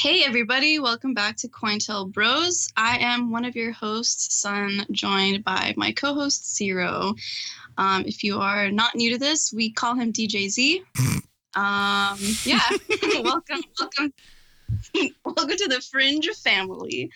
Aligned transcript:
Hey, 0.00 0.22
everybody, 0.22 0.78
welcome 0.78 1.12
back 1.12 1.38
to 1.38 1.48
Cointel 1.48 2.12
Bros. 2.12 2.68
I 2.76 2.98
am 2.98 3.32
one 3.32 3.44
of 3.44 3.56
your 3.56 3.72
hosts, 3.72 4.32
Sun, 4.32 4.86
joined 4.92 5.42
by 5.42 5.74
my 5.76 5.90
co 5.90 6.14
host, 6.14 6.54
Zero. 6.54 7.16
Um, 7.76 8.04
if 8.06 8.22
you 8.22 8.38
are 8.38 8.70
not 8.70 8.94
new 8.94 9.14
to 9.14 9.18
this, 9.18 9.52
we 9.52 9.72
call 9.72 9.96
him 9.96 10.12
DJZ. 10.12 10.84
um, 11.56 12.16
yeah, 12.44 12.60
welcome, 13.24 13.64
welcome, 13.80 14.12
welcome 15.24 15.56
to 15.56 15.68
the 15.68 15.84
Fringe 15.90 16.28
family. 16.28 17.10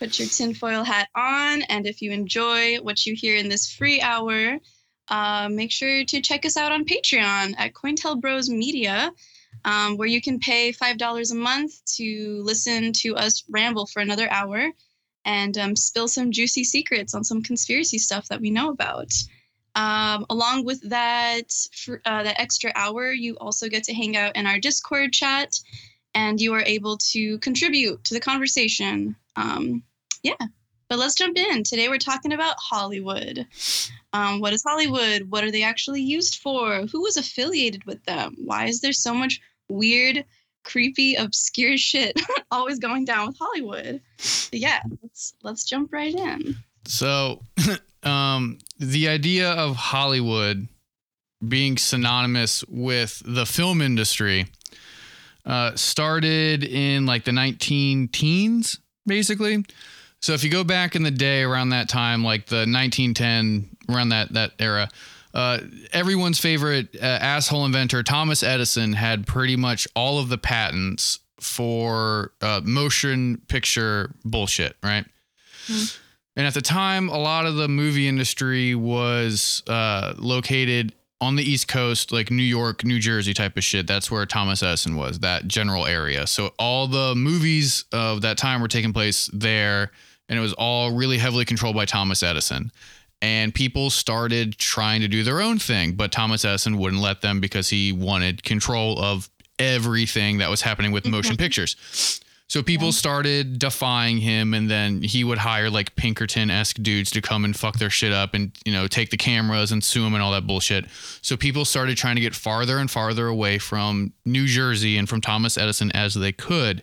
Put 0.00 0.18
your 0.18 0.26
tinfoil 0.26 0.82
hat 0.82 1.10
on, 1.14 1.62
and 1.62 1.86
if 1.86 2.02
you 2.02 2.10
enjoy 2.10 2.78
what 2.78 3.06
you 3.06 3.14
hear 3.14 3.36
in 3.36 3.48
this 3.48 3.72
free 3.72 4.00
hour, 4.00 4.58
uh, 5.06 5.48
make 5.48 5.70
sure 5.70 6.04
to 6.04 6.20
check 6.20 6.44
us 6.44 6.56
out 6.56 6.72
on 6.72 6.86
Patreon 6.86 7.54
at 7.56 7.72
Cointel 7.72 8.20
Bros 8.20 8.50
Media 8.50 9.12
um, 9.64 9.96
where 9.96 10.08
you 10.08 10.20
can 10.20 10.38
pay 10.38 10.72
$5 10.72 11.32
a 11.32 11.34
month 11.34 11.84
to 11.96 12.42
listen 12.44 12.92
to 12.94 13.16
us 13.16 13.44
ramble 13.48 13.86
for 13.86 14.00
another 14.00 14.30
hour 14.30 14.70
and 15.24 15.56
um, 15.56 15.76
spill 15.76 16.08
some 16.08 16.32
juicy 16.32 16.64
secrets 16.64 17.14
on 17.14 17.24
some 17.24 17.42
conspiracy 17.42 17.98
stuff 17.98 18.28
that 18.28 18.40
we 18.40 18.50
know 18.50 18.70
about. 18.70 19.12
Um, 19.74 20.26
along 20.30 20.64
with 20.64 20.88
that, 20.90 21.50
for, 21.74 22.00
uh, 22.04 22.22
that 22.22 22.40
extra 22.40 22.72
hour, 22.74 23.10
you 23.10 23.36
also 23.36 23.68
get 23.68 23.84
to 23.84 23.94
hang 23.94 24.16
out 24.16 24.36
in 24.36 24.46
our 24.46 24.58
Discord 24.58 25.12
chat, 25.12 25.58
and 26.14 26.40
you 26.40 26.54
are 26.54 26.62
able 26.62 26.96
to 26.98 27.38
contribute 27.38 28.04
to 28.04 28.14
the 28.14 28.20
conversation. 28.20 29.16
Um, 29.34 29.82
yeah, 30.22 30.36
but 30.88 30.98
let's 30.98 31.14
jump 31.14 31.36
in. 31.36 31.62
Today 31.62 31.88
we're 31.88 31.98
talking 31.98 32.32
about 32.32 32.56
Hollywood. 32.58 33.46
Um, 34.12 34.40
what 34.40 34.52
is 34.52 34.62
Hollywood? 34.62 35.30
What 35.30 35.44
are 35.44 35.50
they 35.50 35.62
actually 35.62 36.02
used 36.02 36.36
for? 36.36 36.86
Who 36.86 37.02
was 37.02 37.16
affiliated 37.16 37.84
with 37.84 38.02
them? 38.04 38.36
Why 38.38 38.66
is 38.66 38.80
there 38.80 38.92
so 38.92 39.14
much 39.14 39.40
weird, 39.68 40.24
creepy, 40.64 41.14
obscure 41.14 41.76
shit 41.78 42.20
always 42.50 42.78
going 42.78 43.04
down 43.04 43.28
with 43.28 43.38
Hollywood. 43.38 44.00
But 44.50 44.60
yeah, 44.60 44.80
let's 45.02 45.34
let's 45.42 45.64
jump 45.64 45.92
right 45.92 46.14
in. 46.14 46.56
So, 46.86 47.40
um, 48.02 48.58
the 48.78 49.08
idea 49.08 49.52
of 49.52 49.76
Hollywood 49.76 50.68
being 51.46 51.76
synonymous 51.76 52.64
with 52.68 53.22
the 53.24 53.44
film 53.44 53.82
industry 53.82 54.46
uh, 55.44 55.74
started 55.74 56.64
in 56.64 57.04
like 57.04 57.24
the 57.24 57.32
19 57.32 58.08
teens, 58.08 58.78
basically. 59.06 59.64
So 60.24 60.32
if 60.32 60.42
you 60.42 60.48
go 60.48 60.64
back 60.64 60.96
in 60.96 61.02
the 61.02 61.10
day 61.10 61.42
around 61.42 61.68
that 61.68 61.86
time, 61.86 62.24
like 62.24 62.46
the 62.46 62.64
1910, 62.64 63.76
around 63.90 64.08
that 64.08 64.32
that 64.32 64.52
era, 64.58 64.88
uh, 65.34 65.58
everyone's 65.92 66.38
favorite 66.38 66.96
uh, 66.96 67.04
asshole 67.04 67.66
inventor, 67.66 68.02
Thomas 68.02 68.42
Edison, 68.42 68.94
had 68.94 69.26
pretty 69.26 69.54
much 69.54 69.86
all 69.94 70.18
of 70.18 70.30
the 70.30 70.38
patents 70.38 71.18
for 71.40 72.32
uh, 72.40 72.62
motion 72.64 73.42
picture 73.48 74.14
bullshit, 74.24 74.78
right? 74.82 75.04
Mm-hmm. 75.66 76.00
And 76.36 76.46
at 76.46 76.54
the 76.54 76.62
time, 76.62 77.10
a 77.10 77.18
lot 77.18 77.44
of 77.44 77.56
the 77.56 77.68
movie 77.68 78.08
industry 78.08 78.74
was 78.74 79.62
uh, 79.66 80.14
located 80.16 80.94
on 81.20 81.36
the 81.36 81.42
East 81.42 81.68
Coast, 81.68 82.12
like 82.12 82.30
New 82.30 82.42
York, 82.42 82.82
New 82.82 82.98
Jersey 82.98 83.34
type 83.34 83.58
of 83.58 83.64
shit. 83.64 83.86
That's 83.86 84.10
where 84.10 84.24
Thomas 84.24 84.62
Edison 84.62 84.96
was, 84.96 85.18
that 85.18 85.48
general 85.48 85.84
area. 85.84 86.26
So 86.26 86.54
all 86.58 86.86
the 86.86 87.14
movies 87.14 87.84
of 87.92 88.22
that 88.22 88.38
time 88.38 88.62
were 88.62 88.68
taking 88.68 88.94
place 88.94 89.28
there, 89.34 89.90
and 90.28 90.38
it 90.38 90.42
was 90.42 90.52
all 90.54 90.92
really 90.92 91.18
heavily 91.18 91.44
controlled 91.44 91.76
by 91.76 91.84
Thomas 91.84 92.22
Edison 92.22 92.70
and 93.24 93.54
people 93.54 93.88
started 93.88 94.58
trying 94.58 95.00
to 95.00 95.08
do 95.08 95.22
their 95.22 95.40
own 95.40 95.58
thing, 95.58 95.92
but 95.94 96.12
Thomas 96.12 96.44
Edison 96.44 96.76
wouldn't 96.76 97.00
let 97.00 97.22
them 97.22 97.40
because 97.40 97.70
he 97.70 97.90
wanted 97.90 98.42
control 98.42 98.98
of 98.98 99.30
everything 99.58 100.38
that 100.38 100.50
was 100.50 100.60
happening 100.60 100.92
with 100.92 101.06
motion 101.06 101.32
mm-hmm. 101.32 101.42
pictures. 101.42 102.20
So 102.48 102.62
people 102.62 102.92
started 102.92 103.58
defying 103.58 104.18
him, 104.18 104.52
and 104.52 104.70
then 104.70 105.00
he 105.00 105.24
would 105.24 105.38
hire 105.38 105.70
like 105.70 105.96
Pinkerton 105.96 106.50
esque 106.50 106.76
dudes 106.82 107.10
to 107.12 107.22
come 107.22 107.46
and 107.46 107.56
fuck 107.56 107.78
their 107.78 107.88
shit 107.88 108.12
up, 108.12 108.34
and 108.34 108.52
you 108.66 108.72
know 108.72 108.86
take 108.86 109.08
the 109.08 109.16
cameras 109.16 109.72
and 109.72 109.82
sue 109.82 110.04
him 110.04 110.12
and 110.12 110.22
all 110.22 110.32
that 110.32 110.46
bullshit. 110.46 110.84
So 111.22 111.38
people 111.38 111.64
started 111.64 111.96
trying 111.96 112.16
to 112.16 112.20
get 112.20 112.34
farther 112.34 112.76
and 112.76 112.90
farther 112.90 113.26
away 113.26 113.58
from 113.58 114.12
New 114.26 114.46
Jersey 114.46 114.98
and 114.98 115.08
from 115.08 115.22
Thomas 115.22 115.56
Edison 115.56 115.90
as 115.92 116.12
they 116.12 116.32
could. 116.32 116.82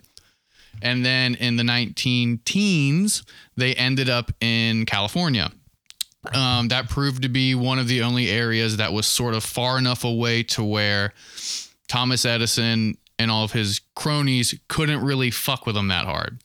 And 0.82 1.06
then 1.06 1.36
in 1.36 1.58
the 1.58 1.64
19 1.64 2.40
teens, 2.46 3.24
they 3.56 3.74
ended 3.76 4.10
up 4.10 4.32
in 4.42 4.86
California 4.86 5.52
um, 6.34 6.68
that 6.68 6.90
proved 6.90 7.24
to 7.24 7.30
be 7.30 7.56
one 7.56 7.80
of 7.80 7.88
the 7.88 8.04
only 8.04 8.30
areas 8.30 8.78
that 8.78 8.94
was 8.94 9.08
sort 9.08 9.34
of 9.34 9.44
far 9.44 9.78
enough 9.78 10.04
away 10.04 10.44
to 10.44 10.64
where 10.64 11.14
Thomas 11.88 12.26
Edison 12.26 12.98
and 13.18 13.32
all 13.32 13.44
of 13.44 13.52
his 13.52 13.82
cronies 13.96 14.54
couldn't 14.68 15.04
really 15.04 15.32
fuck 15.32 15.66
with 15.66 15.76
him 15.76 15.88
that 15.88 16.06
hard. 16.06 16.40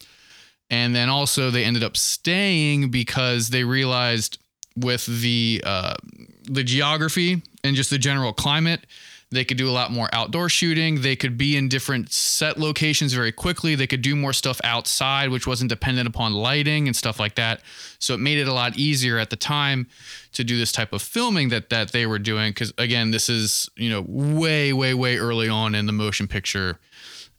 And 0.70 0.94
then 0.94 1.09
also 1.09 1.50
they 1.50 1.65
ended 1.65 1.84
up 1.84 1.97
staying 1.97 2.91
because 2.91 3.50
they 3.50 3.65
realized 3.65 4.38
with 4.76 5.06
the 5.06 5.62
uh, 5.65 5.94
the 6.42 6.65
geography 6.65 7.42
and 7.62 7.76
just 7.76 7.91
the 7.91 7.98
general 7.98 8.32
climate, 8.32 8.86
they 9.31 9.44
could 9.44 9.56
do 9.56 9.69
a 9.69 9.72
lot 9.72 9.91
more 9.91 10.09
outdoor 10.12 10.48
shooting. 10.48 11.00
They 11.00 11.16
could 11.16 11.37
be 11.37 11.56
in 11.56 11.69
different 11.69 12.12
set 12.12 12.59
locations 12.59 13.12
very 13.12 13.32
quickly. 13.32 13.75
They 13.75 13.88
could 13.88 14.03
do 14.03 14.14
more 14.14 14.32
stuff 14.32 14.60
outside, 14.62 15.31
which 15.31 15.48
wasn't 15.48 15.69
dependent 15.69 16.06
upon 16.06 16.32
lighting 16.32 16.87
and 16.87 16.94
stuff 16.94 17.19
like 17.19 17.34
that. 17.34 17.60
So 17.98 18.15
it 18.15 18.20
made 18.20 18.38
it 18.38 18.47
a 18.47 18.53
lot 18.53 18.76
easier 18.78 19.19
at 19.19 19.31
the 19.31 19.36
time 19.36 19.88
to 20.32 20.44
do 20.44 20.56
this 20.56 20.70
type 20.70 20.92
of 20.92 21.03
filming 21.03 21.48
that 21.48 21.70
that 21.70 21.91
they 21.91 22.06
were 22.06 22.20
doing. 22.20 22.50
Because 22.50 22.72
again, 22.78 23.10
this 23.10 23.28
is 23.28 23.69
you 23.76 23.91
know 23.91 24.04
way 24.06 24.72
way 24.72 24.94
way 24.94 25.16
early 25.16 25.48
on 25.48 25.75
in 25.75 25.86
the 25.86 25.92
motion 25.92 26.28
picture, 26.28 26.78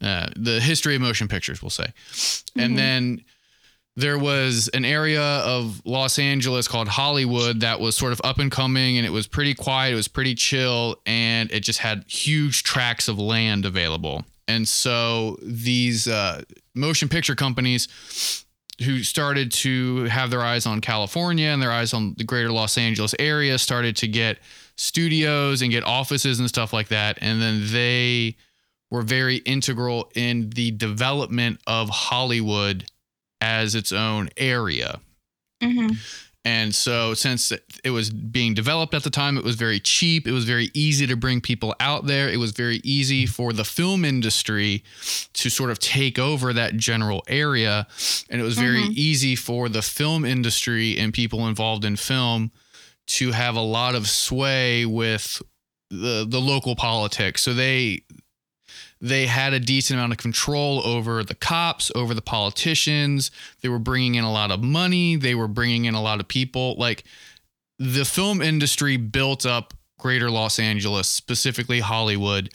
uh, 0.02 0.28
the 0.36 0.59
history 0.59 0.96
of 0.96 1.02
motion 1.02 1.30
pictures, 1.30 1.62
we'll 1.62 1.70
say, 1.70 1.94
mm-hmm. 2.12 2.59
and 2.59 2.78
then 2.78 3.22
there 3.97 4.19
was 4.19 4.69
an 4.75 4.85
area 4.85 5.24
of 5.24 5.81
Los 5.84 6.19
Angeles 6.19 6.68
called 6.68 6.88
Hollywood 6.88 7.62
that 7.62 7.80
was 7.80 7.96
sort 7.96 8.13
of 8.13 8.22
up 8.24 8.38
and 8.38 8.52
coming 8.52 8.97
and 8.97 9.08
it 9.08 9.09
was 9.09 9.25
pretty 9.25 9.56
quiet, 9.56 9.94
it 9.94 9.96
was 9.96 10.08
pretty 10.08 10.35
chill, 10.35 10.97
and 11.08 11.52
it 11.52 11.62
just 11.62 11.80
had 11.80 12.06
huge 12.08 12.62
tracts 12.62 13.08
of 13.08 13.18
land 13.18 13.66
available. 13.66 14.24
And 14.47 14.68
so 14.68 15.38
these 15.41 16.08
uh, 16.08 16.44
motion 16.75 17.09
picture 17.09 17.34
companies 17.34 18.46
who 18.85 19.00
started 19.02 19.52
to 19.52 20.03
have 20.03 20.29
their 20.29 20.41
eyes 20.41 20.68
on 20.68 20.79
California 20.79 21.47
and 21.47 21.59
their 21.59 21.72
eyes 21.72 21.91
on 21.91 22.14
the 22.19 22.24
greater 22.24 22.52
Los 22.52 22.78
Angeles 22.78 23.16
area 23.18 23.58
started 23.58 23.96
to 23.97 24.08
get 24.08 24.38
studios 24.75 25.64
and 25.64 25.72
get 25.72 25.84
offices 25.84 26.40
and 26.40 26.47
stuff 26.47 26.72
like 26.72 26.90
that. 26.90 27.18
And 27.19 27.41
then 27.41 27.64
they 27.72 28.38
were 28.91 29.02
very 29.02 29.38
integral 29.38 30.12
in 30.14 30.52
the 30.52 30.69
development 30.69 31.59
of 31.66 31.90
Hollywood 31.90 32.85
as 33.42 33.75
its 33.75 33.92
own 33.92 34.30
area. 34.38 35.00
Mm-hmm. 35.62 35.96
And 36.46 36.74
so, 36.74 37.14
since 37.14 37.52
it 37.84 37.90
was 37.90 38.09
being 38.09 38.53
developed 38.53 38.94
at 38.94 39.03
the 39.03 39.09
time, 39.09 39.38
it 39.38 39.44
was 39.44 39.56
very 39.56 39.81
cheap. 39.81 40.25
It 40.25 40.31
was 40.31 40.46
very 40.46 40.72
easy 40.74 41.06
to 41.06 41.18
bring 41.18 41.42
people 41.42 41.76
out 41.81 42.06
there. 42.06 42.30
It 42.30 42.38
was 42.38 42.52
very 42.52 42.80
easy 42.86 43.26
for 43.26 43.52
the 43.52 43.66
film 43.66 44.06
industry 44.06 44.81
to 45.34 45.50
sort 45.50 45.72
of 45.72 45.80
take 45.80 46.18
over 46.18 46.53
that 46.53 46.78
general 46.78 47.22
area. 47.28 47.86
And 48.30 48.40
it 48.40 48.46
was 48.46 48.58
very 48.58 48.80
mm-hmm. 48.80 48.94
easy 48.96 49.36
for 49.36 49.68
the 49.68 49.81
film 49.81 50.24
industry 50.24 50.97
and 50.97 51.14
people 51.14 51.50
involved 51.50 51.84
in 51.84 51.97
film 51.97 52.52
to 53.08 53.34
have 53.34 53.58
a 53.58 53.62
lot 53.62 53.96
of 53.96 54.08
sway 54.08 54.86
with 54.86 55.42
the 55.90 56.26
the 56.26 56.40
local 56.40 56.78
politics. 56.78 57.42
So 57.42 57.53
they 57.53 58.03
they 58.99 59.28
had 59.28 59.53
a 59.53 59.59
decent 59.59 59.99
amount 59.99 60.14
of 60.14 60.17
control 60.17 60.82
over 60.85 61.23
the 61.23 61.35
cops, 61.35 61.91
over 61.96 62.14
the 62.14 62.22
politicians. 62.22 63.32
They 63.61 63.70
were 63.70 63.79
bringing 63.79 64.16
in 64.16 64.23
a 64.23 64.32
lot 64.32 64.52
of 64.52 64.64
money. 64.64 65.16
They 65.16 65.35
were 65.35 65.47
bringing 65.47 65.85
in 65.85 65.94
a 65.94 66.02
lot 66.02 66.20
of 66.20 66.28
people. 66.28 66.76
Like 66.78 67.03
the 67.78 68.05
film 68.05 68.41
industry 68.41 68.97
built 68.97 69.46
up 69.46 69.73
greater 69.99 70.32
Los 70.32 70.59
Angeles, 70.59 71.08
specifically 71.08 71.79
Hollywood. 71.79 72.52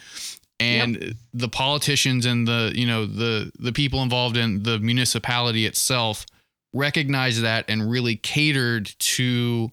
And 0.59 1.00
yep. 1.00 1.17
the 1.35 1.49
politicians 1.49 2.25
and 2.25 2.47
the, 2.47 2.73
you 2.75 2.87
know, 2.87 3.05
the 3.06 3.50
the 3.59 3.73
people 3.73 4.03
involved 4.03 4.37
in 4.37 4.62
the 4.62 4.79
municipality 4.79 5.67
itself 5.67 6.25
recognized 6.73 7.43
that 7.43 7.65
and 7.69 7.91
really 7.91 8.17
catered 8.17 8.87
to 8.99 9.71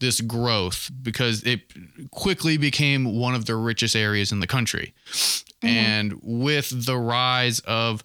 this 0.00 0.20
growth 0.20 0.90
because 1.02 1.42
it 1.44 1.60
quickly 2.10 2.56
became 2.56 3.18
one 3.18 3.34
of 3.34 3.46
the 3.46 3.56
richest 3.56 3.96
areas 3.96 4.30
in 4.30 4.40
the 4.40 4.46
country. 4.46 4.92
Mm-hmm. 5.64 5.76
And 5.76 6.20
with 6.22 6.86
the 6.86 6.96
rise 6.96 7.60
of 7.60 8.02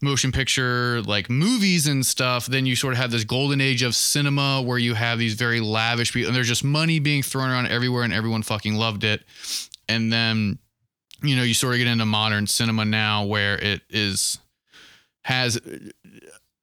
motion 0.00 0.32
picture 0.32 1.00
like 1.02 1.30
movies 1.30 1.86
and 1.86 2.04
stuff, 2.04 2.46
then 2.46 2.66
you 2.66 2.76
sort 2.76 2.92
of 2.92 2.98
have 2.98 3.10
this 3.10 3.24
golden 3.24 3.60
age 3.60 3.82
of 3.82 3.94
cinema 3.94 4.60
where 4.62 4.78
you 4.78 4.94
have 4.94 5.18
these 5.18 5.34
very 5.34 5.60
lavish 5.60 6.12
people 6.12 6.28
and 6.28 6.36
there's 6.36 6.48
just 6.48 6.64
money 6.64 6.98
being 6.98 7.22
thrown 7.22 7.50
around 7.50 7.66
everywhere 7.68 8.02
and 8.02 8.12
everyone 8.12 8.42
fucking 8.42 8.74
loved 8.74 9.04
it. 9.04 9.22
And 9.88 10.12
then, 10.12 10.58
you 11.22 11.36
know, 11.36 11.42
you 11.42 11.54
sort 11.54 11.74
of 11.74 11.78
get 11.78 11.86
into 11.86 12.04
modern 12.04 12.46
cinema 12.46 12.84
now 12.84 13.24
where 13.24 13.56
it 13.58 13.82
is 13.90 14.38
has 15.24 15.60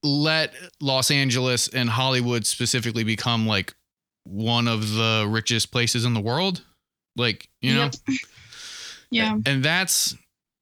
let 0.03 0.53
Los 0.81 1.11
Angeles 1.11 1.69
and 1.69 1.89
Hollywood 1.89 2.45
specifically 2.45 3.03
become 3.03 3.47
like 3.47 3.73
one 4.23 4.67
of 4.67 4.93
the 4.93 5.25
richest 5.29 5.71
places 5.71 6.03
in 6.03 6.13
the 6.13 6.19
world. 6.19 6.61
Like, 7.15 7.49
you 7.61 7.73
know? 7.73 7.89
Yep. 8.07 8.17
Yeah. 9.11 9.37
And 9.45 9.63
that's 9.63 10.15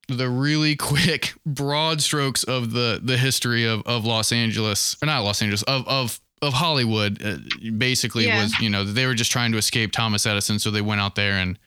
the 0.08 0.30
really 0.30 0.76
quick 0.76 1.34
broad 1.46 2.02
strokes 2.02 2.44
of 2.44 2.72
the 2.72 3.00
the 3.04 3.18
history 3.18 3.66
of 3.66 3.82
of 3.86 4.06
Los 4.06 4.32
Angeles, 4.32 4.96
or 5.02 5.06
not 5.06 5.24
Los 5.24 5.42
Angeles, 5.42 5.64
of 5.64 5.88
of 5.88 6.20
of 6.42 6.54
Hollywood, 6.54 7.22
uh, 7.26 7.38
basically 7.78 8.26
Yeah. 8.26 8.44
was 8.44 8.60
you 8.60 8.70
know 8.70 8.84
they 8.84 9.06
were 9.06 9.16
just 9.16 9.32
trying 9.32 9.52
to 9.52 9.58
escape 9.58 9.92
Thomas 9.92 10.26
Edison, 10.26 10.60
so 10.60 10.72
they 10.72 10.82
went 10.82 11.02
out 11.02 11.16
there 11.16 11.34
and 11.34 11.58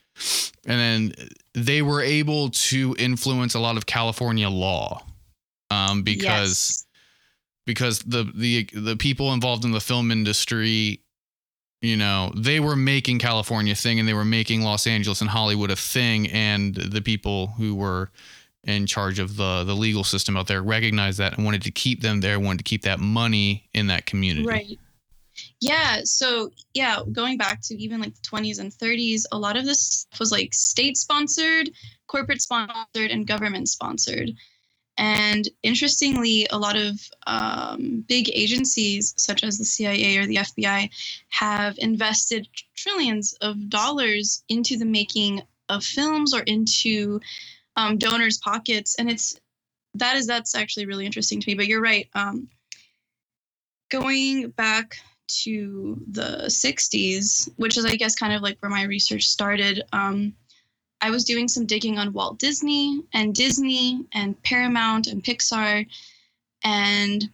and 0.65 0.79
then 0.79 1.13
they 1.53 1.81
were 1.81 2.01
able 2.01 2.49
to 2.49 2.95
influence 2.99 3.53
a 3.53 3.59
lot 3.59 3.77
of 3.77 3.85
California 3.85 4.49
law, 4.49 5.03
um, 5.69 6.03
because 6.03 6.29
Yes. 6.69 6.85
because 7.65 7.99
the 7.99 8.31
the 8.35 8.67
the 8.73 8.95
people 8.95 9.33
involved 9.33 9.65
in 9.65 9.71
the 9.71 9.81
film 9.81 10.11
industry 10.11 11.01
you 11.81 11.97
know 11.97 12.31
they 12.35 12.59
were 12.59 12.75
making 12.75 13.19
california 13.19 13.75
thing 13.75 13.99
and 13.99 14.07
they 14.07 14.13
were 14.13 14.25
making 14.25 14.61
los 14.61 14.87
angeles 14.87 15.21
and 15.21 15.29
hollywood 15.29 15.71
a 15.71 15.75
thing 15.75 16.27
and 16.29 16.75
the 16.75 17.01
people 17.01 17.47
who 17.57 17.75
were 17.75 18.09
in 18.63 18.85
charge 18.85 19.19
of 19.19 19.37
the 19.37 19.63
the 19.63 19.73
legal 19.75 20.03
system 20.03 20.37
out 20.37 20.47
there 20.47 20.61
recognized 20.61 21.17
that 21.17 21.35
and 21.35 21.45
wanted 21.45 21.61
to 21.61 21.71
keep 21.71 22.01
them 22.01 22.21
there 22.21 22.39
wanted 22.39 22.59
to 22.59 22.63
keep 22.63 22.83
that 22.83 22.99
money 22.99 23.67
in 23.73 23.87
that 23.87 24.05
community 24.05 24.47
Right. 24.47 24.79
Yeah. 25.59 26.01
So, 26.03 26.51
yeah, 26.73 26.99
going 27.11 27.37
back 27.37 27.61
to 27.63 27.75
even 27.75 28.01
like 28.01 28.13
the 28.15 28.21
20s 28.21 28.59
and 28.59 28.71
30s, 28.71 29.23
a 29.31 29.37
lot 29.37 29.57
of 29.57 29.65
this 29.65 30.07
was 30.19 30.31
like 30.31 30.53
state 30.53 30.97
sponsored, 30.97 31.69
corporate 32.07 32.41
sponsored, 32.41 33.11
and 33.11 33.27
government 33.27 33.69
sponsored. 33.69 34.31
And 35.01 35.49
interestingly, 35.63 36.45
a 36.51 36.59
lot 36.59 36.75
of 36.75 37.01
um, 37.25 38.05
big 38.07 38.29
agencies, 38.35 39.15
such 39.17 39.43
as 39.43 39.57
the 39.57 39.65
CIA 39.65 40.17
or 40.17 40.27
the 40.27 40.35
FBI, 40.35 40.91
have 41.29 41.75
invested 41.79 42.47
trillions 42.75 43.33
of 43.41 43.67
dollars 43.67 44.43
into 44.47 44.77
the 44.77 44.85
making 44.85 45.41
of 45.69 45.83
films 45.83 46.35
or 46.35 46.41
into 46.41 47.19
um, 47.77 47.97
donors' 47.97 48.37
pockets. 48.37 48.93
And 48.99 49.09
it's 49.09 49.39
that 49.95 50.17
is 50.17 50.27
that's 50.27 50.53
actually 50.53 50.85
really 50.85 51.07
interesting 51.07 51.41
to 51.41 51.49
me. 51.49 51.55
But 51.55 51.65
you're 51.65 51.81
right. 51.81 52.07
Um, 52.13 52.47
going 53.89 54.51
back 54.51 54.97
to 55.43 55.99
the 56.11 56.43
60s, 56.45 57.49
which 57.55 57.75
is, 57.75 57.85
I 57.85 57.95
guess, 57.95 58.15
kind 58.15 58.33
of 58.33 58.43
like 58.43 58.59
where 58.59 58.69
my 58.69 58.83
research 58.83 59.23
started, 59.23 59.81
um, 59.93 60.35
I 61.01 61.09
was 61.09 61.23
doing 61.23 61.47
some 61.47 61.65
digging 61.65 61.97
on 61.97 62.13
Walt 62.13 62.39
Disney 62.39 63.01
and 63.13 63.33
Disney 63.33 64.05
and 64.13 64.41
Paramount 64.43 65.07
and 65.07 65.23
Pixar. 65.23 65.87
And 66.63 67.29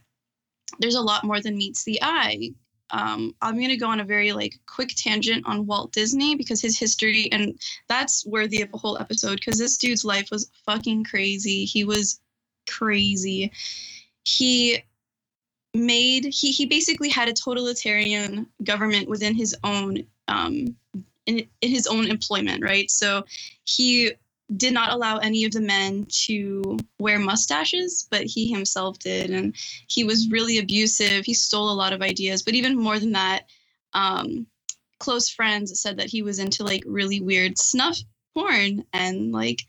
there's 0.80 0.96
a 0.96 1.02
lot 1.02 1.26
more 1.26 1.42
than 1.42 1.58
meets 1.58 1.84
the 1.84 2.00
eye. 2.02 2.52
Um, 2.90 3.36
I'm 3.42 3.56
going 3.56 3.70
to 3.70 3.78
go 3.78 3.90
on 3.90 4.00
a 4.00 4.06
very 4.06 4.32
like 4.32 4.58
quick 4.66 4.94
tangent 4.96 5.46
on 5.46 5.66
Walt 5.66 5.92
Disney 5.92 6.36
because 6.36 6.62
his 6.62 6.80
history, 6.80 7.30
and 7.34 7.60
that's 7.90 8.26
worthy 8.26 8.62
of 8.62 8.74
a 8.74 8.78
whole 8.78 8.98
episode 8.98 9.36
because 9.36 9.60
this 9.60 9.78
dude's 9.78 10.06
life 10.06 10.30
was 10.32 10.50
fucking 10.66 11.04
crazy. 11.04 11.66
He 11.66 11.84
was 11.84 12.22
crazy. 12.70 13.52
He 14.24 14.80
made 15.74 16.26
he 16.26 16.52
he 16.52 16.66
basically 16.66 17.10
had 17.10 17.28
a 17.28 17.34
totalitarian 17.34 18.48
government 18.64 19.08
within 19.08 19.36
his 19.36 19.56
own 19.64 20.04
um 20.28 20.76
in, 21.28 21.48
in 21.62 21.70
his 21.70 21.88
own 21.88 22.08
employment 22.08 22.64
right 22.64 22.90
so 22.90 23.24
he 23.66 24.12
did 24.56 24.74
not 24.74 24.94
allow 24.94 25.18
any 25.18 25.44
of 25.44 25.52
the 25.52 25.62
men 25.62 26.06
to 26.10 26.78
wear 27.00 27.20
mustaches 27.20 28.08
but 28.10 28.24
he 28.24 28.50
himself 28.50 28.98
did 29.00 29.30
and 29.30 29.56
he 29.88 30.04
was 30.04 30.30
really 30.32 30.58
abusive 30.58 31.26
he 31.26 31.34
stole 31.34 31.70
a 31.70 31.82
lot 31.82 31.94
of 31.94 32.02
ideas 32.02 32.42
but 32.44 32.54
even 32.54 32.78
more 32.78 32.98
than 32.98 33.12
that 33.12 33.44
um 33.94 34.48
close 35.00 35.30
friends 35.30 35.80
said 35.80 35.98
that 35.98 36.10
he 36.10 36.22
was 36.22 36.40
into 36.40 36.64
like 36.64 36.84
really 36.88 37.22
weird 37.22 37.58
snuff 37.58 38.00
porn 38.34 38.84
and 38.94 39.32
like 39.32 39.62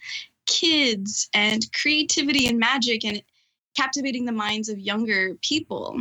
kids 0.47 1.29
and 1.35 1.71
creativity 1.73 2.47
and 2.47 2.59
magic 2.59 3.05
and 3.05 3.23
captivating 3.77 4.25
the 4.25 4.33
minds 4.33 4.69
of 4.69 4.79
younger 4.79 5.37
people. 5.43 6.01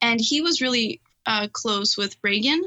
And 0.00 0.20
he 0.20 0.40
was 0.40 0.62
really 0.62 1.00
uh, 1.26 1.48
close 1.52 1.96
with 1.96 2.16
Reagan. 2.22 2.62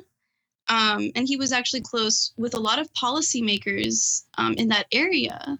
Um, 0.69 1.11
and 1.15 1.27
he 1.27 1.37
was 1.37 1.51
actually 1.51 1.81
close 1.81 2.33
with 2.37 2.53
a 2.53 2.59
lot 2.59 2.79
of 2.79 2.91
policymakers 2.93 4.23
um, 4.37 4.53
in 4.53 4.67
that 4.69 4.87
area. 4.91 5.57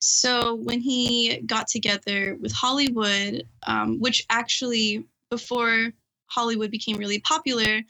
So 0.00 0.56
when 0.56 0.80
he 0.80 1.40
got 1.46 1.66
together 1.66 2.36
with 2.40 2.52
Hollywood, 2.52 3.44
um, 3.66 4.00
which 4.00 4.26
actually, 4.28 5.04
before 5.30 5.92
Hollywood 6.26 6.70
became 6.70 6.98
really 6.98 7.20
popular, 7.20 7.80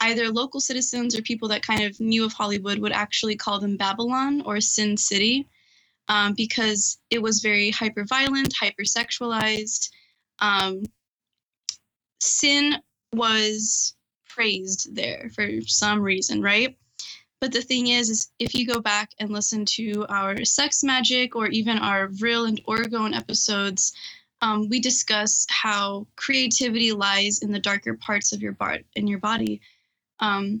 either 0.00 0.28
local 0.28 0.60
citizens 0.60 1.16
or 1.16 1.22
people 1.22 1.48
that 1.48 1.66
kind 1.66 1.82
of 1.82 1.98
knew 1.98 2.24
of 2.24 2.32
Hollywood 2.34 2.78
would 2.78 2.92
actually 2.92 3.36
call 3.36 3.58
them 3.58 3.78
Babylon 3.78 4.42
or 4.44 4.60
Sin 4.60 4.96
City 4.98 5.48
um, 6.08 6.34
because 6.34 6.98
it 7.10 7.22
was 7.22 7.40
very 7.40 7.70
hyper 7.70 8.04
violent, 8.04 8.52
hyper 8.52 8.82
sexualized. 8.82 9.88
Um, 10.38 10.82
sin 12.20 12.76
was 13.14 13.95
praised 14.36 14.94
there 14.94 15.30
for 15.34 15.48
some 15.66 16.02
reason, 16.02 16.42
right? 16.42 16.76
But 17.40 17.52
the 17.52 17.62
thing 17.62 17.88
is, 17.88 18.10
is 18.10 18.28
if 18.38 18.54
you 18.54 18.66
go 18.66 18.80
back 18.80 19.10
and 19.18 19.30
listen 19.30 19.64
to 19.76 20.06
our 20.08 20.44
sex 20.44 20.82
magic 20.82 21.34
or 21.34 21.46
even 21.48 21.78
our 21.78 22.08
Vril 22.08 22.44
and 22.44 22.62
Orgone 22.64 23.16
episodes, 23.16 23.92
um, 24.42 24.68
we 24.68 24.78
discuss 24.80 25.46
how 25.48 26.06
creativity 26.16 26.92
lies 26.92 27.40
in 27.40 27.50
the 27.50 27.58
darker 27.58 27.94
parts 27.94 28.32
of 28.32 28.42
your 28.42 28.52
bar- 28.52 28.80
in 28.94 29.06
your 29.06 29.18
body. 29.18 29.60
Um, 30.20 30.60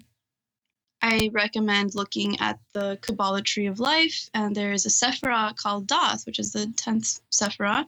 I 1.02 1.30
recommend 1.32 1.94
looking 1.94 2.40
at 2.40 2.58
the 2.72 2.98
Kabbalah 3.02 3.42
Tree 3.42 3.66
of 3.66 3.78
Life, 3.78 4.30
and 4.32 4.54
there 4.54 4.72
is 4.72 4.86
a 4.86 4.88
Sephirah 4.88 5.56
called 5.56 5.86
Daath, 5.86 6.24
which 6.24 6.38
is 6.38 6.52
the 6.52 6.66
10th 6.76 7.20
Sephirah. 7.30 7.84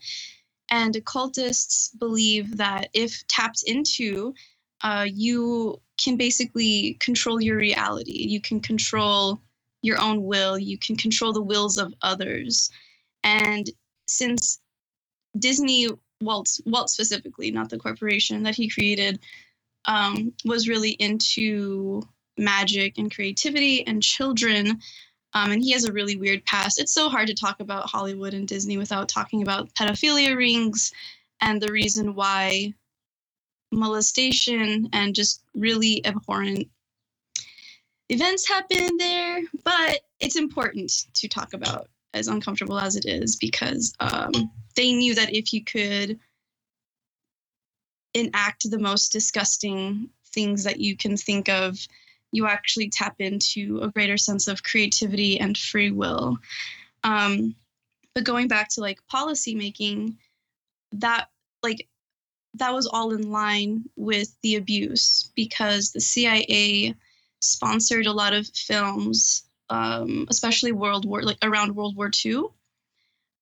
And 0.70 0.94
occultists 0.96 1.88
believe 1.98 2.58
that 2.58 2.90
if 2.92 3.26
tapped 3.26 3.62
into, 3.62 4.34
uh, 4.82 5.06
you 5.08 5.80
can 5.98 6.16
basically 6.16 6.96
control 7.00 7.40
your 7.40 7.56
reality. 7.56 8.26
You 8.28 8.40
can 8.40 8.60
control 8.60 9.40
your 9.82 10.00
own 10.00 10.24
will, 10.24 10.58
you 10.58 10.78
can 10.78 10.96
control 10.96 11.32
the 11.32 11.42
wills 11.42 11.78
of 11.78 11.94
others. 12.02 12.70
And 13.22 13.68
since 14.06 14.60
Disney, 15.38 15.88
Walt, 16.20 16.58
Walt 16.66 16.90
specifically, 16.90 17.50
not 17.50 17.70
the 17.70 17.78
corporation 17.78 18.42
that 18.42 18.56
he 18.56 18.68
created, 18.68 19.20
um, 19.84 20.32
was 20.44 20.68
really 20.68 20.90
into 20.90 22.02
magic 22.36 22.98
and 22.98 23.12
creativity 23.12 23.86
and 23.86 24.02
children. 24.02 24.80
Um, 25.34 25.52
and 25.52 25.62
he 25.62 25.72
has 25.72 25.84
a 25.84 25.92
really 25.92 26.16
weird 26.16 26.44
past. 26.44 26.80
It's 26.80 26.94
so 26.94 27.08
hard 27.08 27.28
to 27.28 27.34
talk 27.34 27.60
about 27.60 27.88
Hollywood 27.88 28.34
and 28.34 28.48
Disney 28.48 28.78
without 28.78 29.08
talking 29.08 29.42
about 29.42 29.72
pedophilia 29.74 30.36
rings 30.36 30.92
and 31.40 31.60
the 31.60 31.72
reason 31.72 32.14
why 32.14 32.74
molestation 33.72 34.88
and 34.92 35.14
just 35.14 35.42
really 35.54 36.04
abhorrent 36.06 36.68
events 38.08 38.48
happen 38.48 38.96
there. 38.96 39.42
But 39.64 40.00
it's 40.20 40.36
important 40.36 40.92
to 41.14 41.28
talk 41.28 41.52
about, 41.52 41.88
as 42.14 42.28
uncomfortable 42.28 42.78
as 42.78 42.96
it 42.96 43.06
is, 43.06 43.36
because 43.36 43.94
um, 44.00 44.50
they 44.76 44.92
knew 44.92 45.14
that 45.14 45.34
if 45.34 45.52
you 45.52 45.64
could 45.64 46.18
enact 48.14 48.70
the 48.70 48.78
most 48.78 49.12
disgusting 49.12 50.08
things 50.32 50.64
that 50.64 50.80
you 50.80 50.96
can 50.96 51.16
think 51.16 51.48
of 51.48 51.78
you 52.32 52.46
actually 52.46 52.90
tap 52.90 53.16
into 53.20 53.80
a 53.82 53.88
greater 53.88 54.16
sense 54.16 54.48
of 54.48 54.62
creativity 54.62 55.40
and 55.40 55.56
free 55.56 55.90
will. 55.90 56.38
Um, 57.04 57.54
but 58.14 58.24
going 58.24 58.48
back 58.48 58.68
to 58.70 58.80
like 58.80 59.06
policy 59.06 59.54
making, 59.54 60.18
that 60.92 61.28
like 61.62 61.88
that 62.58 62.74
was 62.74 62.86
all 62.86 63.12
in 63.12 63.30
line 63.30 63.84
with 63.96 64.34
the 64.42 64.56
abuse 64.56 65.30
because 65.34 65.92
the 65.92 66.00
CIA 66.00 66.94
sponsored 67.40 68.06
a 68.06 68.12
lot 68.12 68.32
of 68.32 68.48
films, 68.48 69.44
um, 69.70 70.26
especially 70.28 70.72
World 70.72 71.04
War 71.04 71.22
like 71.22 71.38
around 71.42 71.76
World 71.76 71.96
War 71.96 72.10
II. 72.24 72.44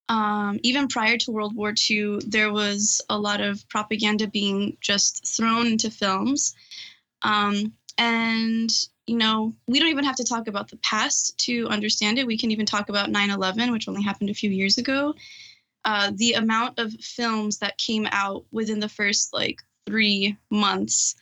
Um, 0.09 0.59
even 0.63 0.87
prior 0.87 1.17
to 1.17 1.31
World 1.31 1.55
War 1.55 1.73
II, 1.89 2.19
there 2.25 2.51
was 2.51 3.01
a 3.09 3.17
lot 3.17 3.41
of 3.41 3.67
propaganda 3.67 4.27
being 4.27 4.77
just 4.79 5.27
thrown 5.27 5.67
into 5.67 5.91
films. 5.91 6.55
Um, 7.23 7.73
and 7.97 8.71
you 9.07 9.17
know 9.17 9.53
we 9.67 9.79
don't 9.79 9.89
even 9.89 10.03
have 10.03 10.17
to 10.17 10.23
talk 10.23 10.47
about 10.47 10.69
the 10.69 10.77
past 10.77 11.37
to 11.39 11.67
understand 11.69 12.19
it 12.19 12.27
we 12.27 12.37
can 12.37 12.51
even 12.51 12.65
talk 12.65 12.89
about 12.89 13.09
9-11 13.09 13.71
which 13.71 13.87
only 13.87 14.03
happened 14.03 14.29
a 14.29 14.35
few 14.35 14.51
years 14.51 14.77
ago 14.77 15.15
uh, 15.87 16.11
the 16.15 16.33
amount 16.33 16.77
of 16.79 16.93
films 16.95 17.59
that 17.59 17.77
came 17.77 18.05
out 18.11 18.43
within 18.51 18.81
the 18.81 18.89
first 18.89 19.33
like 19.33 19.61
three 19.85 20.35
months 20.49 21.15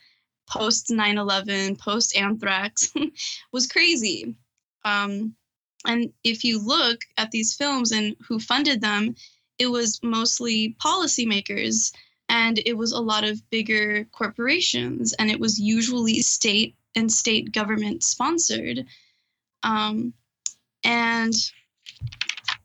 post 0.50 0.88
9-11 0.88 1.78
post 1.78 2.16
anthrax 2.16 2.92
was 3.52 3.68
crazy. 3.68 4.34
Um, 4.84 5.36
and 5.86 6.12
if 6.24 6.42
you 6.42 6.58
look 6.58 7.02
at 7.16 7.30
these 7.30 7.54
films 7.54 7.92
and 7.92 8.16
who 8.26 8.40
funded 8.40 8.80
them 8.80 9.14
it 9.60 9.68
was 9.68 10.00
mostly 10.02 10.76
policymakers 10.84 11.92
and 12.28 12.58
it 12.66 12.76
was 12.76 12.90
a 12.90 13.00
lot 13.00 13.22
of 13.22 13.48
bigger 13.50 14.04
corporations 14.10 15.12
and 15.12 15.30
it 15.30 15.38
was 15.38 15.60
usually 15.60 16.20
state 16.22 16.74
and 16.96 17.10
state 17.12 17.52
government 17.52 18.02
sponsored. 18.02 18.84
Um, 19.62 20.12
and 20.82 21.32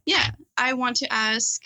yeah 0.07 0.31
I 0.57 0.73
want 0.73 0.97
to 0.97 1.13
ask, 1.13 1.61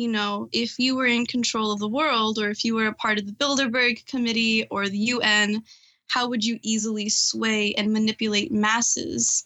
you 0.00 0.08
know, 0.08 0.48
if 0.50 0.78
you 0.78 0.96
were 0.96 1.06
in 1.06 1.26
control 1.26 1.72
of 1.72 1.78
the 1.78 1.88
world 1.88 2.38
or 2.38 2.48
if 2.48 2.64
you 2.64 2.74
were 2.74 2.86
a 2.86 2.94
part 2.94 3.18
of 3.18 3.26
the 3.26 3.32
Bilderberg 3.32 4.06
Committee 4.06 4.66
or 4.70 4.88
the 4.88 4.96
UN, 5.14 5.62
how 6.06 6.26
would 6.26 6.42
you 6.42 6.58
easily 6.62 7.10
sway 7.10 7.74
and 7.74 7.92
manipulate 7.92 8.50
masses? 8.50 9.44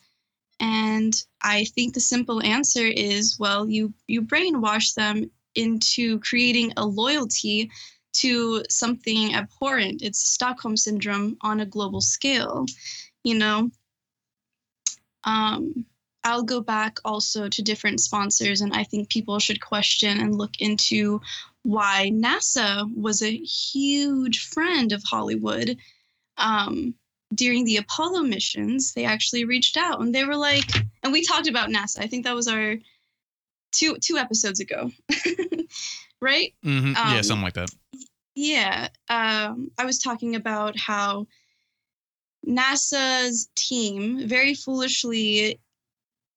And 0.61 1.12
I 1.42 1.64
think 1.64 1.92
the 1.92 2.00
simple 2.00 2.40
answer 2.40 2.87
is 2.87 3.37
well, 3.37 3.68
you 3.68 3.92
you 4.06 4.23
brainwash 4.23 4.94
them 4.94 5.28
into 5.56 6.20
creating 6.20 6.73
a 6.76 6.87
loyalty 6.87 7.68
to 8.23 8.62
something 8.70 9.34
abhorrent. 9.34 10.02
It's 10.02 10.30
Stockholm 10.30 10.76
syndrome 10.76 11.37
on 11.40 11.58
a 11.58 11.66
global 11.66 12.00
scale, 12.00 12.64
you 13.25 13.34
know. 13.34 13.70
Um, 15.25 15.84
I'll 16.24 16.42
go 16.42 16.60
back 16.60 16.98
also 17.04 17.48
to 17.48 17.62
different 17.62 18.00
sponsors, 18.00 18.62
and 18.62 18.72
I 18.72 18.84
think 18.84 19.10
people 19.10 19.38
should 19.38 19.60
question 19.60 20.20
and 20.20 20.34
look 20.34 20.60
into 20.60 21.20
why 21.62 22.10
NASA 22.12 22.90
was 22.94 23.22
a 23.22 23.36
huge 23.36 24.46
friend 24.48 24.92
of 24.92 25.02
Hollywood. 25.04 25.76
Um, 26.38 26.94
during 27.34 27.64
the 27.64 27.76
Apollo 27.76 28.22
missions, 28.22 28.92
they 28.94 29.04
actually 29.04 29.44
reached 29.44 29.76
out 29.76 30.00
and 30.00 30.14
they 30.14 30.24
were 30.24 30.36
like, 30.36 30.64
and 31.02 31.12
we 31.12 31.24
talked 31.24 31.48
about 31.48 31.68
NASA. 31.68 32.00
I 32.00 32.06
think 32.06 32.24
that 32.24 32.34
was 32.34 32.48
our 32.48 32.76
two 33.72 33.96
two 34.00 34.16
episodes 34.16 34.60
ago, 34.60 34.90
right? 36.20 36.54
Mm-hmm. 36.64 36.92
yeah, 36.94 37.16
Um, 37.16 37.22
something 37.22 37.44
like 37.44 37.54
that. 37.54 37.70
Yeah, 38.34 38.88
um, 39.08 39.70
I 39.78 39.84
was 39.84 39.98
talking 39.98 40.36
about 40.36 40.78
how 40.78 41.26
NASA's 42.46 43.48
team 43.54 44.26
very 44.28 44.54
foolishly 44.54 45.60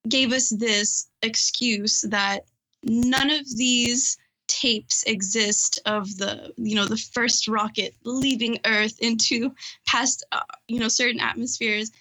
gave 0.09 0.31
us 0.33 0.49
this 0.49 1.07
excuse 1.21 2.01
that 2.09 2.45
none 2.83 3.29
of 3.29 3.45
these 3.55 4.17
tapes 4.47 5.03
exist 5.03 5.79
of 5.85 6.17
the 6.17 6.53
you 6.57 6.75
know 6.75 6.85
the 6.85 6.97
first 6.97 7.47
rocket 7.47 7.95
leaving 8.03 8.59
Earth 8.65 8.97
into 8.99 9.53
past 9.85 10.25
uh, 10.31 10.41
you 10.67 10.79
know 10.79 10.87
certain 10.87 11.19
atmospheres, 11.19 11.91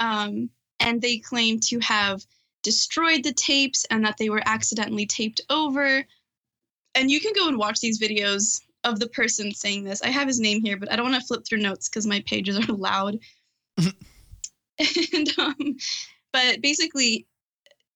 um, 0.00 0.50
and 0.80 1.00
they 1.00 1.18
claim 1.18 1.60
to 1.60 1.78
have 1.80 2.24
destroyed 2.62 3.22
the 3.24 3.32
tapes 3.32 3.86
and 3.90 4.04
that 4.04 4.16
they 4.18 4.30
were 4.30 4.42
accidentally 4.44 5.06
taped 5.06 5.40
over. 5.48 6.04
And 6.94 7.10
you 7.10 7.20
can 7.20 7.32
go 7.34 7.48
and 7.48 7.56
watch 7.56 7.80
these 7.80 8.00
videos 8.00 8.60
of 8.84 8.98
the 8.98 9.08
person 9.08 9.52
saying 9.52 9.84
this. 9.84 10.02
I 10.02 10.08
have 10.08 10.26
his 10.26 10.40
name 10.40 10.62
here, 10.62 10.76
but 10.76 10.90
I 10.90 10.96
don't 10.96 11.10
want 11.10 11.20
to 11.20 11.26
flip 11.26 11.44
through 11.46 11.58
notes 11.58 11.88
because 11.88 12.06
my 12.06 12.22
pages 12.26 12.58
are 12.58 12.72
loud. 12.74 13.18
and 13.78 15.38
um, 15.38 15.76
but 16.32 16.60
basically, 16.60 17.26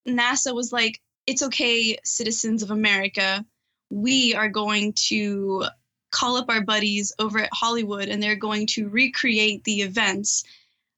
NASA 0.07 0.55
was 0.55 0.73
like, 0.73 1.01
"It's 1.27 1.43
okay, 1.43 1.99
citizens 2.05 2.63
of 2.63 2.71
America. 2.71 3.45
We 3.91 4.35
are 4.35 4.49
going 4.49 4.95
to 5.09 5.65
call 6.11 6.37
up 6.37 6.47
our 6.49 6.63
buddies 6.63 7.13
over 7.19 7.41
at 7.41 7.51
Hollywood, 7.53 8.09
and 8.09 8.23
they're 8.23 8.37
going 8.37 8.67
to 8.69 8.89
recreate 8.89 9.65
the 9.65 9.83
events." 9.83 10.45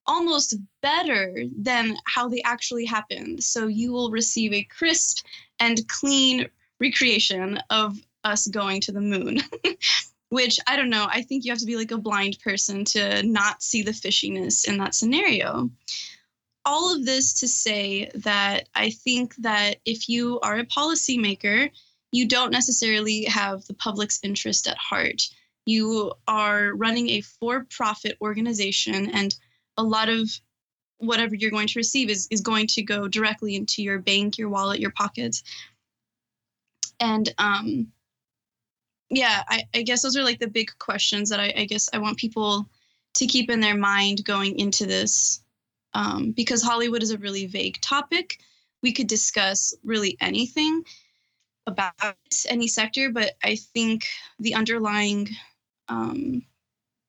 Almost 0.09 0.55
better 0.83 1.35
than 1.59 1.97
how 2.07 2.28
they 2.28 2.40
actually 2.43 2.85
happened. 2.85 3.43
So 3.43 3.66
you 3.66 3.90
will 3.90 4.12
receive 4.12 4.52
a 4.52 4.62
crisp 4.62 5.26
and 5.59 5.88
clean 5.88 6.49
recreation 6.78 7.59
of 7.71 7.99
us 8.25 8.47
going 8.47 8.81
to 8.83 8.93
the 8.93 9.00
moon. 9.00 9.40
Which 10.28 10.59
I 10.66 10.76
don't 10.76 10.90
know. 10.90 11.07
I 11.09 11.23
think 11.23 11.45
you 11.45 11.52
have 11.52 11.61
to 11.61 11.66
be 11.66 11.76
like 11.76 11.93
a 11.93 11.99
blind 11.99 12.38
person 12.43 12.85
to 12.87 13.23
not 13.23 13.62
see 13.62 13.83
the 13.83 13.93
fishiness 13.93 14.69
in 14.69 14.76
that 14.78 14.95
scenario. 14.95 15.71
All 16.66 16.94
of 16.94 17.06
this 17.06 17.32
to 17.40 17.49
say 17.49 18.11
that 18.16 18.68
I 18.75 18.90
think 18.90 19.35
that 19.37 19.76
if 19.85 20.08
you 20.08 20.40
are 20.40 20.58
a 20.58 20.66
policymaker, 20.66 21.70
you 22.12 22.28
don't 22.28 22.50
necessarily 22.50 23.25
have 23.25 23.64
the 23.66 23.75
public's 23.75 24.20
interest 24.23 24.66
at 24.66 24.76
heart. 24.76 25.23
You 25.64 26.12
are 26.28 26.75
running 26.75 27.11
a 27.11 27.20
for 27.20 27.66
profit 27.70 28.18
organization, 28.20 29.11
and 29.11 29.35
a 29.76 29.82
lot 29.82 30.08
of 30.08 30.28
whatever 30.99 31.35
you're 31.35 31.50
going 31.50 31.68
to 31.68 31.78
receive 31.78 32.11
is, 32.11 32.26
is 32.30 32.40
going 32.40 32.66
to 32.68 32.82
go 32.82 33.08
directly 33.08 33.54
into 33.54 33.82
your 33.82 33.99
bank, 33.99 34.38
your 34.38 34.49
wallet, 34.49 34.80
your 34.80 34.92
pockets. 34.92 35.42
And 37.00 37.32
um, 37.38 37.92
yeah, 39.11 39.42
I, 39.49 39.64
I 39.75 39.82
guess 39.82 40.02
those 40.02 40.16
are 40.16 40.25
like 40.25 40.38
the 40.38 40.49
big 40.49 40.70
questions 40.78 41.30
that 41.30 41.40
I, 41.40 41.52
I 41.56 41.64
guess 41.66 41.88
I 41.92 41.99
want 41.99 42.18
people 42.18 42.68
to 43.14 43.26
keep 43.26 43.50
in 43.50 43.61
their 43.61 43.76
mind 43.76 44.25
going 44.25 44.58
into 44.58 44.87
this. 44.87 45.42
Um, 45.97 46.33
because 46.33 46.62
Hollywood 46.62 47.03
is 47.03 47.11
a 47.11 47.17
really 47.17 47.47
vague 47.47 47.81
topic. 47.81 48.38
We 48.83 48.93
could 48.93 49.07
discuss 49.07 49.75
really 49.83 50.15
anything 50.21 50.85
about 51.67 51.95
any 52.47 52.69
sector, 52.69 53.11
but 53.11 53.33
I 53.43 53.57
think 53.57 54.07
the 54.38 54.55
underlying 54.55 55.31
um, 55.88 56.43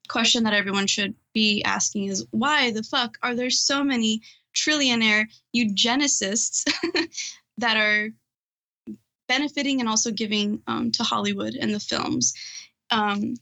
question 0.08 0.46
that 0.46 0.54
everyone 0.54 0.88
should 0.88 1.16
be 1.34 1.62
asking 1.64 2.06
is 2.06 2.26
why 2.32 2.72
the 2.72 2.82
fuck 2.82 3.18
are 3.22 3.36
there 3.36 3.50
so 3.50 3.84
many 3.84 4.22
trillionaire 4.56 5.26
eugenicists 5.54 6.64
that 7.58 7.76
are 7.76 8.08
benefiting 9.28 9.82
and 9.82 9.90
also 9.90 10.12
giving 10.12 10.62
um, 10.66 10.92
to 10.94 11.04
Hollywood 11.04 11.56
and 11.56 11.76
the 11.76 11.82
films. 11.82 12.34
Um, 12.90 13.36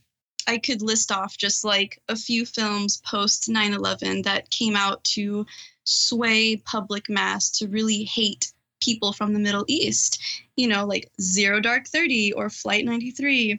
I 0.46 0.58
could 0.58 0.82
list 0.82 1.10
off 1.10 1.36
just 1.36 1.64
like 1.64 2.00
a 2.08 2.16
few 2.16 2.46
films 2.46 3.02
post 3.04 3.48
9 3.48 3.72
11 3.72 4.22
that 4.22 4.50
came 4.50 4.76
out 4.76 5.02
to 5.04 5.46
sway 5.84 6.56
public 6.56 7.08
mass 7.08 7.50
to 7.58 7.68
really 7.68 8.04
hate 8.04 8.52
people 8.80 9.12
from 9.12 9.32
the 9.32 9.40
Middle 9.40 9.64
East. 9.68 10.20
You 10.56 10.68
know, 10.68 10.86
like 10.86 11.10
Zero 11.20 11.60
Dark 11.60 11.86
30 11.86 12.32
or 12.34 12.50
Flight 12.50 12.84
93, 12.84 13.58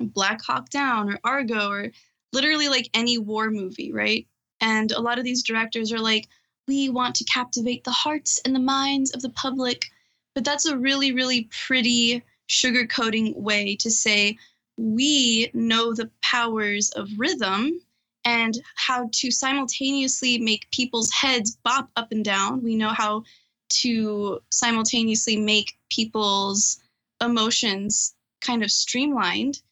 Black 0.00 0.42
Hawk 0.42 0.68
Down 0.70 1.10
or 1.10 1.20
Argo 1.24 1.70
or 1.70 1.90
literally 2.32 2.68
like 2.68 2.88
any 2.94 3.18
war 3.18 3.50
movie, 3.50 3.92
right? 3.92 4.26
And 4.60 4.92
a 4.92 5.00
lot 5.00 5.18
of 5.18 5.24
these 5.24 5.42
directors 5.42 5.92
are 5.92 6.00
like, 6.00 6.28
we 6.68 6.88
want 6.88 7.16
to 7.16 7.24
captivate 7.24 7.84
the 7.84 7.90
hearts 7.90 8.40
and 8.44 8.54
the 8.54 8.60
minds 8.60 9.10
of 9.12 9.22
the 9.22 9.30
public 9.30 9.86
but 10.34 10.44
that's 10.44 10.66
a 10.66 10.78
really 10.78 11.12
really 11.12 11.48
pretty 11.66 12.22
sugarcoating 12.48 13.34
way 13.36 13.76
to 13.76 13.90
say 13.90 14.36
we 14.82 15.48
know 15.54 15.94
the 15.94 16.10
powers 16.22 16.90
of 16.90 17.08
rhythm 17.16 17.80
and 18.24 18.60
how 18.74 19.08
to 19.12 19.30
simultaneously 19.30 20.38
make 20.38 20.70
people's 20.72 21.10
heads 21.12 21.56
bop 21.62 21.88
up 21.96 22.10
and 22.10 22.24
down 22.24 22.62
we 22.62 22.74
know 22.74 22.88
how 22.88 23.22
to 23.68 24.40
simultaneously 24.50 25.36
make 25.36 25.78
people's 25.88 26.78
emotions 27.20 28.14
kind 28.40 28.64
of 28.64 28.70
streamlined 28.70 29.62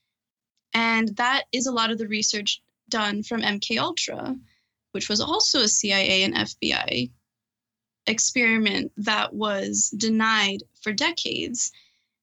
and 0.74 1.16
that 1.16 1.44
is 1.52 1.66
a 1.66 1.72
lot 1.72 1.90
of 1.90 1.98
the 1.98 2.06
research 2.06 2.62
done 2.88 3.22
from 3.22 3.42
mk 3.42 3.78
ultra 3.78 4.36
which 4.92 5.08
was 5.08 5.20
also 5.20 5.60
a 5.60 5.68
cia 5.68 6.22
and 6.22 6.34
fbi 6.34 7.10
experiment 8.06 8.92
that 8.96 9.32
was 9.32 9.90
denied 9.96 10.62
for 10.82 10.92
decades. 10.92 11.72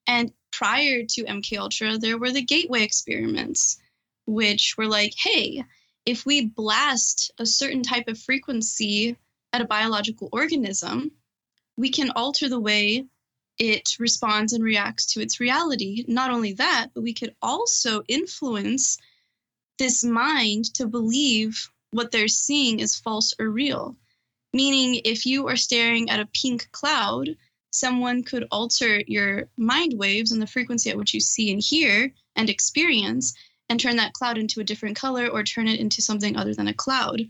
And 0.07 0.31
prior 0.51 1.03
to 1.03 1.25
MK 1.25 1.57
Ultra, 1.57 1.97
there 1.97 2.17
were 2.17 2.31
the 2.31 2.41
gateway 2.41 2.83
experiments, 2.83 3.77
which 4.25 4.75
were 4.77 4.87
like, 4.87 5.13
hey, 5.17 5.63
if 6.05 6.25
we 6.25 6.45
blast 6.45 7.31
a 7.37 7.45
certain 7.45 7.83
type 7.83 8.07
of 8.07 8.17
frequency 8.17 9.17
at 9.51 9.61
a 9.61 9.65
biological 9.65 10.29
organism, 10.31 11.11
we 11.75 11.89
can 11.89 12.11
alter 12.11 12.47
the 12.49 12.59
way 12.59 13.05
it 13.59 13.99
responds 13.99 14.53
and 14.53 14.63
reacts 14.63 15.13
to 15.13 15.21
its 15.21 15.39
reality. 15.39 16.05
Not 16.07 16.31
only 16.31 16.53
that, 16.53 16.87
but 16.93 17.01
we 17.01 17.13
could 17.13 17.35
also 17.41 18.03
influence 18.07 18.97
this 19.77 20.03
mind 20.03 20.73
to 20.75 20.87
believe 20.87 21.69
what 21.91 22.11
they're 22.11 22.27
seeing 22.27 22.79
is 22.79 22.95
false 22.95 23.33
or 23.39 23.49
real. 23.49 23.95
Meaning, 24.53 25.01
if 25.05 25.25
you 25.25 25.47
are 25.47 25.55
staring 25.55 26.09
at 26.09 26.19
a 26.19 26.29
pink 26.33 26.71
cloud, 26.71 27.35
someone 27.71 28.23
could 28.23 28.47
alter 28.51 29.01
your 29.07 29.49
mind 29.57 29.93
waves 29.97 30.31
and 30.31 30.41
the 30.41 30.47
frequency 30.47 30.89
at 30.89 30.97
which 30.97 31.13
you 31.13 31.19
see 31.19 31.51
and 31.51 31.61
hear 31.61 32.13
and 32.35 32.49
experience 32.49 33.33
and 33.69 33.79
turn 33.79 33.97
that 33.97 34.13
cloud 34.13 34.37
into 34.37 34.59
a 34.61 34.63
different 34.63 34.95
color 34.95 35.27
or 35.27 35.43
turn 35.43 35.67
it 35.67 35.79
into 35.79 36.01
something 36.01 36.35
other 36.35 36.53
than 36.53 36.67
a 36.67 36.73
cloud. 36.73 37.21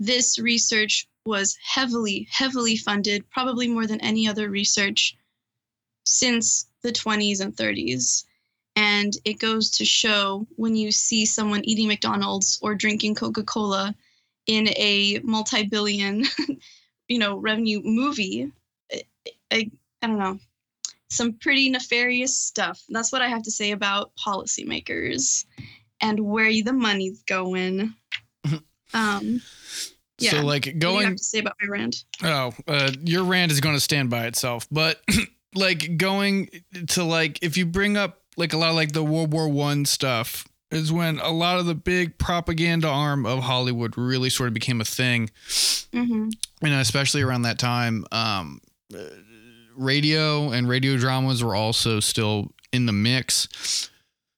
This 0.00 0.38
research 0.38 1.06
was 1.24 1.56
heavily, 1.62 2.26
heavily 2.30 2.76
funded, 2.76 3.28
probably 3.30 3.68
more 3.68 3.86
than 3.86 4.00
any 4.00 4.26
other 4.26 4.48
research 4.50 5.16
since 6.04 6.66
the 6.82 6.92
20s 6.92 7.40
and 7.40 7.54
30s. 7.54 8.24
And 8.74 9.14
it 9.24 9.34
goes 9.34 9.70
to 9.72 9.84
show 9.84 10.46
when 10.56 10.74
you 10.74 10.90
see 10.90 11.26
someone 11.26 11.64
eating 11.64 11.88
McDonald's 11.88 12.58
or 12.62 12.74
drinking 12.74 13.14
Coca 13.14 13.44
Cola 13.44 13.94
in 14.46 14.68
a 14.68 15.20
multi-billion 15.22 16.24
you 17.08 17.18
know 17.18 17.36
revenue 17.36 17.80
movie 17.84 18.50
I, 19.52 19.70
I, 20.02 20.06
don't 20.06 20.18
know 20.18 20.38
some 21.10 21.34
pretty 21.34 21.68
nefarious 21.70 22.36
stuff 22.36 22.82
that's 22.88 23.12
what 23.12 23.22
i 23.22 23.28
have 23.28 23.42
to 23.42 23.50
say 23.50 23.72
about 23.72 24.12
policymakers 24.16 25.44
and 26.00 26.18
where 26.20 26.50
the 26.62 26.72
money's 26.72 27.22
going 27.24 27.94
um 28.94 29.40
Yeah. 30.18 30.30
So 30.32 30.36
like 30.44 30.66
what 30.66 30.78
do 30.78 30.86
you 30.86 30.92
going 30.92 31.06
have 31.06 31.16
to 31.16 31.24
say 31.24 31.38
about 31.40 31.56
my 31.60 31.68
rant? 31.68 32.04
Oh, 32.22 32.52
uh, 32.68 32.92
your 33.02 33.24
rant 33.24 33.50
is 33.50 33.60
going 33.60 33.74
to 33.74 33.80
stand 33.80 34.08
by 34.08 34.26
itself. 34.26 34.68
But 34.70 35.00
like 35.54 35.96
going 35.96 36.48
to 36.88 37.02
like 37.02 37.38
if 37.42 37.56
you 37.56 37.66
bring 37.66 37.96
up 37.96 38.20
like 38.36 38.52
a 38.52 38.56
lot 38.56 38.70
of 38.70 38.76
like 38.76 38.92
the 38.92 39.02
World 39.02 39.32
War 39.32 39.48
One 39.48 39.84
stuff 39.84 40.46
is 40.70 40.92
when 40.92 41.18
a 41.18 41.30
lot 41.30 41.58
of 41.58 41.66
the 41.66 41.74
big 41.74 42.18
propaganda 42.18 42.88
arm 42.88 43.26
of 43.26 43.40
Hollywood 43.40 43.98
really 43.98 44.30
sort 44.30 44.46
of 44.48 44.54
became 44.54 44.80
a 44.80 44.84
thing, 44.84 45.30
Mm-hmm. 45.92 46.28
and 46.62 46.74
especially 46.74 47.20
around 47.22 47.42
that 47.42 47.58
time, 47.58 48.06
um, 48.12 48.60
radio 49.76 50.50
and 50.50 50.68
radio 50.68 50.96
dramas 50.96 51.42
were 51.42 51.54
also 51.54 52.00
still 52.00 52.52
in 52.72 52.86
the 52.86 52.92
mix. 52.92 53.90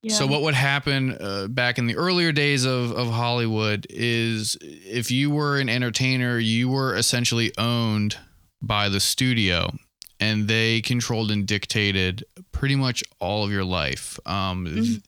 Yeah. 0.03 0.15
So 0.15 0.27
what 0.27 0.43
would 0.43 0.55
happen 0.55 1.17
uh, 1.19 1.47
back 1.49 1.79
in 1.79 1.87
the 1.87 1.97
earlier 1.97 2.31
days 2.31 2.65
of, 2.67 2.93
of 2.93 3.09
Hollywood 3.11 3.87
is 3.89 4.57
if 4.61 5.11
you 5.11 5.31
were 5.31 5.59
an 5.59 5.69
entertainer, 5.71 6.39
you 6.39 6.69
were 6.69 6.95
essentially 6.95 7.53
owned 7.57 8.17
by 8.61 8.89
the 8.91 9.01
studio 9.01 9.73
and 10.21 10.47
they 10.47 10.81
controlled 10.83 11.31
and 11.31 11.47
dictated 11.47 12.23
pretty 12.53 12.77
much 12.77 13.03
all 13.19 13.45
of 13.45 13.51
your 13.51 13.65
life. 13.65 14.19
Um, 14.27 14.67
Mhm. 14.67 15.03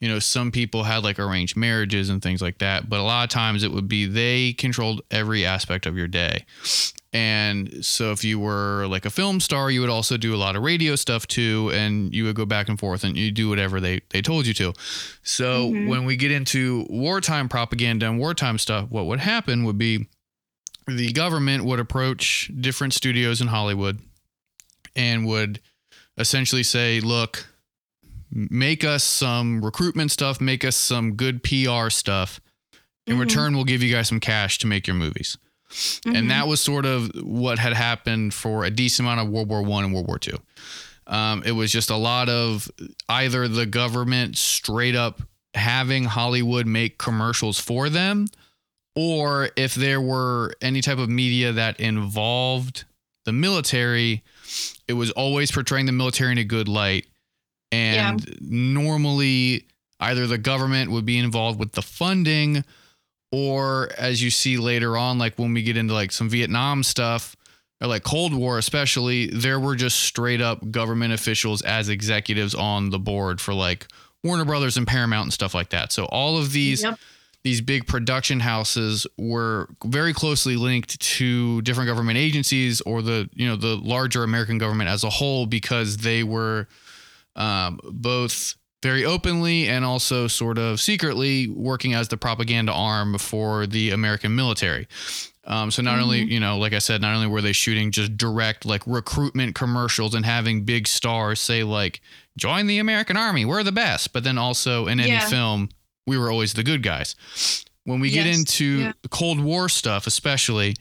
You 0.00 0.08
know, 0.08 0.18
some 0.18 0.50
people 0.50 0.84
had 0.84 1.04
like 1.04 1.18
arranged 1.18 1.56
marriages 1.56 2.08
and 2.08 2.22
things 2.22 2.40
like 2.40 2.58
that, 2.58 2.88
but 2.88 3.00
a 3.00 3.02
lot 3.02 3.24
of 3.24 3.28
times 3.30 3.62
it 3.62 3.70
would 3.70 3.86
be 3.86 4.06
they 4.06 4.54
controlled 4.54 5.02
every 5.10 5.44
aspect 5.44 5.84
of 5.84 5.96
your 5.96 6.08
day. 6.08 6.46
And 7.12 7.84
so 7.84 8.12
if 8.12 8.22
you 8.24 8.38
were 8.38 8.86
like 8.86 9.04
a 9.04 9.10
film 9.10 9.40
star, 9.40 9.70
you 9.70 9.80
would 9.80 9.90
also 9.90 10.16
do 10.16 10.34
a 10.34 10.38
lot 10.38 10.56
of 10.56 10.62
radio 10.62 10.94
stuff 10.96 11.26
too, 11.26 11.70
and 11.74 12.14
you 12.14 12.24
would 12.24 12.36
go 12.36 12.46
back 12.46 12.68
and 12.68 12.78
forth 12.78 13.04
and 13.04 13.16
you 13.16 13.30
do 13.30 13.48
whatever 13.48 13.78
they, 13.80 14.00
they 14.10 14.22
told 14.22 14.46
you 14.46 14.54
to. 14.54 14.72
So 15.22 15.70
Mhm. 15.70 15.86
when 15.86 16.04
we 16.06 16.16
get 16.16 16.30
into 16.30 16.86
wartime 16.88 17.48
propaganda 17.48 18.06
and 18.06 18.18
wartime 18.18 18.58
stuff, 18.58 18.88
what 18.90 19.06
would 19.06 19.20
happen 19.20 19.64
would 19.64 19.76
be 19.76 20.06
the 20.86 21.12
government 21.12 21.64
would 21.64 21.78
approach 21.80 22.50
different 22.58 22.94
studios 22.94 23.40
in 23.40 23.48
Hollywood 23.48 23.98
and 24.96 25.26
would 25.26 25.60
essentially 26.16 26.62
say, 26.62 27.00
look, 27.00 27.48
make 28.30 28.84
us 28.84 29.02
some 29.04 29.64
recruitment 29.64 30.10
stuff, 30.10 30.40
make 30.40 30.64
us 30.64 30.76
some 30.76 31.14
good 31.14 31.42
PR 31.42 31.90
stuff. 31.90 32.40
In 33.06 33.16
Mhm. 33.16 33.20
return, 33.20 33.54
we'll 33.54 33.64
give 33.64 33.82
you 33.82 33.92
guys 33.92 34.08
some 34.08 34.20
cash 34.20 34.58
to 34.58 34.66
make 34.66 34.86
your 34.86 34.94
movies 34.96 35.36
Mhm. 36.04 36.16
and 36.16 36.30
that 36.30 36.48
was 36.48 36.60
sort 36.60 36.84
of 36.84 37.10
what 37.22 37.58
had 37.58 37.72
happened 37.72 38.34
for 38.34 38.64
a 38.64 38.70
decent 38.70 39.06
amount 39.06 39.20
of 39.20 39.28
World 39.28 39.48
War 39.48 39.62
One 39.62 39.84
and 39.84 39.92
World 39.94 40.06
War 40.08 40.18
Two. 40.18 40.38
Um, 41.06 41.42
it 41.44 41.52
was 41.52 41.72
just 41.72 41.90
a 41.90 41.96
lot 41.96 42.28
of 42.28 42.70
either 43.08 43.48
the 43.48 43.66
government 43.66 44.36
straight 44.38 44.94
up 44.94 45.22
having 45.54 46.04
Hollywood 46.04 46.66
make 46.66 46.98
commercials 46.98 47.58
for 47.58 47.88
them, 47.88 48.26
or 48.94 49.50
if 49.56 49.74
there 49.74 50.00
were 50.00 50.54
any 50.60 50.80
type 50.80 50.98
of 50.98 51.08
media 51.08 51.52
that 51.52 51.80
involved 51.80 52.84
the 53.24 53.32
military, 53.32 54.22
it 54.88 54.92
was 54.94 55.10
always 55.12 55.50
portraying 55.50 55.86
the 55.86 55.92
military 55.92 56.32
in 56.32 56.38
a 56.38 56.44
good 56.44 56.68
light. 56.68 57.06
And 57.72 58.36
normally, 58.40 59.66
either 60.00 60.26
the 60.26 60.38
government 60.38 60.90
would 60.90 61.04
be 61.04 61.18
involved 61.18 61.58
with 61.60 61.72
the 61.72 61.82
funding 61.82 62.64
or 63.32 63.90
as 63.96 64.22
you 64.22 64.30
see 64.30 64.56
later 64.56 64.96
on 64.96 65.18
like 65.18 65.38
when 65.38 65.52
we 65.54 65.62
get 65.62 65.76
into 65.76 65.94
like 65.94 66.10
some 66.10 66.28
Vietnam 66.28 66.82
stuff 66.82 67.36
or 67.80 67.86
like 67.86 68.02
Cold 68.02 68.34
War 68.34 68.58
especially 68.58 69.26
there 69.26 69.60
were 69.60 69.76
just 69.76 70.00
straight 70.00 70.40
up 70.40 70.70
government 70.70 71.12
officials 71.12 71.62
as 71.62 71.88
executives 71.88 72.54
on 72.54 72.90
the 72.90 72.98
board 72.98 73.40
for 73.40 73.54
like 73.54 73.86
Warner 74.24 74.44
Brothers 74.44 74.76
and 74.76 74.86
Paramount 74.86 75.26
and 75.26 75.32
stuff 75.32 75.54
like 75.54 75.70
that 75.70 75.92
so 75.92 76.06
all 76.06 76.38
of 76.38 76.50
these 76.52 76.82
Yep. 76.82 76.98
these 77.44 77.60
big 77.60 77.86
production 77.86 78.40
houses 78.40 79.06
were 79.16 79.68
very 79.84 80.12
closely 80.12 80.56
linked 80.56 80.98
to 81.00 81.62
different 81.62 81.88
government 81.88 82.18
agencies 82.18 82.80
or 82.80 83.00
the 83.00 83.30
you 83.34 83.46
know 83.46 83.56
the 83.56 83.76
larger 83.76 84.24
American 84.24 84.58
government 84.58 84.90
as 84.90 85.04
a 85.04 85.10
whole 85.10 85.46
because 85.46 85.98
they 85.98 86.24
were 86.24 86.66
um, 87.40 87.80
both 87.84 88.54
very 88.82 89.04
openly 89.04 89.68
and 89.68 89.84
also 89.84 90.26
sort 90.26 90.58
of 90.58 90.80
secretly 90.80 91.48
working 91.48 91.92
as 91.94 92.08
the 92.08 92.16
propaganda 92.16 92.72
arm 92.72 93.18
for 93.18 93.66
the 93.66 93.90
American 93.90 94.34
military. 94.34 94.86
Um, 95.44 95.70
so 95.70 95.82
not 95.82 95.98
only 95.98 96.20
you 96.22 96.38
know, 96.38 96.58
like 96.58 96.72
I 96.74 96.78
said, 96.78 97.00
not 97.00 97.14
only 97.14 97.26
were 97.26 97.40
they 97.42 97.52
shooting 97.52 97.90
just 97.90 98.16
direct 98.16 98.64
like 98.64 98.82
recruitment 98.86 99.54
commercials 99.54 100.14
and 100.14 100.24
having 100.24 100.64
big 100.64 100.86
stars 100.86 101.40
say 101.40 101.64
like, 101.64 102.00
"Join 102.38 102.66
the 102.66 102.78
American 102.78 103.16
Army, 103.16 103.44
we're 103.44 103.62
the 103.64 103.72
best," 103.72 104.12
but 104.12 104.22
then 104.22 104.38
also 104.38 104.86
in 104.86 105.00
any 105.00 105.10
Yeah. 105.12 105.28
film, 105.28 105.70
we 106.06 106.16
were 106.18 106.30
always 106.30 106.52
the 106.52 106.62
good 106.62 106.82
guys. 106.82 107.16
When 107.84 108.00
we 108.00 108.10
get 108.10 108.26
into 108.26 108.64
Yeah. 108.80 108.92
Cold 109.10 109.40
War 109.40 109.68
stuff, 109.68 110.06
especially, 110.06 110.76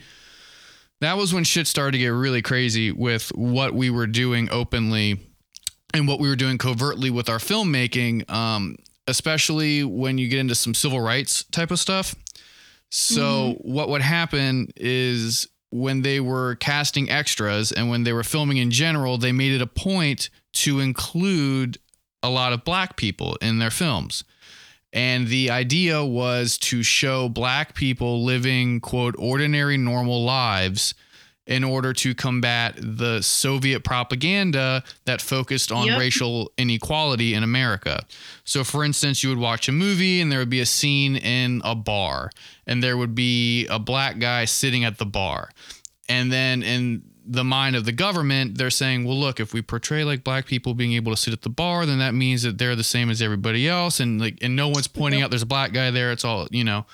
that 1.02 1.18
was 1.18 1.34
when 1.34 1.46
shit 1.46 1.66
started 1.68 1.94
to 1.94 1.98
get 1.98 2.10
really 2.10 2.42
crazy 2.42 2.92
with 2.92 3.30
what 3.36 3.74
we 3.74 3.90
were 3.90 4.08
doing 4.08 4.50
openly 4.52 5.20
and 5.94 6.08
what 6.08 6.20
we 6.20 6.30
were 6.30 6.36
doing 6.36 6.58
covertly 6.58 7.10
with 7.10 7.30
our 7.30 7.38
filmmaking, 7.38 8.30
um, 8.30 8.76
especially 9.08 9.84
when 9.84 10.18
you 10.18 10.28
get 10.28 10.40
into 10.40 10.56
some 10.56 10.74
civil 10.74 11.00
rights 11.00 11.44
type 11.46 11.72
of 11.72 11.80
stuff. 11.80 12.16
So, 12.92 13.56
what 13.62 13.90
would 13.90 14.02
happen 14.02 14.70
is 14.76 15.48
when 15.72 16.02
they 16.02 16.20
were 16.20 16.56
casting 16.56 17.10
extras 17.10 17.72
and 17.72 17.90
when 17.90 18.04
they 18.04 18.14
were 18.14 18.24
filming 18.24 18.58
in 18.58 18.72
general, 18.72 19.18
they 19.18 19.32
made 19.32 19.52
it 19.52 19.62
a 19.62 19.68
point 19.68 20.30
to 20.54 20.80
include 20.80 21.78
a 22.24 22.30
lot 22.30 22.54
of 22.54 22.64
black 22.64 22.96
people 22.98 23.38
in 23.42 23.60
their 23.60 23.70
films. 23.70 24.24
And 24.92 25.28
the 25.28 25.52
idea 25.52 26.04
was 26.04 26.58
to 26.60 26.82
show 26.82 27.30
black 27.30 27.76
people 27.76 28.24
living, 28.24 28.80
quote, 28.82 29.16
ordinary, 29.20 29.78
normal 29.78 30.24
lives 30.24 30.96
in 31.50 31.64
order 31.64 31.92
to 31.92 32.14
combat 32.16 32.76
the 32.80 33.22
Soviet 33.22 33.84
propaganda 33.84 34.84
that 35.06 35.20
focused 35.20 35.72
on 35.72 35.88
Yep. 35.88 36.00
racial 36.00 36.52
inequality 36.58 37.34
in 37.34 37.44
America. 37.44 38.06
So, 38.46 38.64
for 38.64 38.86
instance, 38.86 39.24
you 39.24 39.30
would 39.30 39.40
watch 39.40 39.68
a 39.68 39.72
movie 39.72 40.22
and 40.22 40.32
there 40.32 40.38
would 40.40 40.50
be 40.52 40.60
a 40.62 40.66
scene 40.66 41.16
in 41.18 41.62
a 41.66 41.74
bar, 41.76 42.30
and 42.68 42.82
there 42.84 42.96
would 42.98 43.16
be 43.16 43.66
a 43.66 43.80
black 43.80 44.20
guy 44.20 44.46
sitting 44.46 44.86
at 44.86 45.00
the 45.00 45.08
bar. 45.08 45.50
And 46.08 46.32
then 46.32 46.62
in 46.62 47.02
the 47.26 47.44
mind 47.44 47.76
of 47.76 47.84
the 47.86 47.92
government, 47.92 48.58
they're 48.60 48.70
saying, 48.70 49.04
well, 49.06 49.18
look, 49.20 49.40
if 49.40 49.52
we 49.54 49.62
portray 49.64 50.04
like 50.04 50.24
black 50.24 50.46
people 50.46 50.76
being 50.76 50.94
able 50.94 51.12
to 51.12 51.18
sit 51.18 51.34
at 51.34 51.42
the 51.42 51.50
bar, 51.50 51.86
then 51.88 51.98
that 52.00 52.14
means 52.14 52.44
that 52.44 52.60
they're 52.60 52.76
the 52.76 52.84
same 52.84 53.10
as 53.10 53.22
everybody 53.24 53.68
else. 53.68 54.00
And 54.00 54.22
like, 54.22 54.38
and 54.42 54.56
no 54.56 54.68
one's 54.68 54.88
pointing 54.88 55.20
Yep. 55.20 55.26
out 55.26 55.32
there's 55.32 55.42
a 55.44 55.48
black 55.48 55.72
guy 55.74 55.90
there. 55.92 56.12
It's 56.12 56.26
all, 56.26 56.48
you 56.52 56.64
know, 56.64 56.86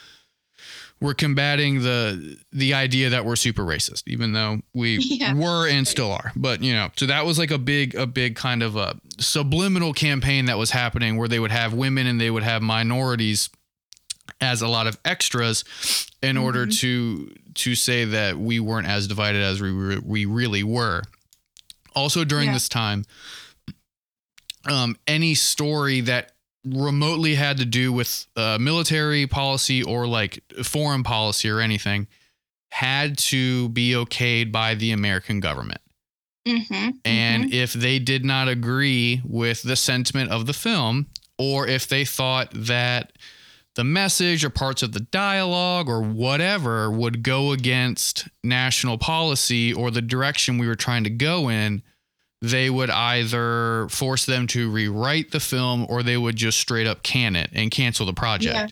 we're 1.01 1.13
combating 1.13 1.81
the 1.84 2.38
the 2.51 2.73
idea 2.73 3.10
that 3.10 3.25
we're 3.25 3.36
super 3.36 3.63
racist, 3.63 4.03
even 4.08 4.31
though 4.34 4.62
we 4.73 4.97
Yeah. 5.01 5.34
were 5.34 5.67
and 5.67 5.88
still 5.88 6.12
are. 6.12 6.31
But 6.36 6.62
you 6.63 6.73
know, 6.73 6.89
so 6.95 7.05
that 7.08 7.25
was 7.25 7.38
like 7.38 7.51
a 7.51 7.58
big, 7.58 7.95
a 7.95 8.08
big 8.08 8.36
kind 8.36 8.63
of 8.63 8.75
a 8.75 8.97
subliminal 9.19 9.93
campaign 9.93 10.45
that 10.45 10.58
was 10.58 10.71
happening 10.71 11.17
where 11.17 11.27
they 11.27 11.39
would 11.39 11.51
have 11.51 11.73
women 11.73 12.08
and 12.08 12.19
they 12.19 12.31
would 12.31 12.43
have 12.43 12.62
minorities 12.62 13.49
as 14.41 14.62
a 14.62 14.67
lot 14.67 14.88
of 14.88 14.97
extras 15.05 15.63
in 16.23 16.38
order 16.38 16.65
Mhm. 16.65 16.79
to 16.79 17.36
to 17.55 17.75
say 17.75 18.03
that 18.05 18.38
we 18.38 18.60
weren't 18.60 18.88
as 18.88 19.08
divided 19.08 19.41
as 19.41 19.62
we 19.62 19.69
re- 19.71 20.01
we 20.03 20.25
really 20.25 20.63
were. 20.63 21.03
Also 21.95 22.23
during 22.25 22.47
Yeah. 22.47 22.53
this 22.53 22.67
time, 22.67 23.05
um, 24.65 24.97
any 25.08 25.36
story 25.36 26.01
that 26.01 26.31
remotely 26.65 27.36
had 27.36 27.58
to 27.58 27.65
do 27.65 27.93
with 27.93 28.28
uh, 28.36 28.58
military 28.60 29.28
policy 29.28 29.84
or 29.84 30.08
like 30.08 30.43
foreign 30.63 31.04
policy 31.04 31.49
or 31.49 31.60
anything 31.60 32.08
had 32.71 33.17
to 33.17 33.69
be 33.69 33.91
okayed 33.91 34.51
by 34.51 34.75
the 34.75 34.91
American 34.91 35.39
government. 35.39 35.82
Mm-hmm. 36.47 36.89
And 37.06 37.54
if 37.54 37.73
they 37.73 37.99
did 37.99 38.23
not 38.23 38.47
agree 38.47 39.21
with 39.23 39.63
the 39.63 39.75
sentiment 39.75 40.32
of 40.32 40.45
the 40.45 40.54
film, 40.54 41.08
or 41.38 41.67
if 41.67 41.88
they 41.88 42.06
thought 42.06 42.49
that 42.54 43.13
the 43.75 43.84
message 43.84 44.45
or 44.45 44.49
parts 44.49 44.84
of 44.84 44.93
the 44.93 44.99
dialogue 44.99 45.89
or 45.89 46.01
whatever 46.01 46.89
would 46.89 47.23
go 47.23 47.51
against 47.51 48.28
national 48.43 48.97
policy 48.97 49.73
or 49.73 49.91
the 49.91 50.01
direction 50.01 50.58
we 50.58 50.67
were 50.67 50.75
trying 50.75 51.04
to 51.04 51.10
go 51.10 51.49
in, 51.49 51.82
they 52.49 52.69
would 52.69 52.89
either 52.89 53.88
force 53.89 54.25
them 54.25 54.47
to 54.47 54.69
rewrite 54.69 55.31
the 55.31 55.39
film 55.39 55.86
or 55.89 56.03
they 56.03 56.17
would 56.17 56.36
just 56.36 56.60
straight 56.60 56.88
up 56.88 57.03
can 57.03 57.36
it 57.36 57.49
and 57.53 57.71
cancel 57.71 58.05
the 58.05 58.13
project. 58.13 58.55
yeah. 58.55 58.67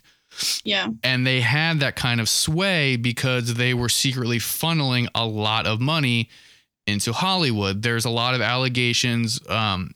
Yeah. 0.64 0.88
And 1.04 1.28
they 1.28 1.42
had 1.42 1.80
that 1.82 1.96
kind 1.96 2.20
of 2.20 2.28
sway 2.28 2.96
because 2.96 3.54
they 3.54 3.74
were 3.74 3.90
secretly 3.90 4.40
funneling 4.40 5.08
a 5.14 5.26
lot 5.26 5.68
of 5.68 5.80
money 5.80 6.30
into 6.88 7.14
Hollywood. 7.14 7.82
There's 7.82 8.06
a 8.06 8.10
lot 8.10 8.34
of 8.34 8.42
allegations 8.42 9.40
um, 9.48 9.94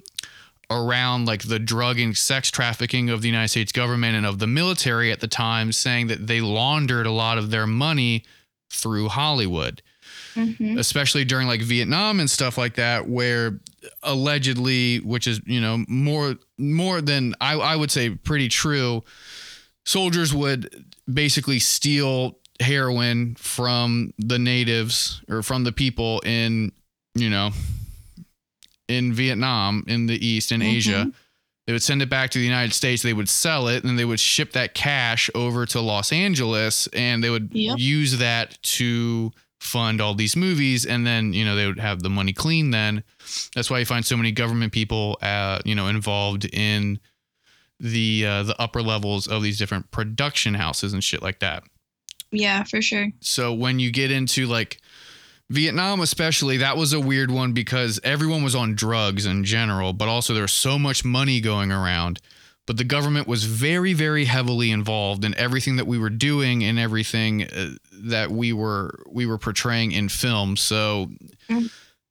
around 0.69 1.25
like 1.25 1.43
the 1.43 1.59
drug 1.59 1.99
and 1.99 2.15
sex 2.15 2.51
trafficking 2.51 3.09
of 3.09 3.21
the 3.21 3.27
United 3.27 3.47
States 3.49 3.71
government 3.71 4.15
and 4.15 4.25
of 4.25 4.39
the 4.39 4.47
military 4.47 5.11
at 5.11 5.21
the 5.21 5.27
time, 5.27 5.71
saying 5.71 6.07
that 6.07 6.27
they 6.27 6.39
laundered 6.39 7.07
a 7.07 7.11
lot 7.11 7.37
of 7.37 7.49
their 7.49 7.67
money 7.67 8.23
through 8.69 9.07
Hollywood 9.09 9.81
Mm-hmm. 10.37 10.77
especially 10.77 11.25
during 11.25 11.47
like 11.47 11.61
Vietnam 11.61 12.19
and 12.19 12.29
stuff 12.29 12.57
like 12.57 12.75
that, 12.75 13.07
where 13.09 13.59
allegedly, 14.03 14.97
which 14.99 15.27
is 15.27 15.41
you 15.45 15.59
know 15.61 15.83
more 15.87 16.35
more 16.57 17.01
than 17.01 17.33
I, 17.41 17.53
I 17.55 17.75
would 17.75 17.91
say 17.91 18.09
pretty 18.11 18.47
true, 18.49 19.03
soldiers 19.85 20.33
would 20.33 20.85
basically 21.11 21.59
steal 21.59 22.37
heroin 22.59 23.35
from 23.35 24.13
the 24.17 24.39
natives 24.39 25.21
or 25.29 25.43
from 25.43 25.63
the 25.63 25.71
people 25.71 26.21
in, 26.25 26.71
you 27.15 27.29
know, 27.29 27.51
in 28.87 29.13
Vietnam, 29.13 29.83
in 29.87 30.07
the 30.07 30.25
East, 30.25 30.51
in 30.51 30.61
Asia. 30.61 31.05
Mhm. 31.07 31.13
They 31.67 31.73
would 31.73 31.83
send 31.83 32.01
it 32.01 32.09
back 32.09 32.31
to 32.31 32.39
the 32.39 32.45
United 32.45 32.73
States. 32.73 33.03
They 33.03 33.13
would 33.13 33.27
sell 33.27 33.67
it, 33.67 33.83
and 33.83 33.99
they 33.99 34.05
would 34.05 34.21
ship 34.21 34.53
that 34.53 34.73
cash 34.73 35.29
over 35.35 35.65
to 35.67 35.81
Los 35.81 36.13
Angeles, 36.13 36.87
and 36.93 37.21
they 37.21 37.29
would 37.29 37.49
Yep. 37.51 37.77
use 37.77 38.17
that 38.19 38.57
to 38.63 39.33
fund 39.59 40.01
all 40.01 40.13
these 40.13 40.35
movies. 40.35 40.85
And 40.85 41.05
then, 41.05 41.33
you 41.33 41.43
know, 41.45 41.55
they 41.55 41.65
would 41.65 41.79
have 41.79 42.03
the 42.03 42.09
money 42.09 42.33
clean. 42.33 42.71
Then 42.71 43.03
that's 43.55 43.69
why 43.69 43.79
you 43.79 43.85
find 43.85 44.05
so 44.05 44.17
many 44.17 44.31
government 44.31 44.73
people, 44.73 45.17
uh, 45.21 45.59
you 45.65 45.75
know, 45.75 45.87
involved 45.87 46.45
in 46.45 46.99
the 47.79 48.25
uh, 48.25 48.43
the 48.43 48.59
upper 48.59 48.81
levels 48.81 49.27
of 49.27 49.43
these 49.43 49.57
different 49.57 49.91
production 49.91 50.55
houses 50.55 50.93
and 50.93 51.03
shit 51.03 51.21
like 51.21 51.39
that. 51.39 51.63
Yeah, 52.31 52.63
for 52.63 52.81
sure. 52.81 53.09
So 53.21 53.53
when 53.53 53.79
you 53.79 53.91
get 53.91 54.11
into 54.11 54.47
like 54.47 54.81
Vietnam, 55.49 56.01
especially, 56.01 56.57
that 56.57 56.75
was 56.75 56.91
a 56.93 56.99
weird 56.99 57.31
one 57.31 57.53
because 57.53 57.99
everyone 58.03 58.43
was 58.43 58.55
on 58.55 58.75
drugs 58.75 59.25
in 59.25 59.43
general, 59.43 59.93
but 59.93 60.07
also 60.07 60.33
there 60.33 60.41
was 60.41 60.53
so 60.53 60.77
much 60.77 61.05
money 61.05 61.39
going 61.39 61.71
around. 61.71 62.19
But 62.67 62.77
the 62.77 62.83
government 62.83 63.27
was 63.27 63.45
very, 63.45 63.93
very 63.93 64.25
heavily 64.25 64.71
involved 64.71 65.25
in 65.25 65.33
everything 65.35 65.77
that 65.77 65.87
we 65.87 65.97
were 65.97 66.11
doing 66.11 66.63
and 66.63 66.77
everything 66.77 67.45
uh, 67.45 67.71
that 67.91 68.29
we 68.29 68.53
were 68.53 69.03
we 69.09 69.25
were 69.25 69.37
portraying 69.39 69.93
in 69.93 70.09
film. 70.09 70.57
So 70.57 71.09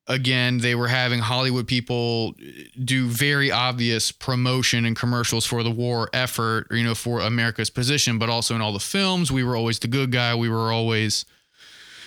again, 0.06 0.58
they 0.58 0.74
were 0.74 0.88
having 0.88 1.20
Hollywood 1.20 1.66
people 1.66 2.34
do 2.82 3.06
very 3.08 3.50
obvious 3.50 4.12
promotion 4.12 4.84
and 4.84 4.96
commercials 4.96 5.44
for 5.44 5.62
the 5.62 5.70
war 5.70 6.08
effort, 6.12 6.68
you 6.70 6.84
know, 6.84 6.94
for 6.94 7.20
America's 7.20 7.70
position, 7.70 8.18
but 8.18 8.28
also 8.28 8.54
in 8.54 8.60
all 8.60 8.72
the 8.72 8.80
films, 8.80 9.30
we 9.32 9.44
were 9.44 9.56
always 9.56 9.78
the 9.78 9.88
good 9.88 10.10
guy. 10.10 10.34
We 10.34 10.48
were 10.48 10.72
always, 10.72 11.24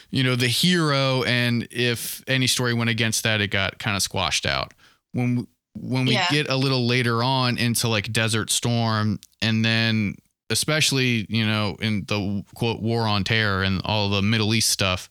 you 0.10 0.24
know, 0.24 0.36
the 0.36 0.48
hero. 0.48 1.24
And 1.24 1.68
if 1.72 2.24
any 2.28 2.48
story 2.48 2.74
went 2.74 2.90
against 2.90 3.24
that, 3.24 3.42
it 3.42 3.52
got 3.52 3.80
kind 3.80 3.96
of 3.96 4.02
squashed 4.02 4.46
out. 4.46 4.74
When 5.12 5.48
when 5.74 6.06
we 6.06 6.14
Yeah. 6.14 6.30
get 6.30 6.50
a 6.50 6.56
little 6.56 6.86
later 6.88 7.24
on 7.24 7.58
into 7.58 7.88
like 7.88 8.12
Desert 8.12 8.50
Storm, 8.52 9.20
and 9.42 9.64
then 9.64 10.16
especially, 10.50 11.26
you 11.30 11.46
know, 11.46 11.78
in 11.80 12.06
the 12.08 12.44
quote 12.56 12.82
war 12.82 13.08
on 13.08 13.24
terror 13.24 13.64
and 13.64 13.82
all 13.86 14.10
the 14.10 14.22
Middle 14.22 14.54
East 14.54 14.70
stuff, 14.70 15.10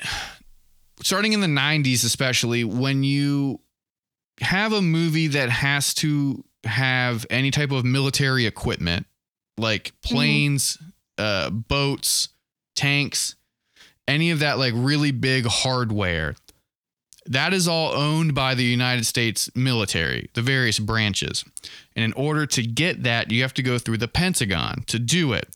starting 1.02 1.32
in 1.32 1.40
the 1.40 1.46
90s, 1.46 2.04
especially 2.04 2.64
when 2.64 3.02
you 3.02 3.60
have 4.40 4.72
a 4.72 4.82
movie 4.82 5.28
that 5.28 5.50
has 5.50 5.94
to 5.94 6.44
have 6.64 7.26
any 7.30 7.50
type 7.50 7.70
of 7.70 7.84
military 7.84 8.46
equipment 8.46 9.06
like 9.56 9.92
planes, 10.02 10.78
uh, 11.18 11.50
boats, 11.50 12.30
tanks, 12.74 13.36
any 14.08 14.30
of 14.30 14.40
that 14.40 14.58
like 14.58 14.72
really 14.74 15.12
big 15.12 15.46
hardware. 15.46 16.34
That 17.26 17.54
is 17.54 17.66
all 17.66 17.92
owned 17.94 18.34
by 18.34 18.54
the 18.54 18.64
United 18.64 19.06
States 19.06 19.50
military, 19.54 20.28
the 20.34 20.42
various 20.42 20.78
branches. 20.78 21.44
And 21.96 22.04
in 22.04 22.12
order 22.12 22.44
to 22.46 22.62
get 22.62 23.02
that, 23.04 23.30
you 23.30 23.42
have 23.42 23.54
to 23.54 23.62
go 23.62 23.78
through 23.78 23.98
the 23.98 24.08
Pentagon 24.08 24.84
to 24.86 24.98
do 24.98 25.32
it. 25.32 25.48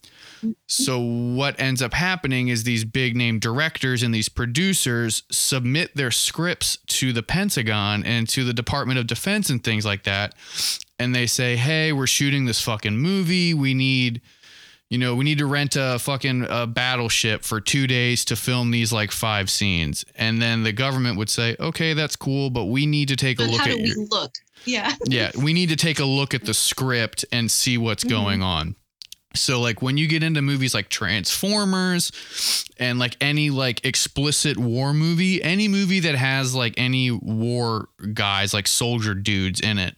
So 0.67 1.01
what 1.01 1.61
ends 1.61 1.83
up 1.83 1.95
happening 1.95 2.49
is 2.49 2.65
these 2.65 2.85
big 2.85 3.17
name 3.17 3.39
directors 3.39 4.03
and 4.03 4.15
these 4.15 4.29
producers 4.29 5.25
submit 5.31 5.97
their 5.97 6.11
scripts 6.11 6.79
to 6.87 7.13
the 7.13 7.23
Pentagon 7.23 8.05
and 8.05 8.29
to 8.29 8.45
the 8.45 8.53
Department 8.53 8.99
of 8.99 9.07
Defense 9.07 9.51
and 9.51 9.63
things 9.63 9.85
like 9.85 10.05
that. 10.05 10.35
And 10.99 11.15
they 11.15 11.27
say, 11.27 11.57
"Hey, 11.57 11.93
we're 11.93 12.07
shooting 12.07 12.45
this 12.45 12.61
fucking 12.61 12.99
movie. 12.99 13.53
We 13.53 13.75
need 13.75 14.21
you 14.91 14.99
know, 14.99 15.15
we 15.15 15.25
need 15.25 15.39
to 15.39 15.47
rent 15.47 15.77
a 15.77 15.99
fucking 15.99 16.45
uh, 16.45 16.67
battleship 16.67 17.45
for 17.45 17.61
2 17.61 17.87
days 17.87 18.25
to 18.27 18.37
film 18.37 18.71
these 18.71 18.93
like 18.93 19.13
five 19.13 19.51
scenes." 19.51 20.05
And 20.15 20.41
then 20.41 20.63
the 20.63 20.73
government 20.73 21.19
would 21.19 21.31
say, 21.31 21.57
"Okay, 21.61 21.93
that's 21.95 22.17
cool, 22.17 22.51
but 22.51 22.65
we 22.65 22.87
need 22.87 23.09
to 23.09 23.17
take 23.17 23.39
a 23.41 23.45
look 23.45 23.61
at 23.67 23.79
your 23.79 24.07
look? 24.11 24.33
Yeah. 24.65 24.95
yeah, 25.07 25.31
we 25.41 25.53
need 25.53 25.69
to 25.69 25.77
take 25.77 25.99
a 26.01 26.05
look 26.05 26.35
at 26.35 26.45
the 26.45 26.55
script 26.55 27.25
and 27.31 27.51
see 27.51 27.79
what's 27.79 28.05
Mhm. 28.05 28.09
going 28.11 28.43
on. 28.43 28.75
So 29.35 29.61
like 29.61 29.83
when 29.83 29.97
you 29.99 30.09
get 30.09 30.23
into 30.23 30.43
movies 30.43 30.75
like 30.75 30.89
Transformers 30.89 32.11
and 32.79 32.99
like 32.99 33.17
any 33.21 33.51
like 33.51 33.85
explicit 33.85 34.57
war 34.57 34.93
movie, 34.95 35.43
any 35.43 35.69
movie 35.69 36.01
that 36.01 36.15
has 36.17 36.55
like 36.55 36.75
any 36.77 37.11
war 37.11 37.89
guys 38.15 38.53
like 38.55 38.67
soldier 38.67 39.15
dudes 39.15 39.61
in 39.61 39.79
it, 39.79 39.95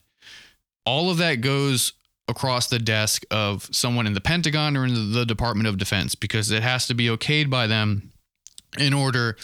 all 0.85 1.11
of 1.11 1.18
that 1.18 1.37
goes 1.37 1.92
across 2.30 2.68
the 2.68 2.78
desk 2.78 3.24
of 3.30 3.68
someone 3.70 4.06
in 4.06 4.14
the 4.14 4.20
Pentagon 4.20 4.76
or 4.76 4.86
in 4.86 5.12
the 5.12 5.26
Department 5.26 5.68
of 5.68 5.76
Defense 5.76 6.14
because 6.14 6.50
it 6.50 6.62
has 6.62 6.86
to 6.86 6.94
be 6.94 7.06
okayed 7.06 7.50
by 7.50 7.66
them 7.66 8.12
in 8.78 8.94
order 8.94 9.36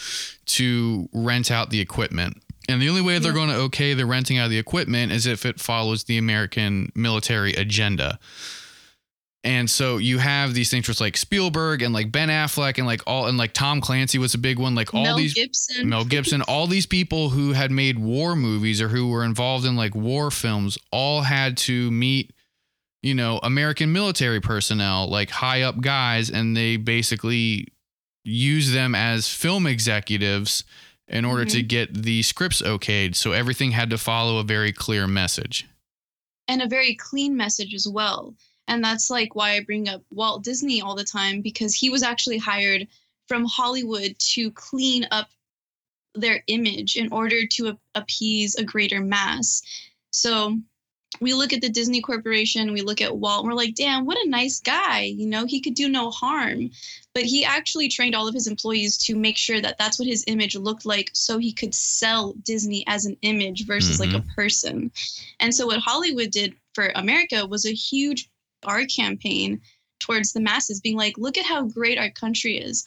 to 0.47 1.09
rent 1.13 1.51
out 1.51 1.71
the 1.71 1.81
equipment. 1.81 2.43
And 2.69 2.81
the 2.81 2.89
only 2.89 3.03
way 3.03 3.19
they're 3.19 3.33
going 3.33 3.51
to 3.51 3.57
okay 3.57 3.95
the 3.95 4.07
renting 4.07 4.39
out 4.39 4.47
of 4.47 4.51
the 4.51 4.59
equipment 4.59 5.13
is 5.13 5.27
if 5.27 5.47
it 5.47 5.61
follows 5.61 6.05
the 6.05 6.19
American 6.19 6.91
military 6.95 7.53
agenda. 7.53 8.19
And 9.47 9.71
so 9.71 9.99
you 9.99 10.19
have 10.19 10.55
these 10.55 10.73
things 10.73 10.89
with 10.89 11.01
like 11.01 11.17
Spielberg 11.17 11.81
and 11.81 11.95
like 11.95 12.11
Ben 12.11 12.29
Affleck 12.29 12.79
and 12.79 12.87
like 12.87 13.03
all 13.07 13.27
and 13.27 13.39
like 13.39 13.53
Tom 13.53 13.81
Clancy 13.81 14.19
was 14.19 14.35
a 14.35 14.39
big 14.39 14.59
one. 14.59 14.75
Like 14.75 14.93
all 14.93 15.05
Mel 15.05 15.17
these 15.17 15.35
Gibson. 15.35 15.89
Mel 15.89 16.05
Gibson, 16.05 16.43
all 16.43 16.67
these 16.67 16.87
people 16.87 17.29
who 17.29 17.53
had 17.53 17.71
made 17.71 18.01
war 18.01 18.35
movies 18.35 18.83
or 18.83 18.89
who 18.89 19.09
were 19.09 19.25
involved 19.25 19.65
in 19.65 19.77
like 19.77 19.95
war 19.95 20.33
films 20.33 20.77
all 20.91 21.23
had 21.23 21.57
to 21.59 21.93
meet, 21.93 22.33
you 23.07 23.15
know, 23.15 23.39
American 23.45 23.93
military 23.93 24.41
personnel, 24.41 25.09
like 25.09 25.31
high 25.31 25.63
up 25.63 25.81
guys, 25.81 26.29
and 26.29 26.57
they 26.57 26.77
basically 26.77 27.69
use 28.25 28.73
them 28.73 28.97
as 28.97 29.29
film 29.29 29.67
executives 29.67 30.65
in 31.07 31.25
order 31.25 31.45
to 31.45 31.59
mm-hmm. 31.59 31.69
get 31.69 31.95
the 31.95 32.21
scripts 32.23 32.61
okayed. 32.63 33.15
So 33.15 33.31
everything 33.31 33.71
had 33.71 33.91
to 33.91 33.99
follow 33.99 34.39
a 34.39 34.43
very 34.43 34.73
clear 34.73 35.07
message. 35.07 35.69
and 36.49 36.63
a 36.63 36.69
very 36.69 36.95
clean 36.95 37.37
message 37.37 37.75
as 37.75 37.89
well. 37.89 38.35
And 38.69 38.83
that's 38.83 39.11
like 39.11 39.35
why 39.35 39.53
I 39.53 39.61
bring 39.61 39.89
up 39.89 40.03
Walt 40.11 40.43
Disney 40.43 40.81
all 40.81 40.95
the 40.95 41.05
time 41.05 41.41
because 41.41 41.75
he 41.75 41.91
was 41.91 42.03
actually 42.03 42.39
hired 42.39 42.89
from 43.29 43.45
Hollywood 43.45 44.17
to 44.35 44.51
clean 44.53 45.07
up 45.11 45.29
their 46.15 46.43
image 46.47 46.97
in 46.97 47.13
order 47.13 47.47
to 47.53 47.79
appease 47.95 48.55
a 48.57 48.65
greater 48.65 49.01
mass. 49.01 49.63
So 50.11 50.59
we 51.21 51.33
look 51.33 51.53
at 51.53 51.61
the 51.61 51.69
Disney 51.69 52.01
Corporation, 52.01 52.73
we 52.73 52.83
look 52.83 53.01
at 53.01 53.17
Walt, 53.17 53.41
and 53.41 53.49
we're 53.49 53.57
like, 53.57 53.75
damn, 53.75 54.05
what 54.05 54.19
a 54.19 54.29
nice 54.29 54.61
guy. 54.61 55.03
You 55.03 55.27
know, 55.27 55.47
he 55.47 55.61
could 55.61 55.75
do 55.75 55.89
no 55.89 56.11
harm. 56.11 56.71
But 57.15 57.25
he 57.25 57.45
actually 57.45 57.89
trained 57.89 58.15
all 58.15 58.29
of 58.29 58.35
his 58.35 58.47
employees 58.47 58.99
to 58.99 59.17
make 59.17 59.37
sure 59.37 59.61
that 59.61 59.79
that's 59.79 59.99
what 59.99 60.09
his 60.09 60.25
image 60.27 60.57
looked 60.57 60.85
like 60.85 61.11
so 61.15 61.39
he 61.39 61.53
could 61.53 61.75
sell 61.75 62.35
Disney 62.43 62.85
as 62.87 63.07
an 63.07 63.17
image 63.23 63.67
versus 63.67 63.99
like 63.99 64.11
a 64.11 64.19
mm-hmm. 64.19 64.31
person. 64.35 64.91
And 65.41 65.55
so 65.55 65.67
what 65.67 65.79
Hollywood 65.79 66.31
did 66.31 66.55
for 66.75 66.93
America 66.95 67.47
was 67.47 67.65
a 67.65 67.73
huge 67.73 68.29
R 68.65 68.85
campaign 68.85 69.61
towards 69.99 70.33
the 70.33 70.41
masses, 70.41 70.81
being 70.81 70.97
like, 70.97 71.17
look 71.17 71.39
at 71.39 71.47
how 71.47 71.63
great 71.65 71.99
our 71.99 72.11
country 72.11 72.59
is. 72.59 72.85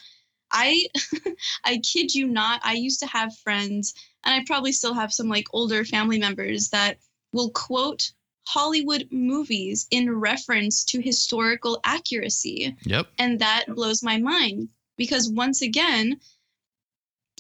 I 0.51 0.87
I 1.65 1.77
kid 1.77 2.13
you 2.13 2.27
not, 2.27 2.61
I 2.63 2.73
used 2.73 2.99
to 2.99 3.07
have 3.07 3.37
friends, 3.37 3.93
and 4.23 4.33
I 4.33 4.43
probably 4.45 4.71
still 4.71 4.93
have 4.93 5.13
some 5.13 5.29
like 5.29 5.47
older 5.53 5.85
family 5.85 6.19
members 6.19 6.69
that 6.69 6.97
will 7.33 7.51
quote 7.51 8.11
Hollywood 8.47 9.07
movies 9.11 9.87
in 9.91 10.09
reference 10.19 10.83
to 10.85 11.01
historical 11.01 11.79
accuracy. 11.83 12.75
Yep. 12.83 13.07
And 13.19 13.39
that 13.39 13.65
blows 13.67 14.01
my 14.01 14.17
mind 14.17 14.69
because 14.97 15.29
once 15.29 15.61
again, 15.61 16.19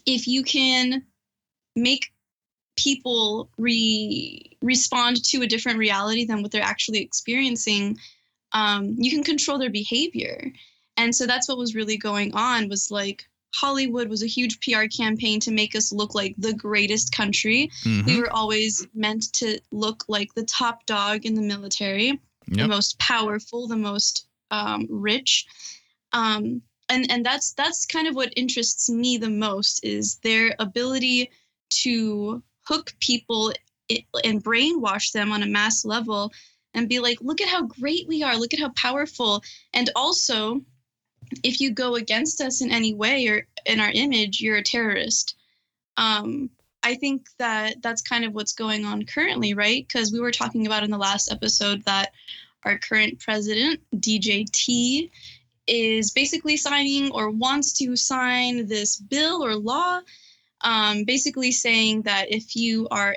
if 0.05 0.27
you 0.27 0.43
can 0.43 1.03
make 1.75 2.11
people 2.75 3.49
re- 3.57 4.57
respond 4.61 5.23
to 5.25 5.41
a 5.41 5.47
different 5.47 5.79
reality 5.79 6.25
than 6.25 6.41
what 6.41 6.51
they're 6.51 6.61
actually 6.61 6.99
experiencing, 6.99 7.97
um, 8.53 8.95
you 8.97 9.11
can 9.11 9.23
control 9.23 9.57
their 9.57 9.69
behavior. 9.69 10.51
And 10.95 11.15
so 11.15 11.25
that's 11.25 11.47
what 11.47 11.57
was 11.57 11.75
really 11.75 11.97
going 11.97 12.33
on 12.33 12.69
was 12.69 12.91
like 12.91 13.28
Hollywood 13.55 14.09
was 14.09 14.23
a 14.23 14.27
huge 14.27 14.59
PR 14.61 14.85
campaign 14.85 15.39
to 15.41 15.51
make 15.51 15.75
us 15.75 15.91
look 15.91 16.15
like 16.15 16.35
the 16.37 16.53
greatest 16.53 17.11
country. 17.11 17.71
Mhm. 17.83 18.05
We 18.05 18.19
were 18.21 18.31
always 18.31 18.85
meant 18.93 19.33
to 19.33 19.59
look 19.71 20.05
like 20.07 20.33
the 20.35 20.45
top 20.45 20.85
dog 20.85 21.25
in 21.25 21.35
the 21.35 21.41
military 21.41 22.19
the 22.49 22.67
most 22.67 22.97
powerful, 22.99 23.67
the 23.67 23.75
most 23.75 24.27
um, 24.51 24.87
rich, 24.89 25.45
um, 26.13 26.61
and 26.89 27.09
and 27.11 27.25
that's 27.25 27.53
that's 27.53 27.85
kind 27.85 28.07
of 28.07 28.15
what 28.15 28.33
interests 28.35 28.89
me 28.89 29.17
the 29.17 29.29
most 29.29 29.83
is 29.83 30.15
their 30.23 30.55
ability 30.59 31.29
to 31.69 32.41
hook 32.63 32.93
people 32.99 33.53
and 34.23 34.43
brainwash 34.43 35.11
them 35.11 35.31
on 35.31 35.43
a 35.43 35.47
mass 35.47 35.85
level 35.85 36.31
and 36.73 36.89
be 36.89 36.99
like, 36.99 37.17
look 37.21 37.41
at 37.41 37.47
how 37.47 37.63
great 37.63 38.07
we 38.07 38.23
are, 38.23 38.37
look 38.37 38.53
at 38.53 38.59
how 38.59 38.69
powerful, 38.75 39.43
and 39.73 39.89
also 39.95 40.61
if 41.43 41.59
you 41.59 41.71
go 41.71 41.95
against 41.95 42.41
us 42.41 42.61
in 42.61 42.71
any 42.71 42.93
way 42.93 43.27
or 43.27 43.47
in 43.65 43.79
our 43.79 43.91
image, 43.91 44.41
you're 44.41 44.57
a 44.57 44.63
terrorist. 44.63 45.35
Um, 45.97 46.49
I 46.81 46.95
think 46.95 47.27
that 47.37 47.81
that's 47.81 48.01
kind 48.01 48.23
of 48.25 48.33
what's 48.33 48.53
going 48.53 48.85
on 48.85 49.05
currently, 49.05 49.53
right? 49.53 49.85
Because 49.87 50.11
we 50.11 50.19
were 50.19 50.31
talking 50.31 50.65
about 50.65 50.83
in 50.83 50.91
the 50.91 50.97
last 50.97 51.31
episode 51.31 51.83
that 51.85 52.11
our 52.63 52.77
current 52.77 53.19
president, 53.19 53.81
DJT, 53.95 55.09
is 55.67 56.11
basically 56.11 56.57
signing 56.57 57.11
or 57.11 57.29
wants 57.29 57.73
to 57.73 57.95
sign 57.95 58.67
this 58.67 58.97
bill 58.97 59.45
or 59.45 59.55
law, 59.55 60.01
um, 60.61 61.03
basically 61.03 61.51
saying 61.51 62.03
that 62.03 62.31
if 62.31 62.55
you 62.55 62.87
are 62.89 63.15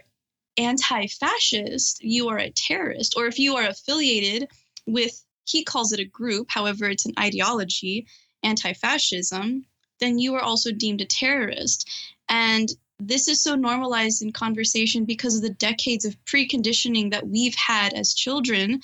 anti 0.56 1.06
fascist, 1.06 2.02
you 2.02 2.28
are 2.28 2.38
a 2.38 2.50
terrorist, 2.50 3.14
or 3.16 3.26
if 3.26 3.38
you 3.38 3.56
are 3.56 3.66
affiliated 3.66 4.48
with, 4.86 5.24
he 5.44 5.64
calls 5.64 5.92
it 5.92 6.00
a 6.00 6.04
group, 6.04 6.48
however, 6.50 6.88
it's 6.88 7.06
an 7.06 7.14
ideology, 7.18 8.06
anti 8.42 8.72
fascism, 8.72 9.66
then 10.00 10.18
you 10.18 10.34
are 10.34 10.42
also 10.42 10.72
deemed 10.72 11.00
a 11.00 11.04
terrorist. 11.04 11.88
And 12.28 12.72
this 12.98 13.28
is 13.28 13.42
so 13.42 13.54
normalized 13.54 14.22
in 14.22 14.32
conversation 14.32 15.04
because 15.04 15.36
of 15.36 15.42
the 15.42 15.50
decades 15.50 16.04
of 16.04 16.22
preconditioning 16.24 17.10
that 17.10 17.26
we've 17.26 17.54
had 17.54 17.92
as 17.94 18.14
children 18.14 18.80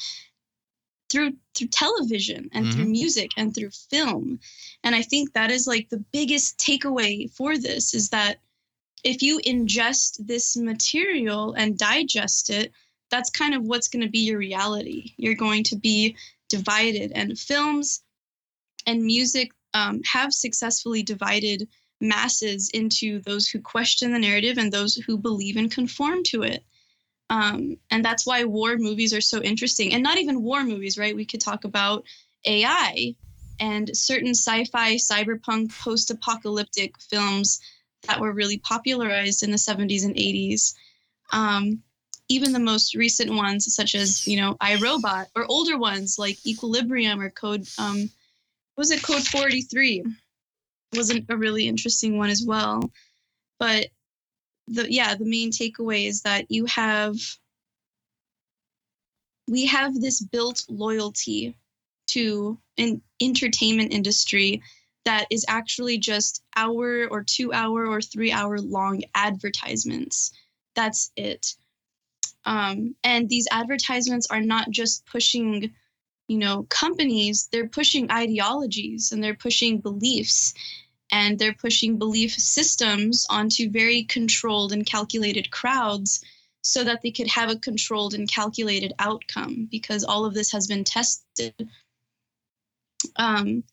through 1.11 1.33
through 1.55 1.69
television 1.69 2.51
and 2.53 2.67
mm-hmm. 2.67 2.75
through 2.75 2.91
music 2.91 3.31
and 3.37 3.55
through 3.55 3.71
film 3.71 4.39
and 4.85 4.95
i 4.95 5.01
think 5.01 5.33
that 5.33 5.51
is 5.51 5.67
like 5.67 5.89
the 5.89 6.05
biggest 6.13 6.59
takeaway 6.59 7.31
for 7.33 7.57
this 7.57 7.95
is 7.95 8.11
that 8.11 8.39
if 9.05 9.23
you 9.23 9.41
ingest 9.47 10.27
this 10.27 10.57
material 10.57 11.55
and 11.55 11.79
digest 11.79 12.51
it 12.51 12.73
that's 13.11 13.31
kind 13.31 13.55
of 13.55 13.63
what's 13.63 13.89
going 13.89 14.05
to 14.05 14.11
be 14.11 14.19
your 14.19 14.39
reality 14.39 15.13
you're 15.17 15.35
going 15.35 15.65
to 15.65 15.77
be 15.77 16.15
divided 16.49 17.13
and 17.15 17.39
films 17.39 18.03
and 18.87 19.05
music 19.05 19.53
um, 19.75 20.01
have 20.05 20.33
successfully 20.33 21.03
divided 21.03 21.69
masses 22.01 22.71
into 22.75 23.21
those 23.21 23.49
who 23.49 23.61
question 23.61 24.13
the 24.13 24.19
narrative 24.19 24.59
and 24.59 24.73
those 24.73 24.95
who 24.95 25.19
believe 25.19 25.57
and 25.57 25.71
conform 25.71 26.23
to 26.25 26.43
it. 26.43 26.65
Um, 27.31 27.77
and 27.91 28.05
that's 28.05 28.27
why 28.27 28.45
war 28.45 28.77
movies 28.79 29.13
are 29.13 29.21
so 29.21 29.43
interesting. 29.43 29.93
And 29.93 30.03
not 30.03 30.19
even 30.19 30.43
war 30.43 30.65
movies, 30.65 30.97
right? 30.97 31.15
We 31.15 31.27
could 31.27 31.41
talk 31.41 31.65
about 31.65 32.05
AI 32.47 33.15
and 33.61 33.91
certain 33.97 34.31
sci 34.31 34.65
fi, 34.67 34.97
cyberpunk, 34.97 35.79
post 35.79 36.11
apocalyptic 36.11 36.99
films 37.01 37.61
that 38.07 38.21
were 38.21 38.33
really 38.33 38.59
popularized 38.59 39.43
in 39.43 39.51
the 39.51 39.57
70s 39.57 40.05
and 40.05 40.15
80s. 40.15 40.75
Um, 41.33 41.83
even 42.29 42.53
the 42.53 42.59
most 42.59 42.95
recent 42.95 43.33
ones, 43.33 43.75
such 43.75 43.95
as, 43.95 44.27
you 44.27 44.39
know, 44.39 44.55
iRobot, 44.61 45.27
or 45.35 45.47
older 45.49 45.79
ones 45.79 46.19
like 46.19 46.47
Equilibrium 46.47 47.21
or 47.21 47.31
Code, 47.31 47.67
um, 47.79 48.11
was 48.77 48.91
it 48.91 49.03
Code 49.03 49.27
43? 49.27 50.05
wasn't 50.95 51.27
a 51.29 51.37
really 51.37 51.69
interesting 51.69 52.17
one 52.17 52.31
as 52.31 52.45
well. 52.47 52.91
But 53.59 53.89
the 54.67 54.93
yeah, 54.93 55.15
the 55.15 55.25
main 55.25 55.51
takeaway 55.51 56.07
is 56.07 56.23
that 56.23 56.51
you 56.51 56.67
have 56.67 57.17
we 59.49 59.67
have 59.67 59.95
this 59.95 60.21
built 60.21 60.65
loyalty 60.69 61.57
to 62.09 62.59
an 62.77 63.01
entertainment 63.21 63.93
industry 63.93 64.63
that 65.05 65.27
is 65.31 65.45
actually 65.49 65.99
just 65.99 66.43
hour 66.57 67.07
or 67.07 67.23
two 67.23 67.53
hour 67.53 67.87
or 67.87 68.01
three 68.01 68.31
hour 68.31 68.59
long 68.59 69.03
advertisements. 69.15 70.33
That's 70.75 71.11
it. 71.17 71.55
Um, 72.45 72.95
and 73.05 73.29
these 73.29 73.49
advertisements 73.51 74.27
are 74.31 74.41
not 74.41 74.71
just 74.71 75.05
pushing 75.07 75.73
you 76.29 76.39
know 76.39 76.65
companies 76.69 77.49
they're 77.51 77.69
pushing 77.69 78.11
ideologies 78.11 79.13
and 79.13 79.23
they're 79.23 79.35
pushing 79.35 79.79
beliefs. 79.81 80.55
And 81.11 81.39
they're 81.39 81.55
pushing 81.55 81.97
belief 81.97 82.33
systems 82.33 83.27
onto 83.31 83.71
very 83.71 84.05
controlled 84.05 84.75
and 84.75 84.85
calculated 84.85 85.51
crowds 85.51 86.23
so 86.61 86.85
that 86.85 87.01
they 87.03 87.11
could 87.11 87.29
have 87.29 87.49
a 87.49 87.57
controlled 87.57 88.13
and 88.13 88.29
calculated 88.29 88.93
outcome 88.99 89.69
because 89.71 90.05
all 90.05 90.27
of 90.27 90.35
this 90.35 90.53
has 90.53 90.67
been 90.67 90.85
tested. 90.85 91.55
Um, 93.17 93.65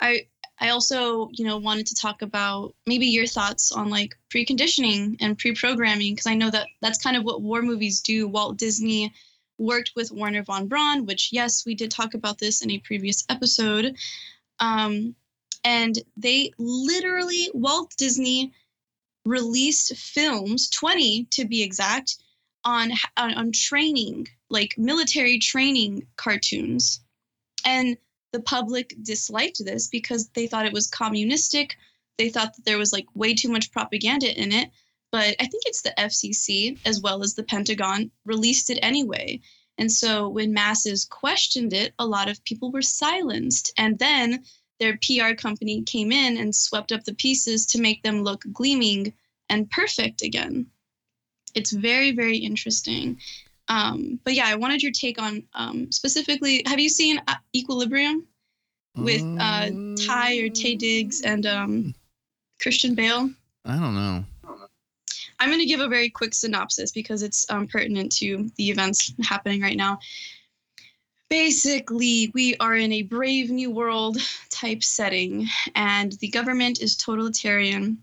i 0.00 0.26
i 0.60 0.68
also 0.68 1.28
you 1.32 1.44
know 1.44 1.58
wanted 1.58 1.86
to 1.86 1.94
talk 1.94 2.22
about 2.22 2.74
maybe 2.86 3.06
your 3.06 3.26
thoughts 3.26 3.72
on 3.72 3.90
like 3.90 4.16
preconditioning 4.28 5.16
and 5.20 5.38
pre-programming 5.38 6.14
because 6.14 6.26
i 6.26 6.34
know 6.34 6.50
that 6.50 6.66
that's 6.80 7.02
kind 7.02 7.16
of 7.16 7.24
what 7.24 7.42
war 7.42 7.62
movies 7.62 8.00
do 8.00 8.28
walt 8.28 8.56
disney 8.56 9.12
worked 9.60 9.92
with 9.94 10.10
Wernher 10.10 10.42
von 10.42 10.66
Braun, 10.66 11.06
which, 11.06 11.30
yes, 11.32 11.64
we 11.64 11.74
did 11.74 11.90
talk 11.90 12.14
about 12.14 12.38
this 12.38 12.62
in 12.62 12.70
a 12.70 12.78
previous 12.78 13.24
episode. 13.28 13.94
Um, 14.58 15.14
and 15.62 15.96
they 16.16 16.52
literally, 16.58 17.50
Walt 17.52 17.94
Disney 17.96 18.52
released 19.26 19.94
films, 19.96 20.70
20 20.70 21.26
to 21.32 21.44
be 21.44 21.62
exact, 21.62 22.16
on, 22.64 22.92
on, 23.16 23.34
on 23.34 23.52
training, 23.52 24.28
like 24.48 24.76
military 24.78 25.38
training 25.38 26.06
cartoons. 26.16 27.00
And 27.64 27.98
the 28.32 28.42
public 28.42 28.94
disliked 29.02 29.64
this 29.64 29.88
because 29.88 30.28
they 30.30 30.46
thought 30.46 30.66
it 30.66 30.72
was 30.72 30.86
communistic. 30.86 31.76
They 32.18 32.28
thought 32.28 32.54
that 32.56 32.64
there 32.64 32.78
was 32.78 32.92
like 32.92 33.06
way 33.14 33.34
too 33.34 33.48
much 33.48 33.72
propaganda 33.72 34.38
in 34.40 34.52
it 34.52 34.70
but 35.10 35.34
I 35.40 35.46
think 35.46 35.64
it's 35.66 35.82
the 35.82 35.94
FCC 35.98 36.78
as 36.86 37.00
well 37.00 37.22
as 37.22 37.34
the 37.34 37.42
Pentagon 37.42 38.10
released 38.24 38.70
it 38.70 38.78
anyway. 38.80 39.40
And 39.76 39.90
so 39.90 40.28
when 40.28 40.52
masses 40.52 41.04
questioned 41.04 41.72
it, 41.72 41.94
a 41.98 42.06
lot 42.06 42.28
of 42.28 42.44
people 42.44 42.70
were 42.70 42.82
silenced. 42.82 43.72
And 43.76 43.98
then 43.98 44.44
their 44.78 44.98
PR 44.98 45.34
company 45.34 45.82
came 45.82 46.12
in 46.12 46.36
and 46.36 46.54
swept 46.54 46.92
up 46.92 47.04
the 47.04 47.14
pieces 47.14 47.66
to 47.66 47.80
make 47.80 48.02
them 48.02 48.22
look 48.22 48.44
gleaming 48.52 49.12
and 49.48 49.70
perfect 49.70 50.22
again. 50.22 50.66
It's 51.54 51.72
very, 51.72 52.12
very 52.12 52.38
interesting. 52.38 53.20
Um, 53.70 54.18
but 54.24 54.34
yeah, 54.34 54.48
I 54.48 54.56
wanted 54.56 54.82
your 54.82 54.90
take 54.90 55.22
on 55.22 55.44
um, 55.54 55.90
specifically. 55.92 56.62
Have 56.66 56.80
you 56.80 56.88
seen 56.88 57.22
uh, 57.28 57.36
Equilibrium 57.54 58.26
with 58.96 59.22
uh, 59.38 59.70
Ty 60.06 60.38
or 60.38 60.48
Taye 60.48 60.76
Diggs 60.76 61.22
and 61.22 61.46
um, 61.46 61.94
Christian 62.60 62.96
Bale? 62.96 63.30
I 63.64 63.76
don't 63.76 63.94
know. 63.94 64.24
I'm 65.38 65.48
going 65.48 65.60
to 65.60 65.66
give 65.66 65.80
a 65.80 65.88
very 65.88 66.10
quick 66.10 66.34
synopsis 66.34 66.90
because 66.90 67.22
it's 67.22 67.48
um, 67.48 67.68
pertinent 67.68 68.12
to 68.16 68.50
the 68.56 68.70
events 68.70 69.14
happening 69.22 69.62
right 69.62 69.76
now. 69.76 70.00
Basically, 71.30 72.32
we 72.34 72.56
are 72.56 72.74
in 72.74 72.92
a 72.92 73.02
brave 73.02 73.50
new 73.50 73.70
world 73.70 74.18
type 74.50 74.82
setting, 74.82 75.46
and 75.76 76.12
the 76.14 76.28
government 76.28 76.82
is 76.82 76.96
totalitarian. 76.96 78.02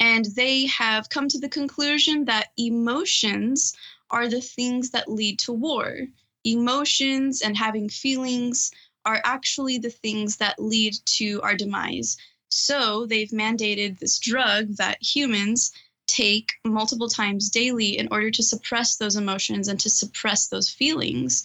And 0.00 0.26
they 0.34 0.66
have 0.66 1.08
come 1.08 1.28
to 1.28 1.38
the 1.38 1.48
conclusion 1.48 2.24
that 2.26 2.48
emotions 2.58 3.74
are 4.10 4.28
the 4.28 4.40
things 4.40 4.90
that 4.90 5.10
lead 5.10 5.38
to 5.40 5.52
war. 5.52 6.06
Emotions 6.44 7.42
and 7.42 7.56
having 7.56 7.88
feelings 7.88 8.70
are 9.04 9.20
actually 9.24 9.78
the 9.78 9.90
things 9.90 10.36
that 10.36 10.58
lead 10.58 10.94
to 11.04 11.40
our 11.42 11.56
demise. 11.56 12.16
So 12.48 13.06
they've 13.06 13.30
mandated 13.30 13.98
this 13.98 14.18
drug 14.18 14.76
that 14.76 15.02
humans 15.02 15.72
take 16.06 16.52
multiple 16.64 17.08
times 17.08 17.50
daily 17.50 17.98
in 17.98 18.08
order 18.10 18.30
to 18.30 18.42
suppress 18.42 18.96
those 18.96 19.16
emotions 19.16 19.68
and 19.68 19.78
to 19.80 19.90
suppress 19.90 20.48
those 20.48 20.70
feelings. 20.70 21.42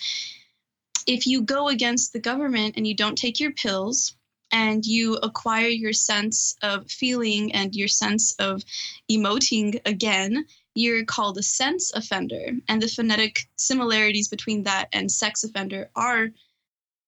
If 1.08 1.26
you 1.26 1.42
go 1.42 1.68
against 1.68 2.14
the 2.14 2.20
government 2.20 2.76
and 2.78 2.88
you 2.88 2.96
don't 2.96 3.18
take 3.18 3.40
your 3.40 3.52
pills, 3.52 4.16
and 4.52 4.86
you 4.86 5.16
acquire 5.16 5.68
your 5.68 5.94
sense 5.94 6.56
of 6.62 6.90
feeling 6.90 7.54
and 7.54 7.76
your 7.76 7.88
sense 7.88 8.34
of 8.34 8.64
emoting 9.10 9.80
again, 9.86 10.46
you're 10.76 11.06
called 11.06 11.38
a 11.38 11.44
sense 11.44 11.92
offender. 11.94 12.46
And 12.68 12.82
the 12.82 12.88
phonetic 12.88 13.48
similarities 13.56 14.28
between 14.28 14.64
that 14.64 14.88
and 14.94 15.12
sex 15.12 15.44
offender 15.44 15.90
are 15.96 16.30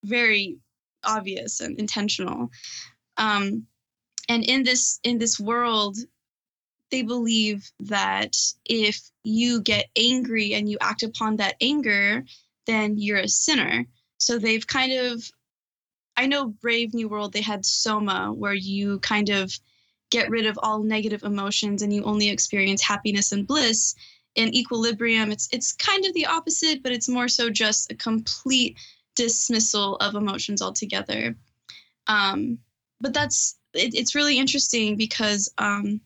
very 0.04 0.58
obvious 1.04 1.62
and 1.62 1.80
intentional. 1.80 2.50
Um, 3.18 3.68
and 4.30 4.44
in 4.44 4.64
this 4.64 5.00
in 5.04 5.18
this 5.18 5.40
world 5.40 5.98
they 6.94 7.02
believe 7.02 7.72
that 7.80 8.38
if 8.66 9.02
you 9.24 9.62
get 9.62 9.90
angry 9.98 10.54
and 10.54 10.70
you 10.70 10.78
act 10.80 11.02
upon 11.02 11.38
that 11.38 11.56
anger, 11.60 12.24
then 12.68 13.00
you're 13.00 13.18
a 13.18 13.28
sinner. 13.28 13.86
So 14.20 14.38
they've 14.38 14.66
kind 14.66 14.94
of, 14.94 15.28
I 16.16 16.28
know 16.28 16.46
Brave 16.46 16.94
New 16.94 17.10
World, 17.10 17.34
they 17.34 17.42
had 17.42 17.66
Soma, 17.66 18.32
where 18.32 18.54
you 18.54 19.00
kind 19.00 19.30
of 19.30 19.52
get 20.14 20.30
rid 20.30 20.46
of 20.46 20.60
all 20.62 20.84
negative 20.84 21.24
emotions 21.24 21.82
and 21.82 21.92
you 21.92 22.04
only 22.04 22.30
experience 22.30 22.84
happiness 22.84 23.32
and 23.32 23.48
bliss. 23.48 23.96
In 24.36 24.56
Equilibrium, 24.56 25.32
it's 25.32 25.50
it's 25.52 25.74
kind 25.74 26.06
of 26.06 26.14
the 26.14 26.28
opposite, 26.28 26.84
but 26.84 26.92
it's 26.92 27.10
more 27.10 27.28
so 27.28 27.50
just 27.50 27.92
a 27.92 27.96
complete 27.96 28.78
dismissal 29.16 29.96
of 29.98 30.16
emotions 30.16 30.62
altogether. 30.62 31.36
Um, 32.08 32.60
but 33.02 33.14
that's 33.14 33.58
it, 33.74 33.96
it's 33.96 34.16
really 34.16 34.38
interesting 34.38 34.98
because 34.98 35.52
um, 35.58 36.00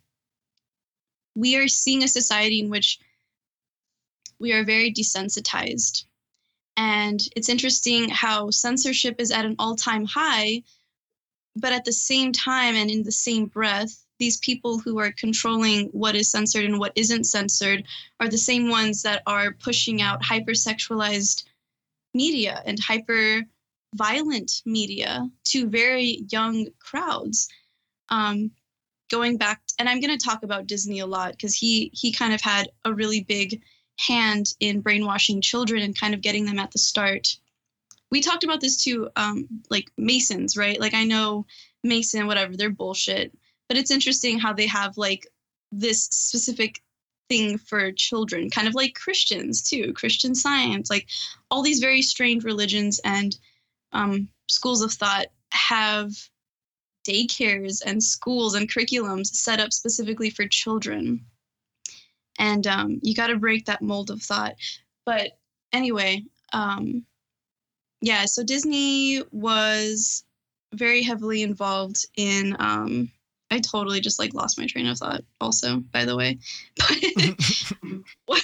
we 1.36 1.58
are 1.58 1.68
seeing 1.68 2.04
a 2.04 2.08
society 2.08 2.60
in 2.62 2.70
which 2.70 3.00
we 4.40 4.54
are 4.54 4.64
very 4.64 4.92
desensitized. 4.92 6.06
And 6.78 7.20
it's 7.36 7.50
interesting 7.50 8.08
how 8.10 8.52
censorship 8.52 9.20
is 9.20 9.32
at 9.32 9.46
an 9.46 9.56
all 9.60 9.76
time 9.76 10.06
high, 10.06 10.64
but 11.60 11.74
at 11.74 11.86
the 11.86 11.94
same 11.94 12.32
time 12.32 12.76
and 12.76 12.90
in 12.90 13.04
the 13.04 13.12
same 13.12 13.46
breath, 13.46 14.06
these 14.20 14.38
people 14.38 14.80
who 14.80 15.00
are 15.00 15.12
controlling 15.12 15.88
what 15.88 16.16
is 16.16 16.30
censored 16.30 16.66
and 16.66 16.80
what 16.80 16.94
isn't 16.96 17.26
censored 17.26 17.84
are 18.20 18.28
the 18.28 18.38
same 18.38 18.70
ones 18.70 19.04
that 19.04 19.22
are 19.28 19.52
pushing 19.52 20.02
out 20.02 20.24
hypersexualized 20.24 21.44
media 22.14 22.62
and 22.66 22.80
hyper 22.80 23.44
violent 23.96 24.62
media 24.66 25.30
to 25.46 25.70
very 25.70 26.26
young 26.30 26.68
crowds. 26.80 27.48
Um, 28.10 28.52
going 29.10 29.38
back, 29.38 29.62
and 29.80 29.88
I'm 29.88 30.02
going 30.02 30.18
to 30.18 30.26
talk 30.26 30.44
about 30.44 30.68
Disney 30.68 31.00
a 31.00 31.06
lot 31.06 31.32
because 31.32 31.56
he 31.56 31.92
he 31.94 32.12
kind 32.12 32.34
of 32.34 32.42
had 32.42 32.70
a 32.86 32.94
really 32.94 33.22
big 33.22 33.62
hand 34.00 34.54
in 34.60 34.82
brainwashing 34.82 35.42
children 35.42 35.82
and 35.82 36.00
kind 36.00 36.14
of 36.14 36.22
getting 36.22 36.46
them 36.46 36.60
at 36.60 36.72
the 36.72 36.80
start. 36.80 37.38
We 38.12 38.22
talked 38.22 38.44
about 38.44 38.62
this 38.62 38.84
too, 38.84 39.10
um, 39.16 39.48
like 39.70 39.92
Masons, 39.98 40.56
right? 40.56 40.80
Like 40.80 40.94
I 40.94 41.04
know 41.04 41.46
Mason, 41.84 42.28
whatever, 42.28 42.56
they're 42.56 42.70
bullshit, 42.70 43.36
but 43.68 43.78
it's 43.78 43.92
interesting 43.92 44.40
how 44.40 44.54
they 44.54 44.68
have 44.68 44.98
like 44.98 45.28
this 45.72 46.06
specific 46.06 46.82
thing 47.30 47.58
for 47.58 47.92
children, 47.92 48.50
kind 48.50 48.68
of 48.68 48.76
like 48.76 48.96
Christians 48.96 49.62
too, 49.62 49.94
Christian 49.94 50.36
science, 50.36 50.90
like 50.90 51.08
all 51.52 51.62
these 51.62 51.80
very 51.80 52.02
strange 52.02 52.44
religions 52.44 53.00
and 53.04 53.38
um, 53.92 54.30
schools 54.48 54.82
of 54.82 54.94
thought 54.94 55.28
have 55.52 56.12
daycares 57.08 57.82
and 57.86 58.04
schools 58.04 58.56
and 58.56 58.70
curriculums 58.70 59.28
set 59.28 59.60
up 59.60 59.72
specifically 59.72 60.30
for 60.30 60.48
children. 60.48 61.26
And 62.40 62.68
um, 62.68 63.00
you 63.02 63.16
got 63.16 63.28
to 63.28 63.38
break 63.38 63.66
that 63.66 63.82
mold 63.82 64.12
of 64.12 64.22
thought. 64.22 64.56
But 65.06 65.40
anyway, 65.74 66.24
um, 66.54 67.06
yeah, 68.02 68.26
so 68.26 68.44
Disney 68.44 69.24
was 69.32 70.24
very 70.74 71.02
heavily 71.02 71.44
involved 71.44 72.06
in 72.16 72.56
um, 72.60 73.12
I 73.50 73.60
totally 73.60 74.02
just 74.02 74.20
like 74.20 74.34
lost 74.34 74.60
my 74.60 74.68
train 74.68 74.88
of 74.88 74.98
thought 74.98 75.22
also, 75.40 75.78
by 75.78 76.06
the 76.06 76.16
way. 76.16 76.40
But 78.28 78.44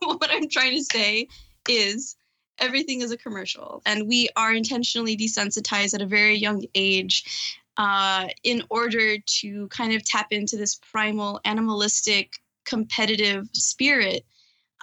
what 0.00 0.30
I'm 0.30 0.48
trying 0.48 0.76
to 0.76 0.84
say 0.84 1.28
is 1.68 2.16
everything 2.58 3.02
is 3.02 3.10
a 3.10 3.16
commercial 3.16 3.82
and 3.86 4.08
we 4.08 4.28
are 4.36 4.52
intentionally 4.52 5.16
desensitized 5.16 5.94
at 5.94 6.02
a 6.02 6.06
very 6.06 6.36
young 6.36 6.64
age 6.74 7.56
uh, 7.76 8.28
in 8.42 8.62
order 8.70 9.18
to 9.18 9.68
kind 9.68 9.92
of 9.94 10.04
tap 10.04 10.28
into 10.30 10.56
this 10.56 10.76
primal 10.90 11.40
animalistic 11.44 12.34
competitive 12.64 13.48
spirit 13.52 14.24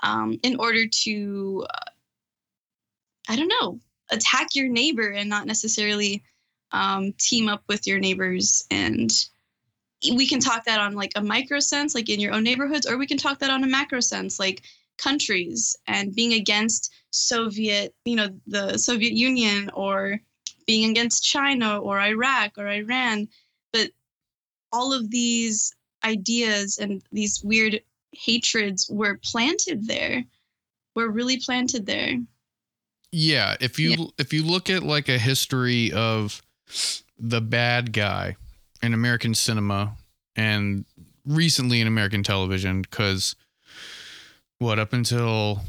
um, 0.04 0.40
in 0.44 0.60
order 0.60 0.88
to 0.88 1.66
uh, 1.70 1.92
i 3.30 3.36
don't 3.36 3.52
know 3.62 3.80
attack 4.10 4.56
your 4.56 4.68
neighbor 4.68 5.10
and 5.10 5.30
not 5.30 5.48
necessarily 5.48 6.24
um, 6.72 7.14
team 7.18 7.48
up 7.50 7.64
with 7.68 7.88
your 7.88 8.00
neighbors. 8.00 8.66
And 8.72 9.12
we 10.12 10.28
can 10.28 10.40
talk 10.40 10.66
that 10.66 10.80
on 10.80 10.94
like 10.94 11.12
a 11.16 11.22
micro 11.22 11.60
sense 11.60 11.96
like 11.96 12.10
in 12.10 12.20
your 12.20 12.34
own 12.34 12.44
neighborhoods 12.44 12.86
or 12.86 12.98
we 12.98 13.08
can 13.08 13.18
talk 13.18 13.40
that 13.40 13.50
on 13.50 13.64
a 13.64 13.68
macro 13.68 14.00
sense 14.00 14.40
like 14.40 14.62
countries 14.98 15.76
and 15.88 16.16
being 16.16 16.34
against 16.34 16.94
soviet 17.12 17.96
you 18.06 18.16
know 18.16 18.30
the 18.46 18.78
soviet 18.78 19.14
union 19.14 19.72
or 19.74 20.20
being 20.68 20.90
against 20.90 21.24
china 21.24 21.80
or 21.80 22.00
iraq 22.00 22.52
or 22.58 22.68
iran. 22.68 23.28
But 23.74 23.92
all 24.72 24.94
of 24.94 25.10
these 25.10 25.74
ideas 26.04 26.78
and 26.78 27.02
these 27.12 27.44
weird 27.44 27.82
hatreds 28.14 28.90
were 28.90 29.20
planted 29.24 29.88
there 29.88 30.24
were 30.96 31.10
really 31.10 31.40
planted 31.40 31.86
there 31.86 32.18
Yeah, 33.12 33.56
if 33.60 33.80
you 33.80 33.92
Yeah. 33.92 34.06
if 34.18 34.34
you 34.34 34.44
look 34.44 34.70
at 34.70 34.84
like 34.84 35.10
a 35.10 35.18
history 35.18 35.92
of 35.92 36.42
the 37.18 37.42
bad 37.42 37.94
guy 37.94 38.36
in 38.84 38.94
American 38.94 39.34
cinema 39.34 39.96
and 40.36 40.86
recently 41.26 41.82
in 41.82 41.88
American 41.88 42.24
television, 42.24 42.82
because 42.82 43.36
what 44.60 44.80
up 44.80 44.94
until 44.94 45.62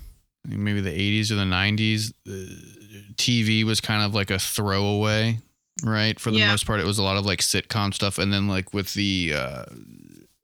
maybe 0.44 0.81
the 0.81 0.90
80s 0.90 1.31
or 1.31 1.35
the 1.37 1.44
90s, 1.44 2.12
uh, 2.27 3.12
TV 3.16 3.64
was 3.64 3.81
kind 3.81 4.03
of 4.03 4.14
like 4.14 4.31
a 4.31 4.38
throwaway, 4.38 5.38
right? 5.85 6.18
For 6.18 6.31
the 6.31 6.38
Yeah. 6.38 6.48
most 6.48 6.66
part, 6.66 6.81
it 6.81 6.87
was 6.87 6.98
a 6.98 7.03
lot 7.03 7.16
of 7.16 7.24
like 7.27 7.40
sitcom 7.40 7.94
stuff, 7.94 8.18
and 8.18 8.33
then 8.33 8.48
like 8.48 8.72
with 8.74 8.94
the 8.94 9.33
uh, 9.35 9.64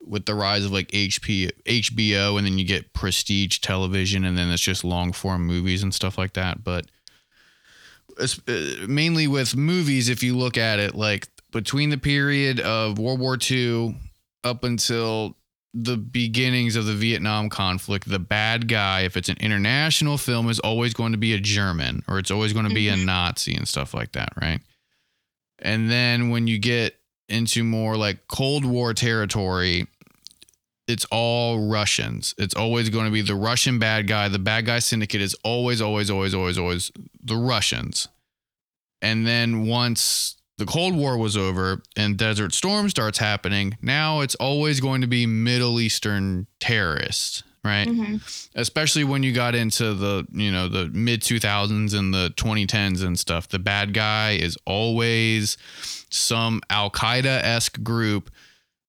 with 0.05 0.25
the 0.25 0.35
rise 0.35 0.63
of 0.65 0.71
like 0.71 0.89
HP 0.91 1.49
HBO, 1.65 2.37
and 2.37 2.45
then 2.45 2.57
you 2.57 2.65
get 2.65 2.93
prestige 2.93 3.59
television, 3.59 4.23
and 4.25 4.37
then 4.37 4.49
it's 4.51 4.61
just 4.61 4.83
long 4.83 5.11
form 5.11 5.45
movies 5.45 5.83
and 5.83 5.93
stuff 5.93 6.17
like 6.17 6.33
that. 6.33 6.63
But 6.63 6.85
uh, 8.19 8.27
mainly 8.87 9.27
with 9.27 9.55
movies, 9.55 10.09
if 10.09 10.23
you 10.23 10.37
look 10.37 10.57
at 10.57 10.79
it, 10.79 10.95
like 10.95 11.27
between 11.51 11.89
the 11.89 11.97
period 11.97 12.59
of 12.59 12.97
World 12.99 13.19
War 13.19 13.37
II 13.49 13.97
up 14.43 14.63
until 14.63 15.35
the 15.73 15.97
beginnings 15.97 16.77
of 16.77 16.85
the 16.85 16.93
Vietnam 16.93 17.49
conflict, 17.49 18.07
the 18.07 18.19
bad 18.19 18.69
guy, 18.69 19.01
if 19.01 19.17
it's 19.17 19.27
an 19.27 19.35
international 19.41 20.17
film, 20.17 20.49
is 20.49 20.59
always 20.59 20.93
going 20.93 21.11
to 21.11 21.17
be 21.17 21.33
a 21.33 21.39
German 21.39 22.03
or 22.07 22.17
it's 22.17 22.31
always 22.31 22.53
going 22.53 22.67
to 22.67 22.73
be 22.73 22.87
a 22.87 22.93
Mhm. 22.93 23.05
Nazi 23.05 23.55
and 23.55 23.67
stuff 23.67 23.93
like 23.93 24.13
that, 24.13 24.29
right? 24.41 24.61
And 25.59 25.89
then 25.91 26.29
when 26.29 26.47
you 26.47 26.59
get 26.59 26.97
into 27.27 27.63
more 27.63 27.97
like 27.97 28.27
Cold 28.27 28.63
War 28.63 28.93
territory, 28.93 29.87
it's 30.87 31.05
all 31.11 31.67
Russians. 31.67 32.35
It's 32.37 32.53
always 32.55 32.89
going 32.89 33.05
to 33.05 33.11
be 33.11 33.21
the 33.21 33.35
Russian 33.35 33.79
bad 33.79 34.07
guy. 34.07 34.27
The 34.29 34.39
bad 34.39 34.65
guy 34.65 34.79
syndicate 34.79 35.21
is 35.21 35.35
always, 35.43 35.81
always, 35.81 36.09
always, 36.11 36.33
always, 36.35 36.57
always 36.57 36.91
the 37.23 37.35
Russians. 37.37 38.07
And 39.01 39.25
then 39.25 39.65
once 39.65 40.35
the 40.57 40.65
Cold 40.65 40.95
War 40.95 41.17
was 41.17 41.35
over 41.35 41.81
and 41.97 42.17
Desert 42.17 42.53
Storm 42.53 42.89
starts 42.89 43.17
happening, 43.17 43.77
now 43.81 44.21
it's 44.21 44.35
always 44.35 44.79
going 44.79 45.01
to 45.01 45.07
be 45.07 45.25
Middle 45.25 45.79
Eastern 45.79 46.47
terrorists, 46.59 47.43
right? 47.63 47.87
Mhm. 47.87 48.21
especially 48.55 49.03
when 49.03 49.23
you 49.23 49.33
got 49.33 49.53
into 49.55 49.93
the 49.95 50.25
you 50.31 50.51
know 50.51 50.67
the 50.67 50.87
mid 50.89 51.21
2000s 51.21 51.93
and 51.93 52.13
the 52.13 52.31
2010s 52.37 53.03
and 53.03 53.17
stuff 53.19 53.47
the 53.49 53.57
bad 53.59 53.91
guy 53.93 54.31
is 54.31 54.55
always 54.65 55.57
some 56.09 56.61
al-qaeda-esque 56.69 57.81
group 57.83 58.29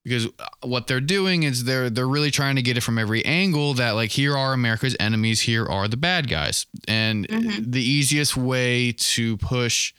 because 0.07 0.29
what 0.63 0.87
they're 0.87 1.01
doing 1.01 1.43
is 1.43 1.65
they're 1.65 1.91
they're 1.91 2.07
really 2.07 2.31
trying 2.31 2.55
to 2.57 2.63
get 2.63 2.77
it 2.77 2.83
from 2.83 2.97
every 2.99 3.25
angle 3.25 3.75
that 3.75 3.91
like 3.93 4.11
here 4.13 4.37
are 4.37 4.53
america's 4.53 4.95
enemies 5.01 5.41
here 5.41 5.67
are 5.67 5.89
the 5.89 5.97
bad 5.97 6.29
guys 6.29 6.67
and 6.87 7.27
Mhm. 7.29 7.73
the 7.73 7.83
easiest 7.83 8.37
way 8.37 8.93
to 8.93 9.37
push 9.39 9.93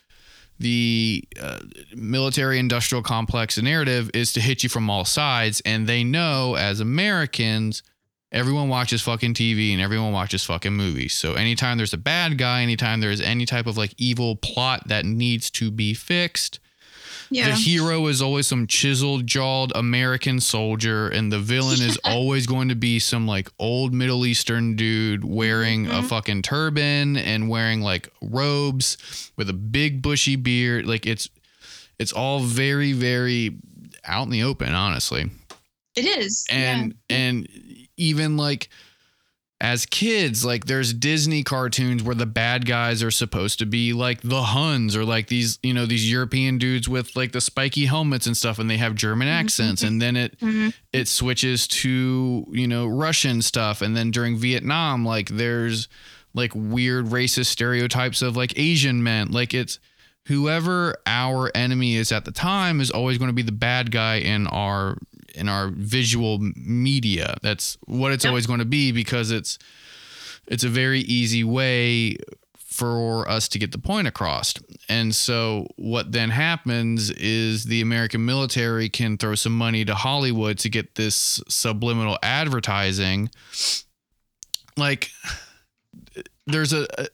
the 0.59 1.23
uh, 1.41 1.59
military 1.95 2.57
industrial 2.57 3.03
complex 3.03 3.57
narrative 3.61 4.09
is 4.13 4.33
to 4.33 4.41
hit 4.41 4.63
you 4.63 4.69
from 4.69 4.89
all 4.89 5.05
sides 5.05 5.61
and 5.65 5.87
they 5.87 6.03
know 6.03 6.55
as 6.55 6.79
americans 6.79 7.83
everyone 8.31 8.67
watches 8.67 9.01
fucking 9.01 9.33
TV 9.33 9.71
and 9.71 9.79
everyone 9.81 10.11
watches 10.11 10.43
fucking 10.43 10.73
movies. 10.73 11.13
So 11.13 11.35
anytime 11.35 11.77
there's 11.77 11.93
a 11.93 11.97
bad 11.97 12.37
guy, 12.37 12.61
anytime 12.61 12.99
there's 12.99 13.21
any 13.21 13.45
type 13.45 13.67
of 13.67 13.77
like 13.77 13.93
evil 13.97 14.35
plot 14.35 14.85
that 14.89 15.05
needs 15.05 15.49
to 15.51 15.71
be 15.71 15.93
fixed, 15.93 16.59
yeah. 17.29 17.49
the 17.49 17.55
hero 17.55 18.07
is 18.07 18.21
always 18.21 18.47
some 18.47 18.67
chiseled 18.67 19.27
jawed 19.27 19.71
American 19.75 20.39
soldier 20.39 21.07
and 21.09 21.31
the 21.31 21.39
villain 21.39 21.81
is 21.81 21.97
always 22.03 22.47
going 22.47 22.69
to 22.69 22.75
be 22.75 22.99
some 22.99 23.27
like 23.27 23.49
old 23.59 23.93
Middle 23.93 24.25
Eastern 24.25 24.75
dude 24.75 25.23
wearing 25.25 25.87
a 25.87 26.01
Mhm. 26.01 26.05
fucking 26.09 26.41
turban 26.41 27.17
and 27.17 27.49
wearing 27.49 27.81
like 27.81 28.09
robes 28.21 28.97
with 29.35 29.49
a 29.49 29.53
big 29.53 30.01
bushy 30.01 30.35
beard. 30.35 30.85
Like 30.87 31.05
it's 31.05 31.29
it's 31.99 32.13
all 32.13 32.39
very 32.41 32.93
very 32.93 33.55
out 34.05 34.23
in 34.23 34.29
the 34.29 34.43
open, 34.43 34.73
honestly. 34.73 35.29
It 35.95 36.05
is. 36.05 36.45
And 36.49 36.95
and 37.09 37.47
even 37.97 38.37
like 38.37 38.69
as 39.59 39.87
kids 39.87 40.45
like 40.45 40.65
there's 40.65 40.93
disney 40.93 41.41
cartoons 41.43 42.03
where 42.03 42.13
the 42.13 42.27
bad 42.27 42.65
guys 42.65 43.01
are 43.01 43.09
supposed 43.09 43.57
to 43.57 43.65
be 43.65 43.91
like 43.91 44.21
the 44.21 44.43
huns 44.43 44.95
or 44.95 45.03
like 45.03 45.27
these 45.27 45.57
you 45.63 45.73
know 45.73 45.85
these 45.87 46.11
european 46.11 46.59
dudes 46.59 46.87
with 46.87 47.15
like 47.15 47.31
the 47.31 47.41
spiky 47.41 47.85
helmets 47.85 48.27
and 48.27 48.37
stuff 48.37 48.59
and 48.59 48.69
they 48.69 48.77
have 48.77 48.93
german 48.93 49.27
accents 49.27 49.81
and 49.81 49.99
then 49.99 50.15
it. 50.15 50.39
Mhm. 50.39 50.73
it 50.93 51.07
switches 51.07 51.67
to 51.67 52.45
you 52.51 52.67
know 52.67 52.85
russian 52.85 53.41
stuff 53.41 53.81
and 53.81 53.97
then 53.97 54.11
during 54.11 54.37
vietnam 54.37 55.03
like 55.03 55.29
there's 55.29 55.87
like 56.35 56.51
weird 56.53 57.07
racist 57.07 57.47
stereotypes 57.47 58.21
of 58.21 58.37
like 58.37 58.57
asian 58.59 59.01
men 59.01 59.31
like 59.31 59.55
it's 59.55 59.79
whoever 60.27 60.93
our 61.07 61.49
enemy 61.55 61.95
is 61.95 62.11
at 62.11 62.25
the 62.25 62.31
time 62.31 62.79
is 62.79 62.91
always 62.91 63.17
going 63.17 63.29
to 63.29 63.33
be 63.33 63.41
the 63.41 63.51
bad 63.51 63.89
guy 63.91 64.17
in 64.17 64.45
our 64.47 64.97
in 65.35 65.47
our 65.49 65.69
visual 65.69 66.39
media 66.55 67.35
that's 67.41 67.77
what 67.85 68.11
it's 68.11 68.23
Yep. 68.23 68.31
always 68.31 68.47
going 68.47 68.59
to 68.59 68.65
be 68.65 68.91
because 68.91 69.31
it's 69.31 69.57
it's 70.47 70.63
a 70.63 70.69
very 70.69 71.01
easy 71.01 71.43
way 71.43 72.17
for 72.57 73.27
us 73.27 73.47
to 73.47 73.57
get 73.57 73.71
the 73.71 73.79
point 73.79 74.07
across. 74.07 74.53
And 74.87 75.15
so 75.15 75.67
what 75.77 76.11
then 76.11 76.29
happens 76.29 77.09
is 77.09 77.63
the 77.65 77.81
American 77.81 78.23
military 78.23 78.87
can 78.87 79.17
throw 79.17 79.33
some 79.35 79.57
money 79.57 79.83
to 79.83 79.95
Hollywood 79.95 80.59
to 80.59 80.69
get 80.69 80.93
this 80.93 81.41
subliminal 81.49 82.19
advertising. 82.21 83.29
Like 84.77 85.09
there's 86.45 86.71
a, 86.71 86.85
a 86.97 87.07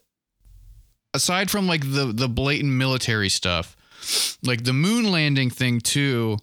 aside 1.13 1.49
from 1.49 1.67
like 1.67 1.81
the 1.81 2.11
the 2.13 2.27
blatant 2.27 2.73
military 2.73 3.29
stuff, 3.29 3.77
like 4.43 4.65
the 4.65 4.73
moon 4.73 5.11
landing 5.11 5.49
thing 5.49 5.79
too 5.79 6.39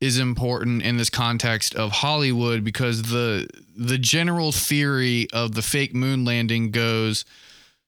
is 0.00 0.18
important 0.18 0.82
in 0.82 0.96
this 0.96 1.10
context 1.10 1.74
of 1.74 1.90
Hollywood 1.92 2.64
because 2.64 3.04
the 3.04 3.48
the 3.76 3.98
general 3.98 4.52
theory 4.52 5.26
of 5.32 5.54
the 5.54 5.62
fake 5.62 5.94
moon 5.94 6.24
landing 6.24 6.70
goes 6.70 7.24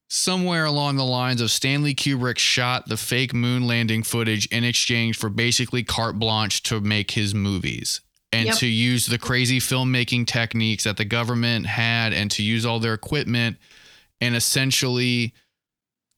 somewhere 0.09 0.65
along 0.65 0.97
the 0.97 1.05
lines 1.05 1.41
of 1.41 1.51
Stanley 1.51 1.95
Kubrick 1.95 2.39
shot 2.39 2.89
the 2.89 2.97
fake 2.97 3.35
moon 3.35 3.67
landing 3.67 4.03
footage 4.03 4.47
in 4.47 4.63
exchange 4.65 5.19
for 5.19 5.29
basically 5.29 5.83
carte 5.83 6.19
blanche 6.19 6.63
to 6.65 6.81
make 6.81 7.11
his 7.13 7.35
movies 7.35 8.01
and 8.33 8.47
Yep. 8.47 8.57
to 8.59 8.67
use 8.67 9.07
the 9.07 9.19
crazy 9.19 9.59
filmmaking 9.59 10.27
techniques 10.27 10.85
that 10.85 10.97
the 10.97 11.05
government 11.05 11.67
had 11.67 12.13
and 12.13 12.31
to 12.33 12.43
use 12.43 12.65
all 12.65 12.79
their 12.81 12.95
equipment 12.95 13.57
and 14.21 14.35
essentially 14.37 15.35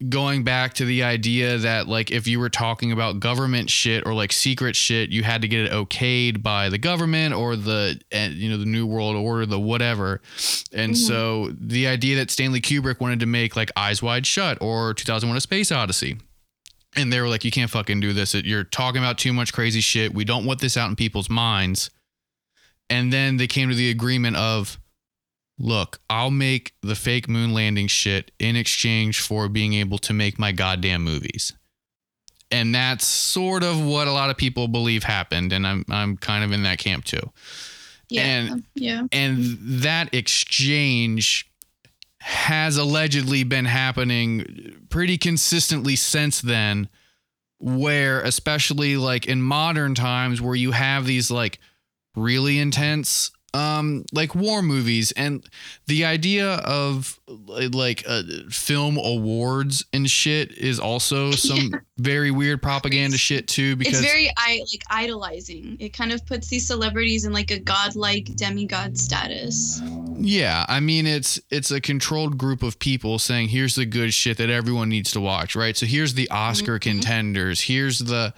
going 0.08 0.44
back 0.44 0.74
to 0.74 0.84
the 0.84 1.02
idea 1.02 1.58
that 1.58 1.88
like 1.88 2.12
if 2.12 2.28
you 2.28 2.38
were 2.38 2.48
talking 2.48 2.92
about 2.92 3.18
government 3.18 3.68
shit 3.68 4.06
or 4.06 4.14
like 4.14 4.30
secret 4.32 4.76
shit 4.76 5.10
you 5.10 5.24
had 5.24 5.42
to 5.42 5.48
get 5.48 5.64
it 5.64 5.72
okayed 5.72 6.40
by 6.40 6.68
the 6.68 6.78
government 6.78 7.34
or 7.34 7.56
the 7.56 8.00
eh, 8.12 8.28
you 8.28 8.48
know 8.48 8.56
the 8.56 8.64
new 8.64 8.86
world 8.86 9.16
order 9.16 9.44
the 9.44 9.58
whatever. 9.58 10.20
And 10.72 10.92
Mhm. 10.92 10.96
so 10.96 11.52
the 11.60 11.88
idea 11.88 12.14
that 12.16 12.30
Stanley 12.30 12.60
Kubrick 12.60 13.00
wanted 13.00 13.18
to 13.20 13.26
make 13.26 13.56
like 13.56 13.72
Eyes 13.76 14.00
Wide 14.00 14.24
Shut 14.24 14.56
or 14.60 14.94
2001 14.94 15.36
A 15.36 15.40
Space 15.40 15.72
Odyssey. 15.72 16.18
And 16.94 17.12
they 17.12 17.20
were 17.20 17.28
like 17.28 17.44
you 17.44 17.50
can't 17.50 17.70
fucking 17.70 17.98
do 17.98 18.12
this. 18.12 18.34
You're 18.34 18.62
talking 18.64 19.02
about 19.02 19.18
too 19.18 19.32
much 19.32 19.52
crazy 19.52 19.80
shit. 19.80 20.14
We 20.14 20.24
don't 20.24 20.44
want 20.44 20.60
this 20.60 20.76
out 20.76 20.88
in 20.88 20.94
people's 20.94 21.28
minds. 21.28 21.90
And 22.88 23.12
then 23.12 23.36
they 23.36 23.48
came 23.48 23.68
to 23.68 23.74
the 23.74 23.90
agreement 23.90 24.36
of 24.36 24.78
look, 25.58 26.00
I'll 26.08 26.30
make 26.30 26.72
the 26.82 26.94
fake 26.94 27.28
moon 27.28 27.52
landing 27.52 27.86
shit 27.88 28.30
in 28.38 28.56
exchange 28.56 29.20
for 29.20 29.48
being 29.48 29.74
able 29.74 29.98
to 29.98 30.12
make 30.12 30.38
my 30.38 30.52
goddamn 30.52 31.02
movies. 31.02 31.52
And 32.50 32.74
that's 32.74 33.06
sort 33.06 33.62
of 33.62 33.84
what 33.84 34.08
a 34.08 34.12
lot 34.12 34.30
of 34.30 34.36
people 34.36 34.68
believe 34.68 35.02
happened. 35.02 35.52
And 35.52 35.66
I'm 35.66 35.84
I'm 35.88 36.16
kind 36.16 36.44
of 36.44 36.52
in 36.52 36.62
that 36.62 36.78
camp 36.78 37.04
too. 37.04 37.30
Yeah. 38.08 38.22
And- 38.22 38.64
yeah. 38.74 39.02
And 39.12 39.58
that 39.82 40.14
exchange 40.14 41.50
has 42.20 42.76
allegedly 42.76 43.44
been 43.44 43.64
happening 43.66 44.86
pretty 44.88 45.18
consistently 45.18 45.94
since 45.96 46.40
then, 46.40 46.88
where 47.58 48.20
especially 48.22 48.96
like 48.96 49.26
in 49.26 49.42
modern 49.42 49.94
times 49.94 50.40
where 50.40 50.54
you 50.54 50.72
have 50.72 51.04
these 51.04 51.30
like 51.30 51.58
really 52.16 52.58
intense 52.58 53.30
um 53.54 54.04
like 54.12 54.34
war 54.34 54.60
movies 54.60 55.10
and 55.12 55.42
the 55.86 56.04
idea 56.04 56.56
of 56.56 57.18
like 57.48 58.04
uh, 58.06 58.22
film 58.50 58.98
awards 58.98 59.84
and 59.92 60.08
shit 60.10 60.52
is 60.52 60.78
also 60.78 61.30
some 61.48 61.72
very 61.96 62.30
weird 62.30 62.60
propaganda 62.60 63.16
shit 63.16 63.48
too 63.48 63.74
because 63.74 64.00
it's 64.00 64.06
very 64.06 64.30
I 64.36 64.60
like 64.70 64.82
idolizing. 64.90 65.76
It 65.80 65.94
kind 65.94 66.12
of 66.12 66.24
puts 66.26 66.48
these 66.48 66.66
celebrities 66.66 67.24
in 67.24 67.32
like 67.32 67.50
a 67.50 67.58
godlike 67.58 68.34
demigod 68.36 68.98
status. 68.98 69.80
Yeah, 70.18 70.66
I 70.68 70.80
mean 70.80 71.06
it's 71.06 71.40
it's 71.50 71.70
a 71.70 71.80
controlled 71.80 72.36
group 72.36 72.62
of 72.62 72.78
people 72.78 73.18
saying 73.18 73.48
here's 73.48 73.76
the 73.76 73.86
good 73.86 74.12
shit 74.12 74.36
that 74.36 74.50
everyone 74.50 74.90
needs 74.90 75.10
to 75.12 75.20
watch, 75.20 75.56
right? 75.56 75.76
So 75.76 75.86
here's 75.86 76.14
the 76.14 76.28
Oscar 76.30 76.78
Mhm. 76.78 76.82
contenders. 76.82 77.62
Here's 77.62 77.98
the 77.98 78.34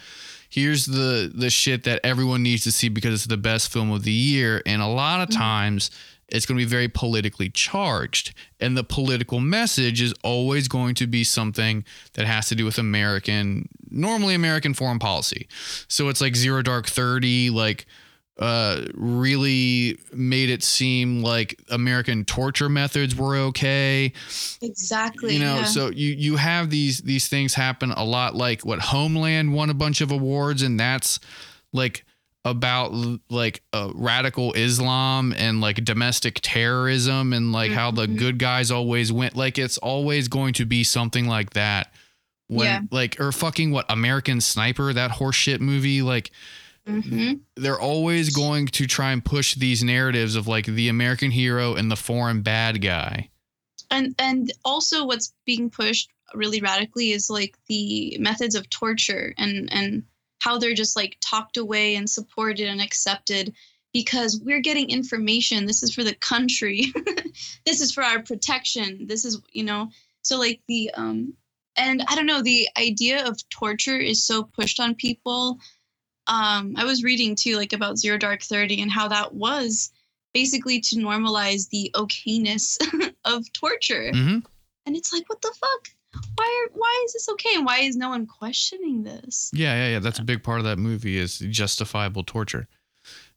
here's 0.50 0.84
the 0.86 1.30
the 1.34 1.48
shit 1.48 1.84
that 1.84 2.00
everyone 2.04 2.42
needs 2.42 2.64
to 2.64 2.72
see 2.72 2.88
because 2.90 3.14
it's 3.14 3.26
the 3.26 3.36
best 3.36 3.72
film 3.72 3.90
of 3.90 4.02
the 4.02 4.12
year 4.12 4.60
and 4.66 4.82
a 4.82 4.86
lot 4.86 5.20
of 5.22 5.28
Mhm. 5.30 5.38
times 5.38 5.90
it's 6.28 6.46
going 6.46 6.58
to 6.58 6.64
be 6.64 6.68
very 6.68 6.86
politically 6.88 7.48
charged 7.48 8.32
and 8.60 8.76
the 8.76 8.84
political 8.84 9.40
message 9.40 10.00
is 10.02 10.12
always 10.22 10.68
going 10.68 10.94
to 10.96 11.06
be 11.06 11.24
something 11.24 11.84
that 12.14 12.26
has 12.26 12.46
to 12.48 12.54
do 12.54 12.64
with 12.64 12.78
American 12.78 13.68
normally 13.90 14.34
American 14.34 14.72
foreign 14.74 14.98
policy. 15.00 15.48
So 15.88 16.08
it's 16.08 16.20
like 16.20 16.36
Zero 16.36 16.62
Dark 16.62 16.86
30 16.86 17.50
like 17.50 17.86
uh, 18.40 18.86
really 18.94 19.98
made 20.14 20.48
it 20.48 20.62
seem 20.64 21.22
like 21.22 21.60
American 21.70 22.24
torture 22.24 22.70
methods 22.70 23.14
were 23.14 23.36
okay. 23.36 24.12
Exactly. 24.62 25.34
You 25.34 25.40
know, 25.40 25.56
yeah. 25.56 25.64
so 25.64 25.90
you 25.90 26.14
you 26.14 26.36
have 26.36 26.70
these 26.70 27.02
these 27.02 27.28
things 27.28 27.52
happen 27.54 27.90
a 27.90 28.02
lot. 28.04 28.34
Like 28.34 28.64
what 28.64 28.78
Homeland 28.80 29.52
won 29.52 29.68
a 29.68 29.74
bunch 29.74 30.00
of 30.00 30.10
awards, 30.10 30.62
and 30.62 30.80
that's 30.80 31.20
like 31.74 32.04
about 32.46 32.94
like 33.28 33.62
uh, 33.74 33.90
radical 33.94 34.54
Islam 34.54 35.34
and 35.36 35.60
like 35.60 35.84
domestic 35.84 36.38
terrorism 36.42 37.34
and 37.34 37.52
like 37.52 37.70
how 37.70 37.90
the 37.90 38.06
Mhm. 38.06 38.16
good 38.16 38.38
guys 38.38 38.70
always 38.70 39.12
win. 39.12 39.30
Like 39.34 39.58
it's 39.58 39.76
always 39.76 40.28
going 40.28 40.54
to 40.54 40.64
be 40.64 40.82
something 40.82 41.26
like 41.28 41.50
that. 41.50 41.92
When 42.48 42.66
Yeah. 42.66 42.80
like 42.90 43.20
or 43.20 43.30
fucking 43.32 43.70
what 43.70 43.84
American 43.90 44.40
Sniper 44.40 44.90
that 44.94 45.10
horseshit 45.10 45.60
movie 45.60 46.00
like 46.00 46.30
Mhm. 46.90 47.40
they're 47.56 47.80
always 47.80 48.30
going 48.30 48.66
to 48.68 48.86
try 48.86 49.12
and 49.12 49.24
push 49.24 49.54
these 49.54 49.82
narratives 49.82 50.34
of 50.36 50.46
like 50.48 50.66
the 50.66 50.88
American 50.88 51.30
hero 51.30 51.74
and 51.74 51.90
the 51.90 51.96
foreign 51.96 52.42
bad 52.42 52.80
guy. 52.82 53.30
and 53.90 54.14
and 54.18 54.52
also 54.64 55.04
what's 55.06 55.32
being 55.46 55.68
pushed 55.70 56.10
really 56.34 56.60
radically 56.60 57.10
is 57.10 57.28
like 57.28 57.56
the 57.66 58.16
methods 58.20 58.54
of 58.54 58.68
torture 58.70 59.34
and 59.36 59.72
and 59.72 60.04
how 60.40 60.58
they're 60.58 60.74
just 60.74 60.96
like 60.96 61.16
talked 61.20 61.56
away 61.56 61.96
and 61.96 62.08
supported 62.08 62.66
and 62.68 62.80
accepted 62.80 63.52
because 63.92 64.40
we're 64.44 64.60
getting 64.60 64.88
information 64.88 65.66
this 65.66 65.82
is 65.82 65.92
for 65.92 66.04
the 66.04 66.14
country 66.14 66.92
this 67.66 67.80
is 67.80 67.92
for 67.92 68.04
our 68.04 68.22
protection 68.22 69.06
this 69.08 69.24
is 69.24 69.40
you 69.52 69.64
know 69.64 69.88
so 70.22 70.38
like 70.38 70.60
the 70.68 70.90
um 70.94 71.34
and 71.76 72.02
i 72.08 72.14
don't 72.14 72.26
know 72.26 72.42
the 72.42 72.68
idea 72.78 73.26
of 73.26 73.36
torture 73.50 73.96
is 73.98 74.24
so 74.24 74.42
pushed 74.44 74.78
on 74.78 74.94
people 74.94 75.58
um 76.30 76.74
i 76.78 76.84
was 76.84 77.02
reading 77.04 77.34
too 77.36 77.56
like 77.56 77.72
about 77.74 77.98
zero 77.98 78.16
dark 78.16 78.40
30 78.42 78.80
and 78.80 78.90
how 78.90 79.06
that 79.08 79.34
was 79.34 79.90
basically 80.32 80.80
to 80.80 80.96
normalize 80.96 81.68
the 81.68 81.90
okayness 81.94 82.78
of 83.24 83.52
torture 83.52 84.10
Mm-hmm. 84.14 84.38
and 84.86 84.96
it's 84.96 85.12
like 85.12 85.28
what 85.28 85.42
the 85.42 85.52
fuck 85.60 85.88
why 86.36 86.66
are 86.66 86.72
why 86.78 87.02
is 87.06 87.12
this 87.12 87.28
okay 87.30 87.50
and 87.54 87.64
why 87.66 87.80
is 87.80 87.96
no 87.96 88.08
one 88.08 88.26
questioning 88.26 89.02
this 89.04 89.50
Yeah, 89.52 89.74
yeah, 89.74 89.88
yeah. 89.92 89.98
That's 90.00 90.18
a 90.18 90.24
big 90.24 90.42
part 90.42 90.58
of 90.58 90.64
that 90.64 90.76
movie 90.78 91.16
is 91.16 91.38
justifiable 91.38 92.24
torture. 92.24 92.66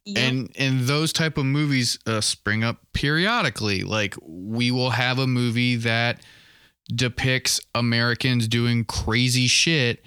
Yep. 0.06 0.18
And 0.18 0.52
and 0.58 0.82
those 0.88 1.14
type 1.14 1.38
of 1.38 1.46
movies 1.46 2.00
uh, 2.08 2.20
spring 2.20 2.64
up 2.64 2.78
periodically. 2.94 3.84
Like 3.84 4.16
we 4.24 4.72
will 4.72 4.90
have 4.90 5.20
a 5.20 5.28
movie 5.28 5.76
that 5.78 6.22
depicts 6.94 7.60
Americans 7.76 8.48
doing 8.48 8.86
crazy 8.86 9.46
shit, 9.48 10.04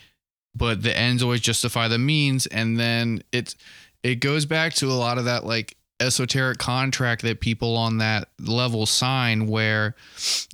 but 0.57 0.83
the 0.83 0.97
ends 0.97 1.23
always 1.23 1.41
justify 1.41 1.89
the 1.89 1.99
means. 1.99 2.47
And 2.47 2.79
then 2.79 3.23
it's 3.33 3.57
it 4.03 4.17
goes 4.17 4.47
back 4.47 4.75
to 4.75 4.91
a 4.91 4.95
lot 4.95 5.19
of 5.19 5.25
that 5.25 5.45
like 5.45 5.77
esoteric 5.99 6.59
contract 6.59 7.23
that 7.23 7.41
people 7.41 7.77
on 7.77 7.99
that 7.99 8.29
level 8.39 8.85
sign 8.85 9.47
where 9.47 9.95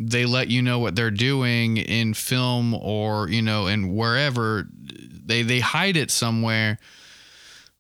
they 0.00 0.24
let 0.24 0.48
you 0.48 0.62
know 0.62 0.78
what 0.78 0.94
they're 0.94 1.11
doing 1.11 1.76
in 1.76 2.14
film 2.14 2.74
or 2.74 3.28
you 3.28 3.42
know 3.42 3.66
and 3.66 3.94
wherever 3.94 4.68
they 4.70 5.42
they 5.42 5.59
hide 5.59 5.96
it 5.96 6.11
somewhere 6.11 6.78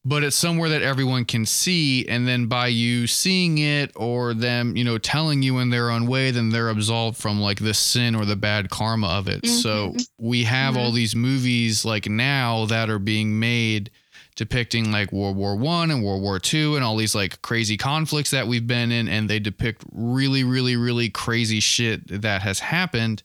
but 0.04 0.24
it's 0.24 0.34
somewhere 0.36 0.68
that 0.68 0.82
everyone 0.82 1.24
can 1.24 1.46
see 1.46 2.04
and 2.08 2.26
then 2.26 2.46
by 2.46 2.66
you 2.66 3.06
seeing 3.06 3.58
it 3.58 3.92
or 3.94 4.34
them 4.34 4.76
you 4.76 4.82
know 4.84 4.98
telling 4.98 5.42
you 5.42 5.58
in 5.58 5.70
their 5.70 5.90
own 5.90 6.06
way 6.06 6.30
then 6.32 6.50
they're 6.50 6.68
absolved 6.70 7.16
from 7.16 7.40
like 7.40 7.60
the 7.60 7.72
sin 7.74 8.14
or 8.14 8.24
the 8.24 8.34
bad 8.36 8.68
karma 8.70 9.06
of 9.06 9.28
it. 9.28 9.46
So 9.46 9.90
Mhm. 9.92 10.06
we 10.18 10.44
have 10.44 10.76
all 10.76 10.90
these 10.92 11.14
movies 11.14 11.84
like 11.84 12.08
now 12.08 12.66
that 12.66 12.90
are 12.90 12.98
being 12.98 13.38
made 13.38 13.90
depicting 14.34 14.90
like 14.90 15.12
world 15.12 15.36
war 15.36 15.54
one 15.56 15.90
and 15.90 16.02
world 16.02 16.22
war 16.22 16.38
two 16.38 16.74
and 16.74 16.82
all 16.84 16.96
these 16.96 17.14
like 17.14 17.40
crazy 17.42 17.76
conflicts 17.76 18.30
that 18.30 18.48
we've 18.48 18.66
been 18.66 18.90
in 18.90 19.06
and 19.06 19.28
they 19.28 19.38
depict 19.38 19.82
really 19.92 20.42
really 20.42 20.74
really 20.74 21.10
crazy 21.10 21.60
shit 21.60 22.22
that 22.22 22.42
has 22.42 22.58
happened. 22.60 23.22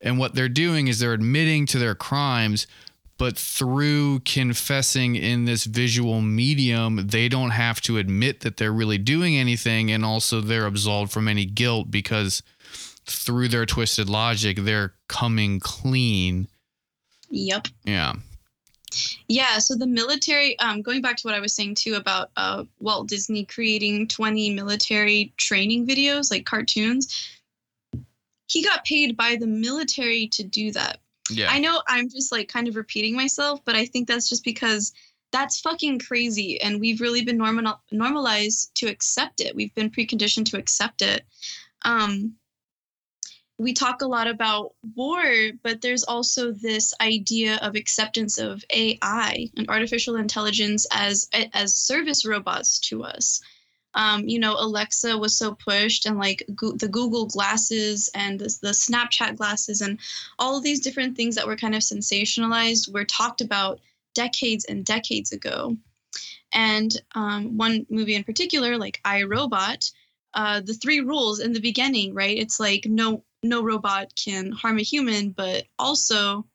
And 0.00 0.18
what 0.18 0.34
they're 0.34 0.48
doing 0.50 0.86
is 0.88 0.98
they're 0.98 1.12
admitting 1.14 1.66
to 1.66 1.78
their 1.78 1.94
crimes 1.94 2.66
but 3.16 3.36
through 3.36 4.20
confessing 4.20 5.14
in 5.16 5.44
this 5.44 5.64
visual 5.64 6.20
medium, 6.20 7.06
they 7.06 7.28
don't 7.28 7.50
have 7.50 7.80
to 7.82 7.98
admit 7.98 8.40
that 8.40 8.56
they're 8.56 8.72
really 8.72 8.98
doing 8.98 9.36
anything. 9.36 9.90
And 9.90 10.04
also, 10.04 10.40
they're 10.40 10.66
absolved 10.66 11.12
from 11.12 11.28
any 11.28 11.44
guilt 11.44 11.90
because 11.90 12.42
through 13.06 13.48
their 13.48 13.66
twisted 13.66 14.08
logic, 14.08 14.58
they're 14.60 14.94
coming 15.08 15.60
clean. 15.60 16.48
yep 17.30 17.68
Yeah. 17.84 18.14
Yeah, 19.26 19.58
so 19.58 19.74
the 19.74 19.86
military, 19.86 20.58
um, 20.60 20.80
going 20.80 21.02
back 21.02 21.16
to 21.16 21.26
what 21.26 21.34
I 21.34 21.40
was 21.40 21.54
saying 21.54 21.74
too 21.76 21.94
about 21.94 22.30
uh, 22.36 22.64
Walt 22.78 23.08
Disney 23.08 23.44
creating 23.44 24.06
20 24.08 24.54
military 24.54 25.32
training 25.36 25.86
videos, 25.86 26.30
like 26.30 26.46
cartoons, 26.46 27.28
he 28.46 28.62
got 28.62 28.84
paid 28.84 29.16
by 29.16 29.36
the 29.36 29.46
military 29.46 30.28
to 30.28 30.44
do 30.44 30.70
that. 30.72 31.00
Yeah. 31.30 31.50
I 31.50 31.58
know 31.58 31.82
I'm 31.88 32.08
just 32.08 32.32
like 32.32 32.48
kind 32.48 32.68
of 32.68 32.76
repeating 32.76 33.16
myself, 33.16 33.60
but 33.64 33.76
I 33.76 33.86
think 33.86 34.08
that's 34.08 34.28
just 34.28 34.44
because 34.44 34.92
that's 35.32 35.60
fucking 35.60 35.98
crazy. 36.00 36.60
And 36.60 36.80
we've 36.80 37.00
really 37.00 37.24
been 37.24 37.38
normal, 37.38 37.80
normalized 37.90 38.74
to 38.76 38.86
accept 38.86 39.40
it. 39.40 39.54
We've 39.56 39.74
been 39.74 39.90
preconditioned 39.90 40.46
to 40.46 40.58
accept 40.58 41.02
it. 41.02 41.24
Um, 41.82 42.34
we 43.58 43.72
talk 43.72 44.02
a 44.02 44.06
lot 44.06 44.26
about 44.26 44.74
war, 44.96 45.22
but 45.62 45.80
there's 45.80 46.04
also 46.04 46.52
this 46.52 46.92
idea 47.00 47.56
of 47.62 47.76
acceptance 47.76 48.38
of 48.38 48.64
AI 48.70 49.48
and 49.56 49.68
artificial 49.68 50.16
intelligence 50.16 50.86
as 50.90 51.28
as 51.52 51.76
service 51.76 52.26
robots 52.26 52.80
to 52.80 53.04
us. 53.04 53.40
Um, 53.94 54.26
you 54.28 54.38
know, 54.38 54.56
Alexa 54.58 55.16
was 55.16 55.36
so 55.36 55.54
pushed, 55.54 56.06
and 56.06 56.18
like 56.18 56.44
go- 56.54 56.72
the 56.72 56.88
Google 56.88 57.26
glasses 57.26 58.10
and 58.14 58.38
the, 58.38 58.56
the 58.62 58.70
Snapchat 58.70 59.36
glasses, 59.36 59.80
and 59.80 59.98
all 60.38 60.60
these 60.60 60.80
different 60.80 61.16
things 61.16 61.36
that 61.36 61.46
were 61.46 61.56
kind 61.56 61.74
of 61.74 61.82
sensationalized 61.82 62.92
were 62.92 63.04
talked 63.04 63.40
about 63.40 63.80
decades 64.14 64.64
and 64.64 64.84
decades 64.84 65.32
ago. 65.32 65.76
And 66.52 66.96
um, 67.14 67.56
one 67.56 67.86
movie 67.90 68.14
in 68.14 68.24
particular, 68.24 68.78
like 68.78 69.00
I 69.04 69.24
Robot, 69.24 69.90
uh, 70.34 70.60
the 70.60 70.74
three 70.74 71.00
rules 71.00 71.40
in 71.40 71.52
the 71.52 71.60
beginning, 71.60 72.14
right? 72.14 72.36
It's 72.36 72.58
like 72.58 72.86
no 72.86 73.24
no 73.42 73.62
robot 73.62 74.12
can 74.16 74.50
harm 74.52 74.78
a 74.78 74.82
human, 74.82 75.30
but 75.30 75.64
also 75.78 76.46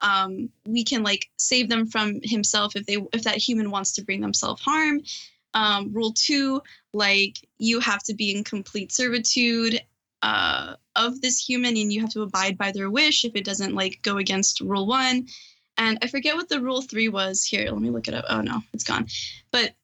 um, 0.00 0.50
we 0.66 0.84
can 0.84 1.02
like 1.02 1.28
save 1.36 1.68
them 1.68 1.86
from 1.86 2.20
himself 2.22 2.76
if 2.76 2.86
they 2.86 2.96
if 3.12 3.24
that 3.24 3.36
human 3.36 3.70
wants 3.70 3.92
to 3.92 4.04
bring 4.04 4.20
themselves 4.20 4.62
harm 4.62 5.02
um, 5.54 5.92
rule 5.92 6.12
two, 6.12 6.62
like 6.92 7.36
you 7.58 7.80
have 7.80 8.02
to 8.04 8.14
be 8.14 8.36
in 8.36 8.44
complete 8.44 8.92
servitude 8.92 9.80
uh, 10.22 10.74
of 10.96 11.20
this 11.20 11.38
human 11.38 11.76
and 11.76 11.92
you 11.92 12.00
have 12.00 12.10
to 12.10 12.22
abide 12.22 12.58
by 12.58 12.72
their 12.72 12.90
wish 12.90 13.24
if 13.24 13.34
it 13.34 13.44
doesn't 13.44 13.74
like 13.74 14.00
go 14.02 14.18
against 14.18 14.60
rule 14.60 14.86
one. 14.86 15.26
And 15.76 15.98
I 16.02 16.08
forget 16.08 16.34
what 16.34 16.48
the 16.48 16.60
rule 16.60 16.82
three 16.82 17.08
was 17.08 17.44
here. 17.44 17.70
Let 17.70 17.80
me 17.80 17.90
look 17.90 18.08
it 18.08 18.14
up. 18.14 18.24
Oh 18.28 18.40
no, 18.40 18.62
it's 18.72 18.84
gone. 18.84 19.06
But 19.52 19.74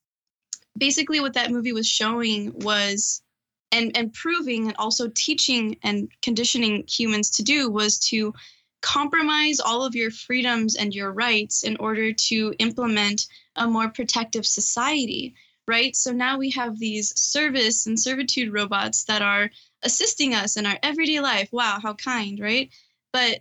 basically, 0.77 1.21
what 1.21 1.35
that 1.35 1.53
movie 1.53 1.73
was 1.73 1.89
showing 1.89 2.53
was 2.59 3.23
and 3.71 3.97
and 3.97 4.13
proving 4.13 4.67
and 4.67 4.77
also 4.77 5.09
teaching 5.15 5.77
and 5.83 6.09
conditioning 6.21 6.85
humans 6.89 7.31
to 7.31 7.43
do 7.43 7.71
was 7.71 7.99
to 7.99 8.35
compromise 8.83 9.61
all 9.61 9.85
of 9.85 9.95
your 9.95 10.11
freedoms 10.11 10.77
and 10.77 10.95
your 10.95 11.11
rights 11.11 11.63
in 11.65 11.77
order 11.79 12.13
to 12.13 12.55
implement 12.59 13.27
a 13.57 13.67
more 13.67 13.89
protective 13.89 14.45
society 14.45 15.35
right? 15.67 15.95
So 15.97 16.13
now 16.13 16.39
we 16.39 16.51
have 16.51 16.79
these 16.79 17.19
service 17.19 17.87
and 17.87 17.99
servitude 17.99 18.53
robots 18.53 19.05
that 19.05 19.23
are 19.23 19.51
assisting 19.83 20.35
us 20.35 20.57
in 20.57 20.67
our 20.67 20.79
everyday 20.83 21.21
life. 21.21 21.49
Wow, 21.53 21.79
how 21.83 21.95
kind, 21.95 22.39
right? 22.41 22.71
But 23.13 23.41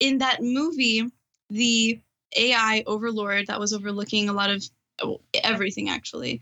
in 0.00 0.18
that 0.18 0.42
movie, 0.42 1.10
the 1.50 2.00
AI 2.36 2.82
overlord 2.86 3.48
that 3.48 3.60
was 3.60 3.72
overlooking 3.72 4.28
a 4.28 4.32
lot 4.32 4.50
of 4.50 4.64
oh, 5.02 5.20
everything 5.34 5.90
actually 5.90 6.40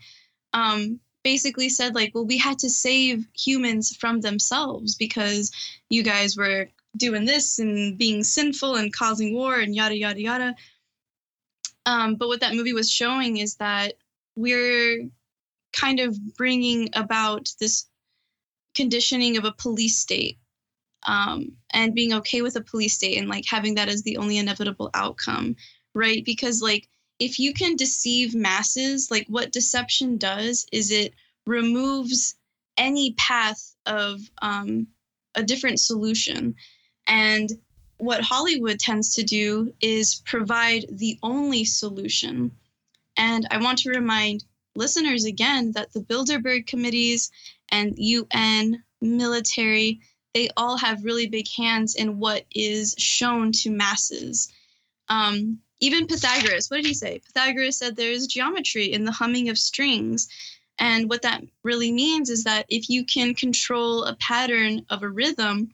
um, 0.53 0.99
basically 1.23 1.69
said 1.69 1.93
like 1.95 2.11
well 2.15 2.25
we 2.25 2.37
had 2.37 2.59
to 2.59 2.69
save 2.69 3.27
humans 3.37 3.95
from 3.95 4.21
themselves 4.21 4.95
because 4.95 5.51
you 5.89 6.03
guys 6.03 6.35
were 6.35 6.67
doing 6.97 7.25
this 7.25 7.59
and 7.59 7.97
being 7.97 8.23
sinful 8.23 8.75
and 8.75 8.93
causing 8.93 9.33
war 9.33 9.59
and 9.59 9.75
yada 9.75 9.95
yada 9.95 10.21
yada 10.21 10.55
um, 11.85 12.15
but 12.15 12.27
what 12.27 12.41
that 12.41 12.53
movie 12.53 12.73
was 12.73 12.89
showing 12.89 13.37
is 13.37 13.55
that 13.55 13.93
we're 14.41 15.09
kind 15.73 15.99
of 15.99 16.17
bringing 16.35 16.89
about 16.93 17.47
this 17.59 17.85
conditioning 18.75 19.37
of 19.37 19.45
a 19.45 19.53
police 19.53 19.99
state 19.99 20.37
um, 21.07 21.53
and 21.71 21.95
being 21.95 22.13
okay 22.13 22.41
with 22.41 22.55
a 22.55 22.61
police 22.61 22.93
state 22.93 23.17
and 23.17 23.29
like 23.29 23.45
having 23.47 23.75
that 23.75 23.89
as 23.89 24.03
the 24.03 24.17
only 24.17 24.37
inevitable 24.37 24.89
outcome, 24.93 25.55
right? 25.93 26.23
Because 26.25 26.61
like 26.61 26.87
if 27.19 27.39
you 27.39 27.53
can 27.53 27.75
deceive 27.75 28.33
masses, 28.35 29.11
like 29.11 29.25
what 29.27 29.51
deception 29.51 30.17
does 30.17 30.65
is 30.71 30.91
it 30.91 31.13
removes 31.45 32.35
any 32.77 33.13
path 33.13 33.75
of 33.85 34.19
um, 34.41 34.87
a 35.35 35.43
different 35.43 35.79
solution. 35.79 36.55
And 37.07 37.49
what 37.97 38.21
Hollywood 38.21 38.79
tends 38.79 39.15
to 39.15 39.23
do 39.23 39.73
is 39.81 40.21
provide 40.25 40.85
the 40.89 41.19
only 41.21 41.65
solution 41.65 42.51
and 43.21 43.47
I 43.51 43.59
want 43.59 43.77
to 43.79 43.91
remind 43.91 44.43
listeners 44.75 45.25
again 45.25 45.73
that 45.73 45.93
the 45.93 45.99
Bilderberg 46.01 46.65
committees 46.65 47.29
and 47.69 47.93
UN, 47.95 48.83
military, 48.99 50.01
they 50.33 50.49
all 50.57 50.75
have 50.75 51.03
really 51.03 51.27
big 51.27 51.45
hands 51.55 51.93
in 51.93 52.17
what 52.17 52.45
is 52.55 52.95
shown 52.97 53.51
to 53.51 53.69
masses. 53.69 54.51
Um, 55.07 55.59
even 55.79 56.07
Pythagoras, 56.07 56.71
what 56.71 56.77
did 56.77 56.87
he 56.87 56.95
say? 56.95 57.19
Pythagoras 57.19 57.77
said 57.77 57.95
there's 57.95 58.25
geometry 58.25 58.91
in 58.91 59.05
the 59.05 59.11
humming 59.11 59.49
of 59.49 59.57
strings. 59.59 60.27
And 60.79 61.07
what 61.07 61.21
that 61.21 61.43
really 61.63 61.91
means 61.91 62.31
is 62.31 62.45
that 62.45 62.65
if 62.69 62.89
you 62.89 63.05
can 63.05 63.35
control 63.35 64.03
a 64.03 64.15
pattern 64.15 64.83
of 64.89 65.03
a 65.03 65.09
rhythm 65.09 65.69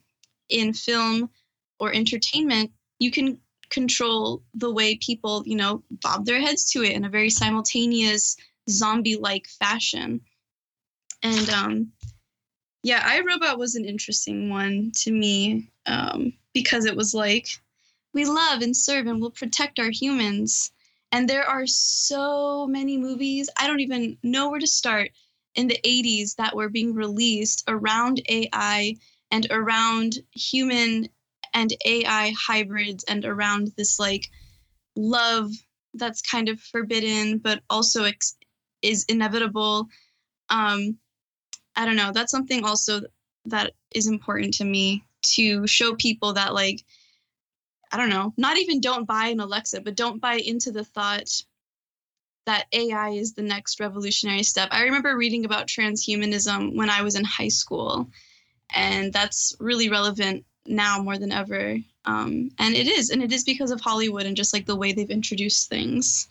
in 0.50 0.74
film 0.74 1.30
or 1.80 1.94
entertainment, 1.94 2.72
you 3.00 3.10
can 3.10 3.40
control 3.70 4.44
the 4.54 4.72
way 4.72 4.98
people, 4.98 5.44
you 5.46 5.56
know, 5.56 5.84
bob 6.02 6.26
their 6.26 6.40
heads 6.40 6.72
to 6.72 6.84
it 6.84 6.94
in 6.94 7.06
a 7.06 7.10
very 7.10 7.30
simultaneous 7.30 8.38
zombie-like 8.70 9.48
fashion. 9.48 10.22
And 11.24 11.50
um, 11.50 11.92
yeah, 12.84 13.02
I 13.04 13.22
Robot 13.22 13.58
was 13.58 13.76
an 13.76 13.86
interesting 13.86 14.50
one 14.50 14.92
to 14.98 15.12
me 15.12 15.70
um, 15.86 16.34
because 16.54 16.86
it 16.86 16.96
was 16.96 17.14
like 17.14 17.48
we 18.14 18.26
love 18.26 18.62
and 18.62 18.76
serve 18.76 19.08
and 19.08 19.22
will 19.22 19.32
protect 19.32 19.80
our 19.80 19.92
humans. 19.92 20.72
And 21.12 21.30
there 21.30 21.46
are 21.46 21.68
so 21.68 22.68
many 22.68 22.98
movies. 22.98 23.50
I 23.58 23.68
don't 23.68 23.80
even 23.80 24.18
know 24.24 24.50
where 24.50 24.60
to 24.60 24.68
start 24.68 25.12
in 25.56 25.68
the 25.68 25.80
80s 25.84 26.36
that 26.36 26.56
were 26.56 26.70
being 26.70 26.94
released 26.94 27.64
around 27.68 28.22
AI 28.30 28.96
and 29.32 29.48
around 29.50 30.16
human 30.32 31.10
and 31.58 31.74
AI 31.86 32.34
hybrids 32.38 33.04
and 33.06 33.26
around 33.26 33.72
this 33.76 34.00
like 34.00 34.30
love 34.96 35.52
that's 35.96 36.22
kind 36.22 36.50
of 36.50 36.60
forbidden 36.62 37.40
but 37.40 37.62
also 37.68 38.04
ex- 38.04 38.38
is 38.84 39.06
inevitable. 39.10 39.88
Um, 40.50 41.00
I 41.76 41.86
don't 41.86 41.96
know. 41.96 42.12
That's 42.14 42.32
something 42.32 42.64
also 42.64 43.02
that 43.46 43.74
is 43.96 44.06
important 44.06 44.54
to 44.56 44.66
me 44.66 45.04
to 45.36 45.66
show 45.66 45.96
people 45.96 46.34
that 46.34 46.54
like 46.54 46.84
I 47.92 47.98
don't 47.98 48.10
know, 48.10 48.34
not 48.38 48.58
even 48.58 48.80
don't 48.80 49.08
buy 49.08 49.28
an 49.28 49.40
Alexa, 49.40 49.82
but 49.82 49.96
don't 49.96 50.22
buy 50.22 50.36
into 50.36 50.72
the 50.72 50.84
thought 50.84 51.30
that 52.46 52.68
AI 52.72 53.10
is 53.10 53.34
the 53.34 53.42
next 53.42 53.80
revolutionary 53.80 54.44
step. 54.44 54.70
I 54.72 54.84
remember 54.84 55.18
reading 55.18 55.46
about 55.46 55.68
transhumanism 55.68 56.76
when 56.76 56.90
I 56.90 57.02
was 57.02 57.16
in 57.16 57.24
high 57.24 57.48
school, 57.48 58.10
and 58.76 59.12
that's 59.12 59.56
really 59.60 59.90
relevant 59.90 60.46
now 60.68 61.02
more 61.02 61.18
than 61.18 61.32
ever. 61.32 61.78
Um, 62.06 62.52
and 62.60 62.76
it 62.76 62.88
is, 62.88 63.10
and 63.10 63.22
it 63.22 63.32
is 63.32 63.44
because 63.44 63.72
of 63.72 63.82
Hollywood 63.82 64.26
and 64.26 64.36
just 64.36 64.54
like 64.54 64.66
the 64.66 64.76
way 64.76 64.94
they've 64.94 65.10
introduced 65.10 65.70
things 65.70 66.28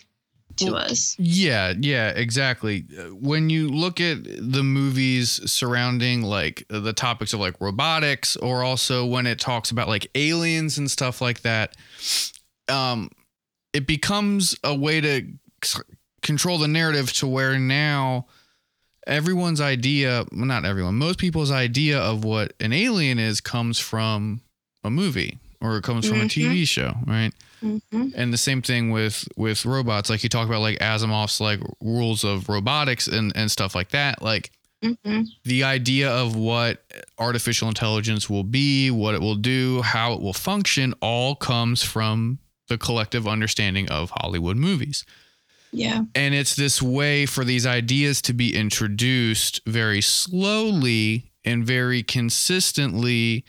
to 0.57 0.67
well, 0.67 0.77
us. 0.77 1.17
Yeah, 1.19 1.75
yeah, 1.79 2.09
exactly. 2.11 2.87
When 3.13 3.51
you 3.51 3.69
look 3.69 4.01
at 4.01 4.25
the 4.25 4.63
movies 4.63 5.51
surrounding 5.51 6.23
like 6.23 6.65
the 6.69 6.93
topics 6.93 7.33
of 7.33 7.41
like 7.41 7.61
robotics, 7.61 8.37
or 8.37 8.63
also 8.63 9.05
when 9.05 9.27
it 9.27 9.39
talks 9.39 9.71
about 9.71 9.89
like 9.89 10.09
aliens 10.15 10.79
and 10.79 10.91
stuff 10.91 11.21
like 11.21 11.43
that, 11.43 11.77
um, 12.69 13.11
it 13.73 13.87
becomes 13.87 14.57
a 14.65 14.75
way 14.75 15.01
to 15.01 15.27
control 16.23 16.59
the 16.59 16.69
narrative 16.69 17.13
to 17.13 17.27
where 17.27 17.59
now 17.59 18.27
everyone's 19.07 19.61
idea, 19.61 20.25
well, 20.33 20.47
not 20.47 20.65
everyone, 20.65 20.97
most 20.97 21.19
people's 21.19 21.51
idea 21.51 21.99
of 21.99 22.25
what 22.25 22.53
an 22.61 22.73
alien 22.73 23.19
is 23.19 23.41
comes 23.41 23.79
from 23.79 24.41
a 24.85 24.91
movie 24.91 25.39
or 25.61 25.77
it 25.79 25.85
comes 25.85 26.07
from 26.07 26.19
mm-hmm. 26.19 26.27
a 26.27 26.55
TV 26.57 26.67
show, 26.67 26.95
right? 27.07 27.33
Mm-hmm. 27.63 28.09
And 28.15 28.33
the 28.33 28.39
same 28.39 28.63
thing 28.63 28.91
with 28.91 29.27
with 29.37 29.65
robots. 29.65 30.11
Like 30.11 30.23
you 30.23 30.29
talk 30.29 30.47
about 30.47 30.61
like 30.61 30.79
Asimov's 30.79 31.41
like 31.41 31.61
rules 31.81 32.25
of 32.25 32.49
robotics 32.49 33.07
and 33.07 33.33
and 33.35 33.51
stuff 33.51 33.75
like 33.75 33.91
that. 33.91 34.23
Like 34.23 34.51
mm-hmm. 34.83 35.23
the 35.45 35.65
idea 35.65 36.11
of 36.11 36.37
what 36.37 36.83
artificial 37.19 37.69
intelligence 37.69 38.29
will 38.29 38.45
be, 38.45 38.91
what 38.91 39.15
it 39.15 39.21
will 39.21 39.37
do, 39.37 39.83
how 39.83 40.13
it 40.13 40.21
will 40.21 40.35
function, 40.35 40.95
all 41.01 41.35
comes 41.35 41.83
from 41.83 42.39
the 42.69 42.77
collective 42.77 43.27
understanding 43.27 43.89
of 43.89 44.11
Hollywood 44.11 44.57
movies. 44.57 45.05
Yeah. 45.73 46.05
And 46.15 46.35
it's 46.35 46.57
this 46.57 46.81
way 46.81 47.27
for 47.27 47.45
these 47.45 47.67
ideas 47.67 48.23
to 48.23 48.33
be 48.33 48.55
introduced 48.55 49.61
very 49.67 50.01
slowly 50.01 51.33
and 51.45 51.65
very 51.65 52.03
consistently. 52.03 53.45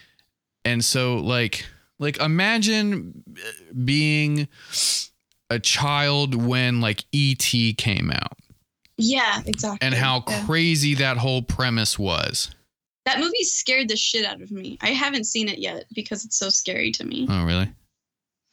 And 0.66 0.84
so 0.84 1.18
like 1.18 1.66
like 2.00 2.20
imagine 2.20 3.24
uh, 3.38 3.74
being 3.86 4.48
a 5.50 5.60
child 5.60 6.36
when 6.36 6.82
like 6.82 7.06
ET 7.14 7.78
came 7.78 8.12
out. 8.12 8.38
Yeah, 8.98 9.42
exactly. 9.46 9.86
And 9.86 9.96
how 9.96 10.24
yeah. 10.28 10.46
crazy 10.46 10.96
that 10.96 11.18
whole 11.18 11.42
premise 11.42 11.98
was. 11.98 12.52
That 13.06 13.20
movie 13.20 13.44
scared 13.44 13.88
the 13.88 13.96
shit 13.96 14.26
out 14.26 14.42
of 14.42 14.52
me. 14.52 14.78
I 14.82 14.90
haven't 14.90 15.26
seen 15.26 15.48
it 15.48 15.60
yet 15.60 15.86
because 15.94 16.26
it's 16.26 16.38
so 16.38 16.50
scary 16.50 16.92
to 16.92 17.06
me. 17.06 17.26
Oh, 17.30 17.46
really? 17.46 17.72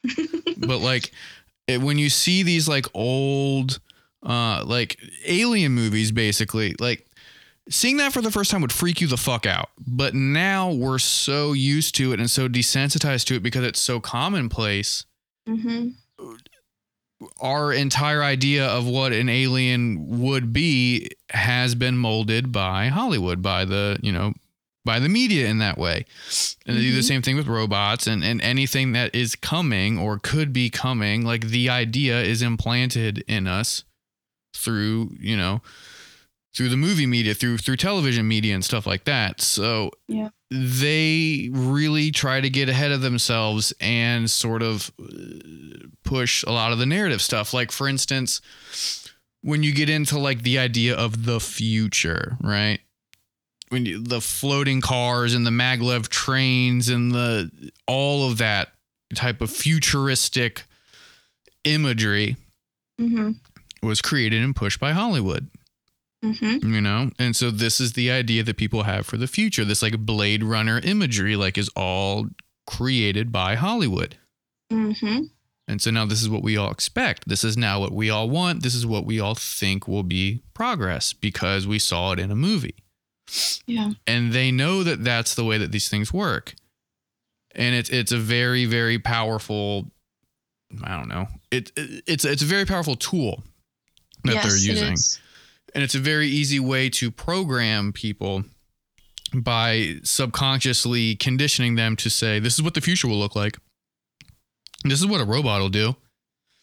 but 0.59 0.81
like 0.81 1.11
it, 1.67 1.81
when 1.81 1.99
you 1.99 2.11
see 2.11 2.43
these 2.43 2.69
like 2.69 2.87
old 2.95 3.81
uh 4.25 4.63
like 4.65 4.99
alien 5.27 5.73
movies 5.73 6.13
basically 6.13 6.75
like 6.79 7.07
seeing 7.69 7.97
that 7.97 8.13
for 8.13 8.21
the 8.21 8.31
first 8.31 8.51
time 8.51 8.61
would 8.61 8.73
freak 8.73 9.01
you 9.01 9.07
the 9.07 9.17
fuck 9.17 9.47
out 9.47 9.71
but 9.87 10.15
now 10.15 10.71
we're 10.71 10.99
so 10.99 11.53
used 11.53 11.95
to 11.95 12.13
it 12.13 12.21
and 12.21 12.31
so 12.31 12.49
desensitized 12.49 13.25
to 13.25 13.35
it 13.35 13.43
because 13.43 13.65
it's 13.65 13.81
so 13.81 14.01
commonplace 14.01 15.05
mm-hmm. 15.49 15.89
our 17.41 17.73
entire 17.73 18.23
idea 18.23 18.67
of 18.67 18.87
what 18.87 19.13
an 19.13 19.29
alien 19.29 20.21
would 20.21 20.53
be 20.53 21.09
has 21.31 21.75
been 21.75 21.97
molded 21.97 22.53
by 22.53 22.89
Hollywood, 22.89 23.43
by 23.43 23.65
the, 23.65 23.99
you 24.03 24.13
know, 24.13 24.35
by 24.85 24.99
the 24.99 25.09
media 25.09 25.47
in 25.49 25.59
that 25.59 25.79
way. 25.79 26.05
And 26.67 26.77
they 26.77 26.83
do 26.83 26.93
the 26.93 27.01
Mhm. 27.01 27.05
same 27.09 27.23
thing 27.23 27.37
with 27.37 27.47
robots 27.47 28.07
and, 28.07 28.23
and 28.23 28.41
anything 28.43 28.93
that 28.93 29.15
is 29.15 29.35
coming 29.35 29.99
or 29.99 30.19
could 30.19 30.53
be 30.53 30.69
coming. 30.71 31.25
Like 31.25 31.49
the 31.49 31.69
idea 31.71 32.23
is 32.23 32.43
implanted 32.43 33.25
in 33.27 33.47
us 33.47 33.85
through, 34.55 35.17
you 35.21 35.37
know, 35.37 35.63
through 36.55 36.69
the 36.69 36.77
movie 36.77 37.07
media, 37.07 37.35
through 37.35 37.59
through 37.59 37.77
television 37.77 38.29
media 38.29 38.55
and 38.55 38.65
stuff 38.65 38.87
like 38.87 39.05
that. 39.05 39.41
So 39.41 39.91
Yeah. 40.07 40.29
they 40.51 41.49
really 41.53 42.11
try 42.13 42.41
to 42.41 42.49
get 42.51 42.69
ahead 42.69 42.93
of 42.93 43.01
themselves 43.01 43.73
and 43.81 44.31
sort 44.31 44.63
of 44.63 44.93
uh, 45.03 45.89
push 46.05 46.45
a 46.45 46.53
lot 46.53 46.73
of 46.73 46.79
the 46.79 46.87
narrative 46.87 47.21
stuff. 47.23 47.53
Like 47.55 47.73
for 47.73 47.89
instance, 47.89 48.41
when 49.41 49.63
you 49.63 49.73
get 49.73 49.89
into 49.91 50.19
like 50.19 50.43
the 50.43 50.59
idea 50.59 50.95
of 50.95 51.25
the 51.25 51.41
future, 51.41 52.37
right? 52.41 52.81
When 53.71 53.87
you, 53.87 54.03
the 54.03 54.21
floating 54.21 54.81
cars 54.81 55.35
and 55.35 55.47
the 55.47 55.51
maglev 55.51 56.09
trains 56.09 56.89
and 56.89 57.13
the 57.13 57.51
all 57.87 58.29
of 58.31 58.39
that 58.39 58.69
type 59.15 59.41
of 59.41 59.51
futuristic 59.51 60.65
imagery 61.65 62.37
Mm-hmm. 63.01 63.33
was 63.85 64.01
created 64.01 64.41
and 64.45 64.55
pushed 64.55 64.79
by 64.79 64.93
Hollywood. 64.93 65.49
Mm-hmm. 66.25 66.73
you 66.73 66.81
know? 66.81 67.11
And 67.19 67.37
so 67.37 67.51
this 67.51 67.81
is 67.81 67.93
the 67.93 68.11
idea 68.11 68.43
that 68.45 68.57
people 68.57 68.85
have 68.85 69.05
for 69.05 69.17
the 69.17 69.27
future. 69.27 69.65
This 69.65 69.83
like 69.83 69.99
blade 69.99 70.43
runner 70.43 70.81
imagery 70.83 71.37
like 71.37 71.59
is 71.59 71.69
all 71.77 72.29
created 72.67 73.31
by 73.31 73.57
hollywood. 73.57 74.17
Mm-hmm. 74.73 75.25
and 75.69 75.83
so 75.83 75.91
now 75.91 76.07
this 76.07 76.23
is 76.23 76.31
what 76.31 76.43
we 76.43 76.57
all 76.57 76.71
expect. 76.71 77.29
This 77.29 77.45
is 77.45 77.57
now 77.59 77.81
what 77.81 77.93
we 77.93 78.09
all 78.09 78.31
want. 78.31 78.63
This 78.63 78.75
is 78.75 78.87
what 78.87 79.05
we 79.05 79.21
all 79.21 79.35
think 79.35 79.87
will 79.87 80.03
be 80.03 80.41
progress 80.55 81.13
because 81.13 81.67
we 81.67 81.79
saw 81.79 82.13
it 82.13 82.19
in 82.19 82.31
a 82.31 82.37
movie 82.37 82.77
Yeah. 83.67 83.93
and 84.07 84.33
they 84.33 84.51
know 84.51 84.83
that 84.83 85.03
that's 85.05 85.35
the 85.35 85.45
way 85.45 85.59
that 85.59 85.73
these 85.73 85.89
things 85.89 86.13
work 86.13 86.55
and 87.55 87.75
it's 87.75 87.89
it's 87.91 88.13
a 88.13 88.19
very 88.19 88.65
very 88.67 88.99
powerful 88.99 89.91
i 90.83 90.97
don't 90.97 91.09
know 91.09 91.27
it, 91.51 91.73
it 91.77 92.05
it's 92.07 92.25
it's 92.25 92.43
a 92.43 92.47
very 92.47 92.65
powerful 92.67 92.97
tool 92.97 93.43
that 94.25 94.35
yes, 94.35 94.45
they're 94.45 94.75
using 94.75 94.97
and 95.75 95.83
it's 95.83 95.95
a 95.95 95.99
very 96.01 96.29
easy 96.29 96.61
way 96.61 96.89
to 96.91 97.11
program 97.11 97.93
people 97.93 98.45
by 99.35 99.97
subconsciously 100.05 101.17
conditioning 101.17 101.75
them 101.75 101.97
to 101.97 102.09
say, 102.09 102.39
this 102.39 102.55
is 102.55 102.63
what 102.63 102.75
the 102.75 102.81
future 102.81 103.09
will 103.09 103.19
look 103.19 103.35
like. 103.35 103.59
This 104.85 105.01
is 105.01 105.07
what 105.09 105.21
a 105.21 105.25
robot 105.25 105.61
will 105.61 105.69
do. 105.71 105.97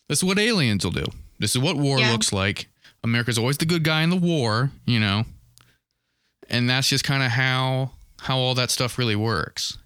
This 0.08 0.20
is 0.20 0.24
what 0.24 0.40
aliens 0.40 0.86
will 0.86 0.94
do. 0.94 1.06
This 1.40 1.54
is 1.56 1.62
what 1.62 1.76
war 1.76 2.00
Yeah. 2.00 2.12
looks 2.14 2.32
like. 2.32 2.70
America's 3.04 3.38
always 3.38 3.58
the 3.58 3.66
good 3.66 3.84
guy 3.84 4.04
in 4.04 4.10
the 4.10 4.16
war, 4.16 4.72
you 4.86 5.00
know. 5.02 5.26
And 6.52 6.70
that's 6.70 6.90
just 6.90 7.04
kind 7.04 7.24
of 7.24 7.32
how 7.32 7.92
how 8.20 8.38
all 8.38 8.54
that 8.54 8.70
stuff 8.70 9.00
really 9.00 9.16
works. 9.16 9.80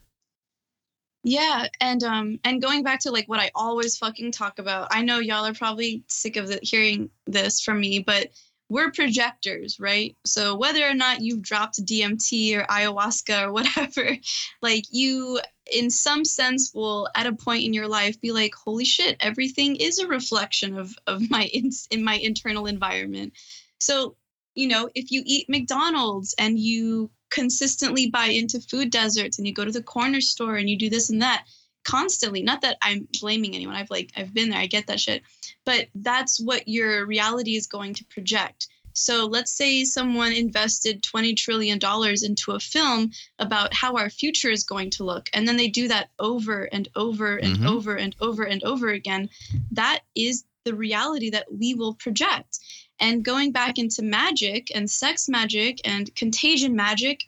Yeah, 1.24 1.68
and 1.80 2.03
um, 2.03 2.39
and 2.43 2.61
going 2.61 2.84
back 2.84 2.99
to 3.01 3.11
like 3.11 3.28
what 3.28 3.39
I 3.39 3.49
always 3.55 3.97
fucking 3.97 4.32
talk 4.32 4.59
about. 4.59 4.89
I 4.91 5.01
know 5.01 5.20
y'all 5.20 5.45
are 5.45 5.53
probably 5.53 6.03
sick 6.07 6.36
of 6.36 6.47
the, 6.47 6.59
hearing 6.61 7.09
this 7.26 7.61
from 7.61 7.80
me, 7.80 7.99
but 7.99 8.32
we're 8.70 8.91
projectors, 8.91 9.80
right? 9.80 10.16
So 10.26 10.55
whether 10.55 10.88
or 10.88 10.93
not 10.93 11.22
you've 11.22 11.41
dropped 11.41 11.84
DMT 11.86 12.57
or 12.57 12.63
ayahuasca 12.63 13.43
or 13.43 13.51
whatever, 13.53 14.18
like 14.61 14.86
you, 14.91 15.39
in 15.72 15.89
some 15.89 16.26
sense, 16.26 16.72
will 16.74 17.07
at 17.16 17.28
a 17.28 17.34
point 17.34 17.63
in 17.63 17.74
your 17.74 17.88
life 17.88 18.20
be 18.22 18.32
like, 18.32 18.53
"Holy 18.53 18.86
shit! 18.86 19.18
Everything 19.20 19.76
is 19.78 19.99
a 19.99 20.07
reflection 20.07 20.78
of 20.78 20.95
of 21.07 21.30
my 21.30 21.43
in, 21.53 21.70
in 21.91 22.03
my 22.03 22.16
internal 22.16 22.66
environment." 22.66 23.34
So 23.80 24.16
you 24.55 24.67
know, 24.67 24.89
if 24.95 25.11
you 25.11 25.21
eat 25.25 25.47
McDonald's 25.49 26.33
and 26.39 26.57
you 26.57 27.11
consistently 27.29 28.09
buy 28.09 28.27
into 28.27 28.59
food 28.61 28.89
deserts 28.89 29.37
and 29.37 29.45
you 29.47 29.53
go 29.53 29.65
to 29.65 29.71
the 29.71 29.83
corner 29.83 30.21
store 30.21 30.55
and 30.55 30.69
you 30.69 30.77
do 30.77 30.89
this 30.89 31.09
and 31.09 31.21
that 31.21 31.45
constantly 31.83 32.41
not 32.41 32.61
that 32.61 32.77
i'm 32.81 33.07
blaming 33.19 33.53
anyone 33.53 33.75
i've 33.75 33.89
like 33.91 34.11
i've 34.17 34.33
been 34.33 34.49
there 34.49 34.59
i 34.59 34.65
get 34.65 34.87
that 34.87 34.99
shit 34.99 35.21
but 35.65 35.87
that's 35.95 36.39
what 36.39 36.67
your 36.67 37.05
reality 37.05 37.55
is 37.55 37.67
going 37.67 37.93
to 37.93 38.03
project 38.05 38.67
so 38.93 39.25
let's 39.25 39.51
say 39.51 39.83
someone 39.83 40.31
invested 40.31 41.03
20 41.03 41.33
trillion 41.35 41.77
dollars 41.77 42.23
into 42.23 42.53
a 42.53 42.59
film 42.59 43.11
about 43.37 43.73
how 43.73 43.95
our 43.97 44.09
future 44.09 44.49
is 44.49 44.63
going 44.63 44.89
to 44.89 45.03
look 45.03 45.29
and 45.33 45.47
then 45.47 45.57
they 45.57 45.67
do 45.67 45.87
that 45.87 46.09
over 46.17 46.63
and 46.71 46.87
over 46.95 47.37
and 47.37 47.57
Mhm. 47.57 47.67
over 47.67 47.95
and 47.95 48.15
over 48.21 48.43
and 48.43 48.63
over 48.63 48.89
again 48.89 49.29
that 49.71 49.99
is 50.15 50.43
the 50.63 50.73
reality 50.73 51.29
that 51.29 51.45
we 51.53 51.75
will 51.75 51.93
project 51.95 52.57
and 52.99 53.23
going 53.23 53.51
back 53.51 53.77
into 53.77 54.01
magic 54.01 54.67
and 54.73 54.89
sex 54.89 55.27
magic 55.27 55.79
and 55.85 56.13
contagion 56.15 56.75
magic, 56.75 57.23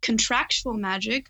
contractual 0.00 0.74
magic, 0.74 1.28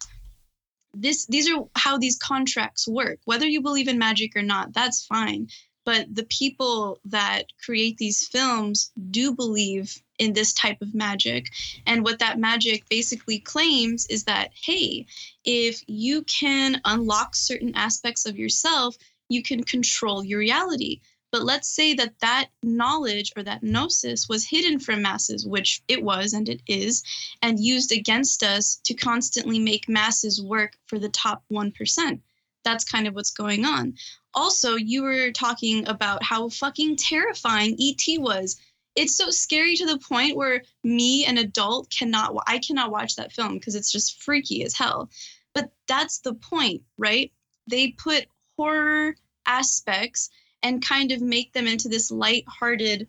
this 0.95 1.27
these 1.27 1.51
are 1.51 1.65
how 1.75 1.99
these 1.99 2.19
contracts 2.19 2.87
work. 2.87 3.19
Whether 3.25 3.47
you 3.47 3.61
believe 3.61 3.89
in 3.89 3.99
magic 3.99 4.37
or 4.37 4.43
not, 4.43 4.73
that's 4.73 5.05
fine. 5.05 5.49
But 5.85 6.15
the 6.15 6.25
people 6.25 7.01
that 7.07 7.47
create 7.65 7.99
these 7.99 8.29
films 8.29 8.93
do 9.11 9.35
believe 9.35 10.01
in 10.19 10.33
this 10.33 10.53
type 10.53 10.81
of 10.81 10.95
magic. 10.95 11.49
And 11.87 12.05
what 12.05 12.21
that 12.21 12.39
magic 12.39 12.89
basically 12.89 13.41
claims 13.41 14.07
is 14.07 14.25
that, 14.25 14.53
hey, 14.55 15.07
if 15.45 15.83
you 15.89 16.23
can 16.23 16.81
unlock 16.85 17.35
certain 17.35 17.75
aspects 17.75 18.27
of 18.27 18.39
yourself, 18.39 18.97
you 19.29 19.43
can 19.43 19.65
control 19.65 20.25
your 20.25 20.39
reality. 20.39 21.01
But 21.33 21.45
let's 21.45 21.69
say 21.69 21.95
that 21.95 22.19
that 22.21 22.51
knowledge 22.63 23.33
or 23.37 23.43
that 23.43 23.63
gnosis 23.63 24.29
was 24.29 24.47
hidden 24.47 24.79
from 24.79 25.01
masses, 25.01 25.47
which 25.47 25.83
it 25.89 26.03
was 26.03 26.35
and 26.35 26.47
it 26.47 26.61
is, 26.69 27.03
and 27.41 27.59
used 27.59 27.91
against 27.91 28.43
us 28.43 28.77
to 28.85 28.93
constantly 28.93 29.59
make 29.59 29.89
masses 29.89 30.43
work 30.43 30.77
for 30.87 30.99
the 30.99 31.09
top 31.09 31.43
1%. 31.51 32.21
That's 32.65 32.85
kind 32.85 33.09
of 33.09 33.15
what's 33.15 33.31
going 33.31 33.65
on. 33.65 33.95
Also, 34.35 34.77
you 34.77 35.03
were 35.03 35.33
talking 35.33 35.89
about 35.89 36.23
how 36.23 36.51
fucking 36.51 36.97
terrifying 36.97 37.79
ET 37.81 38.21
was. 38.21 38.61
It's 38.95 39.17
so 39.17 39.31
scary 39.31 39.75
to 39.77 39.87
the 39.87 39.99
point 39.99 40.37
where 40.37 40.63
me, 40.85 41.25
an 41.25 41.39
adult, 41.39 41.91
cannot, 41.91 42.37
I 42.47 42.59
cannot 42.59 42.93
watch 42.93 43.17
that 43.17 43.33
film 43.33 43.55
because 43.55 43.75
it's 43.75 43.91
just 43.91 44.23
freaky 44.23 44.65
as 44.65 44.75
hell. 44.75 45.09
But 45.55 45.73
that's 45.89 46.19
the 46.19 46.35
point, 46.35 46.83
right? 46.99 47.33
They 47.69 47.93
put 47.93 48.27
horror 48.59 49.17
aspects 49.47 50.29
and 50.63 50.87
kind 50.87 51.13
of 51.13 51.21
make 51.21 51.53
them 51.53 51.67
into 51.67 51.89
this 51.89 52.11
light-hearted 52.11 53.09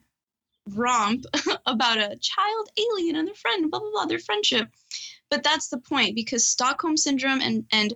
romp 0.70 1.26
about 1.66 1.98
a 1.98 2.18
child 2.18 2.70
alien 2.78 3.16
and 3.16 3.28
their 3.28 3.36
friend, 3.36 3.70
blah 3.70 3.80
blah 3.80 3.92
blah, 3.92 4.06
their 4.06 4.20
friendship. 4.20 4.70
But 5.30 5.44
that's 5.44 5.70
the 5.70 5.80
point 5.80 6.16
because 6.16 6.48
Stockholm 6.48 6.98
syndrome 6.98 7.42
and 7.42 7.66
and 7.72 7.94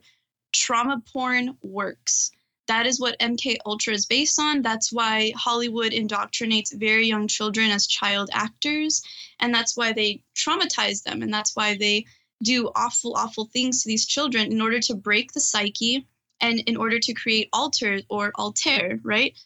trauma 0.53 1.01
porn 1.11 1.57
works. 1.61 2.31
That 2.67 2.85
is 2.85 2.99
what 2.99 3.19
MK 3.19 3.57
Ultra 3.65 3.93
is 3.93 4.05
based 4.05 4.39
on. 4.39 4.61
That's 4.61 4.91
why 4.91 5.31
Hollywood 5.37 5.93
indoctrinates 5.93 6.77
very 6.77 7.07
young 7.07 7.27
children 7.27 7.71
as 7.71 7.87
child 7.87 8.29
actors, 8.33 9.01
and 9.39 9.53
that's 9.53 9.77
why 9.77 9.93
they 9.93 10.23
traumatize 10.35 11.03
them, 11.03 11.21
and 11.21 11.33
that's 11.33 11.55
why 11.55 11.77
they 11.77 12.05
do 12.43 12.69
awful, 12.75 13.15
awful 13.15 13.45
things 13.45 13.81
to 13.81 13.87
these 13.87 14.05
children 14.05 14.51
in 14.51 14.61
order 14.61 14.79
to 14.79 14.95
break 14.95 15.31
the 15.31 15.39
psyche 15.39 16.05
and 16.41 16.59
in 16.61 16.77
order 16.77 16.99
to 16.99 17.13
create 17.13 17.49
alter 17.53 17.99
or 18.09 18.31
alter, 18.35 18.99
right? 19.03 19.37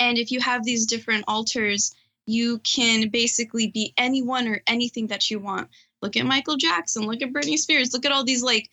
And 0.00 0.18
if 0.18 0.32
you 0.32 0.40
have 0.40 0.64
these 0.64 0.86
different 0.86 1.24
alters, 1.28 1.94
you 2.26 2.58
can 2.60 3.10
basically 3.10 3.68
be 3.68 3.92
anyone 3.96 4.48
or 4.48 4.62
anything 4.66 5.08
that 5.08 5.30
you 5.30 5.38
want. 5.38 5.68
Look 6.02 6.16
at 6.16 6.26
Michael 6.26 6.56
Jackson, 6.56 7.06
look 7.06 7.22
at 7.22 7.32
Britney 7.32 7.58
Spears, 7.58 7.92
look 7.92 8.06
at 8.06 8.12
all 8.12 8.24
these 8.24 8.42
like 8.42 8.70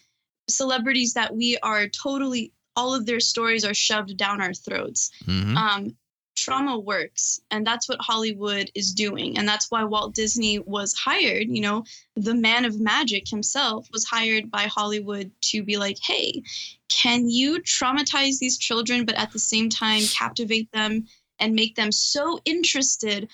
celebrities 0.50 1.14
that 1.14 1.36
we 1.36 1.58
are 1.58 1.88
totally 1.90 2.54
all 2.76 2.94
of 2.94 3.06
their 3.06 3.20
stories 3.20 3.66
are 3.66 3.74
shoved 3.74 4.16
down 4.16 4.40
our 4.40 4.54
throats. 4.54 5.12
Mhm. 5.26 5.58
Um, 5.58 5.98
trauma 6.38 6.78
works, 6.78 7.42
and 7.52 7.66
that's 7.66 7.90
what 7.90 8.00
Hollywood 8.00 8.72
is 8.76 8.94
doing, 8.94 9.38
and 9.38 9.48
that's 9.48 9.70
why 9.70 9.84
Walt 9.84 10.14
Disney 10.14 10.60
was 10.60 10.94
hired. 10.94 11.50
You 11.50 11.62
know, 11.62 11.84
the 12.16 12.36
man 12.36 12.64
of 12.64 12.80
magic 12.80 13.28
himself 13.28 13.90
was 13.92 14.06
hired 14.06 14.50
by 14.50 14.64
Hollywood 14.64 15.32
to 15.42 15.64
be 15.64 15.78
like, 15.78 15.98
hey, 16.02 16.44
can 16.90 17.28
you 17.30 17.60
traumatize 17.62 18.38
these 18.38 18.58
children, 18.58 19.06
but 19.06 19.16
at 19.16 19.32
the 19.32 19.40
same 19.40 19.70
time 19.70 20.04
captivate 20.14 20.72
them 20.72 21.08
and 21.40 21.56
make 21.56 21.76
them 21.76 21.92
so 21.92 22.40
interested 22.46 23.28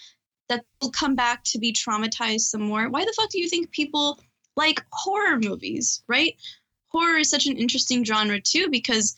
that 0.49 0.65
they'll 0.81 0.91
come 0.91 1.15
back 1.15 1.43
to 1.43 1.59
be 1.59 1.73
traumatized 1.73 2.41
some 2.41 2.61
more? 2.61 2.89
Why 2.89 3.05
the 3.05 3.13
fuck 3.15 3.29
do 3.29 3.39
you 3.39 3.49
think 3.49 3.71
people 3.71 4.19
like 4.55 4.83
horror 4.91 5.39
movies, 5.39 6.03
right? 6.07 6.35
Horror 6.87 7.17
is 7.17 7.29
such 7.29 7.47
an 7.47 7.57
interesting 7.57 8.05
genre 8.05 8.39
too 8.39 8.69
because 8.69 9.15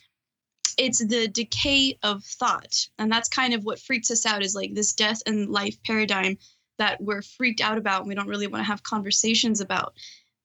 it's 0.78 1.04
the 1.06 1.28
decay 1.28 1.98
of 2.04 2.24
thought. 2.24 2.88
And 2.98 3.12
that's 3.12 3.30
kind 3.30 3.54
of 3.54 3.64
what 3.64 3.80
freaks 3.80 4.12
us 4.12 4.26
out 4.26 4.44
is 4.44 4.56
like 4.56 4.74
this 4.74 4.94
death 4.94 5.22
and 5.26 5.50
life 5.50 5.78
paradigm 5.84 6.38
that 6.78 7.02
we're 7.02 7.22
freaked 7.22 7.62
out 7.62 7.78
about 7.78 8.02
and 8.02 8.10
we 8.10 8.16
don't 8.16 8.28
really 8.28 8.48
want 8.48 8.62
to 8.62 8.68
have 8.68 8.84
conversations 8.84 9.62
about. 9.62 9.94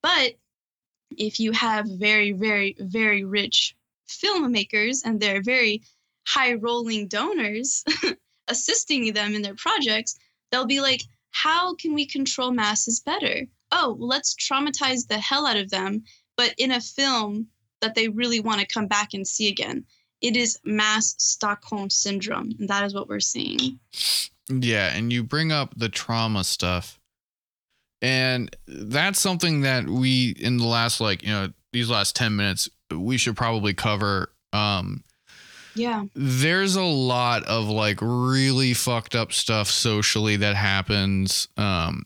But 0.01 0.35
if 1.17 1.39
you 1.39 1.51
have 1.51 1.85
very, 1.87 2.31
very, 2.31 2.75
very 2.79 3.23
rich 3.23 3.75
filmmakers 4.07 4.99
and 5.03 5.19
they're 5.19 5.41
very 5.41 5.83
high 6.25 6.53
rolling 6.53 7.07
donors, 7.07 7.83
assisting 8.47 9.13
them 9.13 9.35
in 9.35 9.41
their 9.41 9.55
projects, 9.55 10.17
they'll 10.51 10.65
be 10.65 10.81
like, 10.81 11.01
how 11.31 11.75
can 11.75 11.93
we 11.93 12.05
control 12.05 12.51
masses 12.51 12.99
better? 12.99 13.47
Oh, 13.71 13.95
let's 13.99 14.35
traumatize 14.35 15.07
the 15.07 15.17
hell 15.17 15.45
out 15.45 15.57
of 15.57 15.69
them, 15.69 16.03
but 16.35 16.53
in 16.57 16.71
a 16.71 16.81
film 16.81 17.47
that 17.81 17.95
they 17.95 18.09
really 18.09 18.39
want 18.39 18.59
to 18.59 18.67
come 18.67 18.87
back 18.87 19.13
and 19.13 19.27
see 19.27 19.47
again. 19.47 19.85
It 20.21 20.35
is 20.37 20.59
mass 20.63 21.15
Stockholm 21.17 21.89
syndrome, 21.89 22.53
and 22.59 22.67
that 22.69 22.83
is 22.85 22.93
what 22.93 23.09
we're 23.09 23.19
seeing. 23.19 23.79
Yeah, 24.49 24.93
and 24.95 25.11
you 25.11 25.23
bring 25.23 25.51
up 25.51 25.73
the 25.75 25.89
trauma 25.89 26.43
stuff. 26.43 26.99
And 28.01 28.55
that's 28.67 29.19
something 29.19 29.61
that 29.61 29.87
we 29.87 30.31
in 30.31 30.57
the 30.57 30.65
last 30.65 30.99
like, 31.01 31.21
you 31.23 31.29
know, 31.29 31.49
these 31.71 31.89
last 31.89 32.15
10 32.15 32.35
minutes 32.35 32.69
we 32.93 33.17
should 33.17 33.37
probably 33.37 33.73
cover 33.73 34.33
um 34.51 35.03
Yeah. 35.75 36.03
there's 36.13 36.75
a 36.75 36.83
lot 36.83 37.43
of 37.45 37.69
like 37.69 37.99
really 38.01 38.73
fucked 38.73 39.15
up 39.15 39.31
stuff 39.31 39.69
socially 39.69 40.35
that 40.35 40.55
happens 40.57 41.47
um 41.55 42.03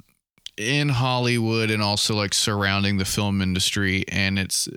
in 0.58 0.90
Hollywood 0.90 1.70
and 1.70 1.82
also 1.82 2.16
like 2.16 2.34
surrounding 2.34 2.98
the 2.98 3.06
film 3.06 3.42
industry 3.42 4.06
and 4.08 4.40
it's 4.40 4.68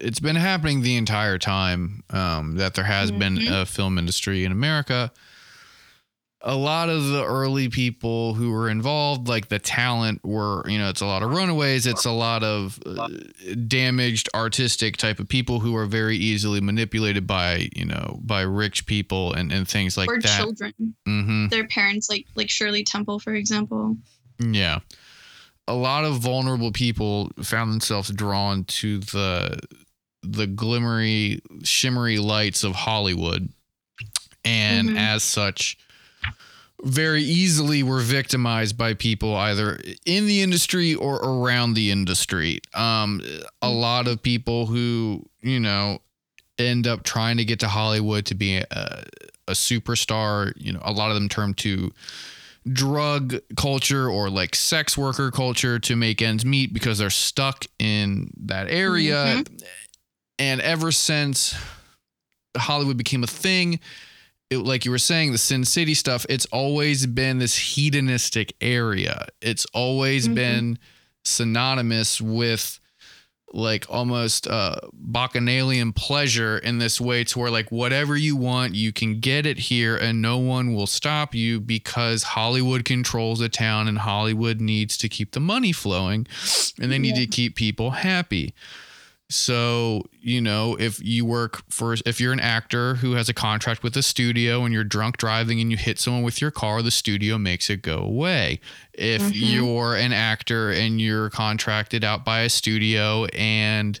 it's 0.00 0.20
been 0.20 0.36
happening 0.36 0.80
the 0.80 0.96
entire 0.96 1.36
time 1.38 2.02
um 2.10 2.54
that 2.56 2.74
there 2.74 2.84
has 2.84 3.10
been 3.10 3.36
Mhm. 3.36 3.62
a 3.62 3.66
film 3.66 3.98
industry 3.98 4.44
in 4.44 4.52
America 4.52 5.12
a 6.40 6.54
lot 6.56 6.88
of 6.88 7.04
the 7.08 7.24
early 7.24 7.68
people 7.68 8.32
who 8.34 8.52
were 8.52 8.70
involved 8.70 9.26
like 9.28 9.48
the 9.48 9.58
talent 9.58 10.24
were 10.24 10.62
you 10.70 10.78
know 10.78 10.88
it's 10.88 11.00
a 11.00 11.06
lot 11.06 11.22
of 11.22 11.30
runaways 11.30 11.84
it's 11.86 12.04
a 12.04 12.10
lot 12.12 12.42
of 12.44 12.78
uh, 12.86 13.08
damaged 13.66 14.28
artistic 14.34 14.96
type 14.96 15.18
of 15.18 15.28
people 15.28 15.58
who 15.60 15.74
are 15.76 15.84
very 15.86 16.16
easily 16.16 16.60
manipulated 16.60 17.26
by 17.26 17.68
you 17.74 17.84
know 17.84 18.18
by 18.22 18.40
rich 18.42 18.86
people 18.86 19.32
and 19.34 19.52
and 19.52 19.66
things 19.68 19.96
like 19.96 20.08
or 20.08 20.20
that 20.20 20.40
Or 20.40 20.44
children. 20.44 20.72
hmm 21.04 21.48
Their 21.48 21.66
parents, 21.66 22.08
like 22.08 22.24
like 22.36 22.48
Shirley 22.48 22.84
Temple, 22.84 23.18
for 23.18 23.34
example. 23.34 23.96
yeah 24.38 24.78
a 25.68 25.74
lot 25.74 26.04
of 26.04 26.14
vulnerable 26.18 26.72
people 26.72 27.30
found 27.42 27.70
themselves 27.72 28.08
drawn 28.10 28.64
to 28.64 28.98
the 28.98 29.58
the 30.22 30.46
glimmery 30.46 31.40
shimmery 31.62 32.18
lights 32.18 32.64
of 32.64 32.74
hollywood 32.74 33.48
and 34.44 34.88
Mhm. 34.90 34.96
as 34.96 35.22
such 35.22 35.78
very 36.84 37.22
easily 37.22 37.82
were 37.82 38.00
victimized 38.00 38.76
by 38.76 38.94
people 38.94 39.34
either 39.36 39.80
in 40.06 40.26
the 40.26 40.42
industry 40.42 40.94
or 40.94 41.16
around 41.16 41.74
the 41.74 41.90
industry 41.90 42.60
um 42.74 43.20
a 43.62 43.68
lot 43.70 44.06
of 44.08 44.22
people 44.22 44.66
who 44.66 45.24
you 45.42 45.60
know 45.60 46.00
end 46.58 46.86
up 46.86 47.02
trying 47.02 47.36
to 47.36 47.44
get 47.44 47.60
to 47.60 47.68
hollywood 47.68 48.24
to 48.26 48.34
be 48.34 48.56
a, 48.56 49.04
a 49.48 49.52
superstar 49.52 50.52
you 50.56 50.72
know 50.72 50.80
a 50.84 50.92
lot 50.92 51.10
of 51.10 51.14
them 51.14 51.28
turn 51.28 51.52
to 51.54 51.92
drug 52.66 53.36
culture 53.56 54.08
or 54.08 54.30
like 54.30 54.54
sex 54.54 54.96
worker 54.96 55.30
culture 55.30 55.78
to 55.78 55.96
make 55.96 56.20
ends 56.22 56.44
meet 56.44 56.72
because 56.72 56.98
they're 56.98 57.10
stuck 57.10 57.64
in 57.78 58.30
that 58.46 58.68
area. 58.68 59.42
And 60.38 60.60
ever 60.60 60.92
since 60.92 61.54
Hollywood 62.56 62.96
became 62.96 63.24
a 63.24 63.28
thing, 63.28 63.80
it, 64.50 64.58
like 64.58 64.84
you 64.84 64.90
were 64.90 64.98
saying, 64.98 65.32
the 65.32 65.38
Sin 65.38 65.64
City 65.64 65.94
stuff, 65.94 66.24
it's 66.28 66.46
always 66.46 67.06
been 67.06 67.38
this 67.38 67.56
hedonistic 67.56 68.54
area. 68.60 69.26
It's 69.42 69.66
always 69.74 70.28
Mhm. 70.28 70.34
been 70.34 70.78
synonymous 71.24 72.20
with 72.20 72.80
like 73.54 73.86
almost 73.88 74.46
uh 74.46 74.76
bacchanalian 74.92 75.92
pleasure 75.92 76.58
in 76.58 76.78
this 76.78 77.00
way 77.00 77.24
to 77.24 77.38
where 77.38 77.50
like 77.50 77.70
whatever 77.72 78.14
you 78.16 78.36
want 78.36 78.74
you 78.74 78.92
can 78.92 79.20
get 79.20 79.46
it 79.46 79.58
here 79.58 79.96
and 79.96 80.20
no 80.20 80.36
one 80.36 80.74
will 80.74 80.86
stop 80.86 81.34
you 81.34 81.58
because 81.58 82.22
Hollywood 82.22 82.84
controls 82.84 83.38
the 83.38 83.48
town 83.48 83.88
and 83.88 83.98
Hollywood 83.98 84.60
needs 84.60 84.98
to 84.98 85.08
keep 85.08 85.32
the 85.32 85.40
money 85.40 85.72
flowing 85.72 86.26
and 86.80 86.92
they 86.92 86.98
need 86.98 87.16
Yeah. 87.16 87.24
to 87.24 87.26
keep 87.26 87.56
people 87.56 87.90
happy. 87.92 88.52
So, 89.30 90.04
you 90.22 90.40
know, 90.40 90.74
if 90.80 91.04
you 91.04 91.26
work 91.26 91.62
for, 91.70 91.94
if 92.06 92.18
you're 92.18 92.32
an 92.32 92.40
actor 92.40 92.94
who 92.94 93.12
has 93.12 93.28
a 93.28 93.34
contract 93.34 93.82
with 93.82 93.94
a 93.96 94.02
studio 94.02 94.64
and 94.64 94.72
you're 94.72 94.84
drunk 94.84 95.18
driving 95.18 95.60
and 95.60 95.70
you 95.70 95.76
hit 95.76 95.98
someone 95.98 96.22
with 96.22 96.40
your 96.40 96.50
car, 96.50 96.80
the 96.80 96.90
studio 96.90 97.36
makes 97.36 97.68
it 97.68 97.82
go 97.82 97.98
away. 97.98 98.58
If 98.94 99.20
Mhm. 99.20 99.32
you're 99.34 99.94
an 99.96 100.14
actor 100.14 100.70
and 100.70 100.98
you're 100.98 101.28
contracted 101.28 102.04
out 102.04 102.24
by 102.24 102.40
a 102.40 102.48
studio 102.48 103.26
and 103.26 104.00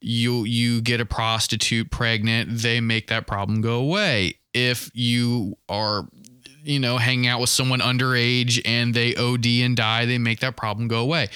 you 0.00 0.44
you 0.44 0.80
get 0.82 1.00
a 1.00 1.06
prostitute 1.06 1.90
pregnant, 1.90 2.58
they 2.58 2.80
make 2.80 3.08
that 3.08 3.26
problem 3.26 3.60
go 3.60 3.74
away. 3.80 4.34
If 4.52 4.88
you 4.94 5.56
are 5.68 6.06
you 6.62 6.78
know 6.78 6.98
hanging 6.98 7.26
out 7.26 7.40
with 7.40 7.50
someone 7.50 7.80
underage 7.80 8.60
and 8.64 8.94
they 8.94 9.14
OD 9.16 9.62
and 9.64 9.76
die, 9.76 10.04
they 10.06 10.18
make 10.18 10.40
that 10.40 10.56
problem 10.56 10.86
go 10.86 11.00
away 11.00 11.28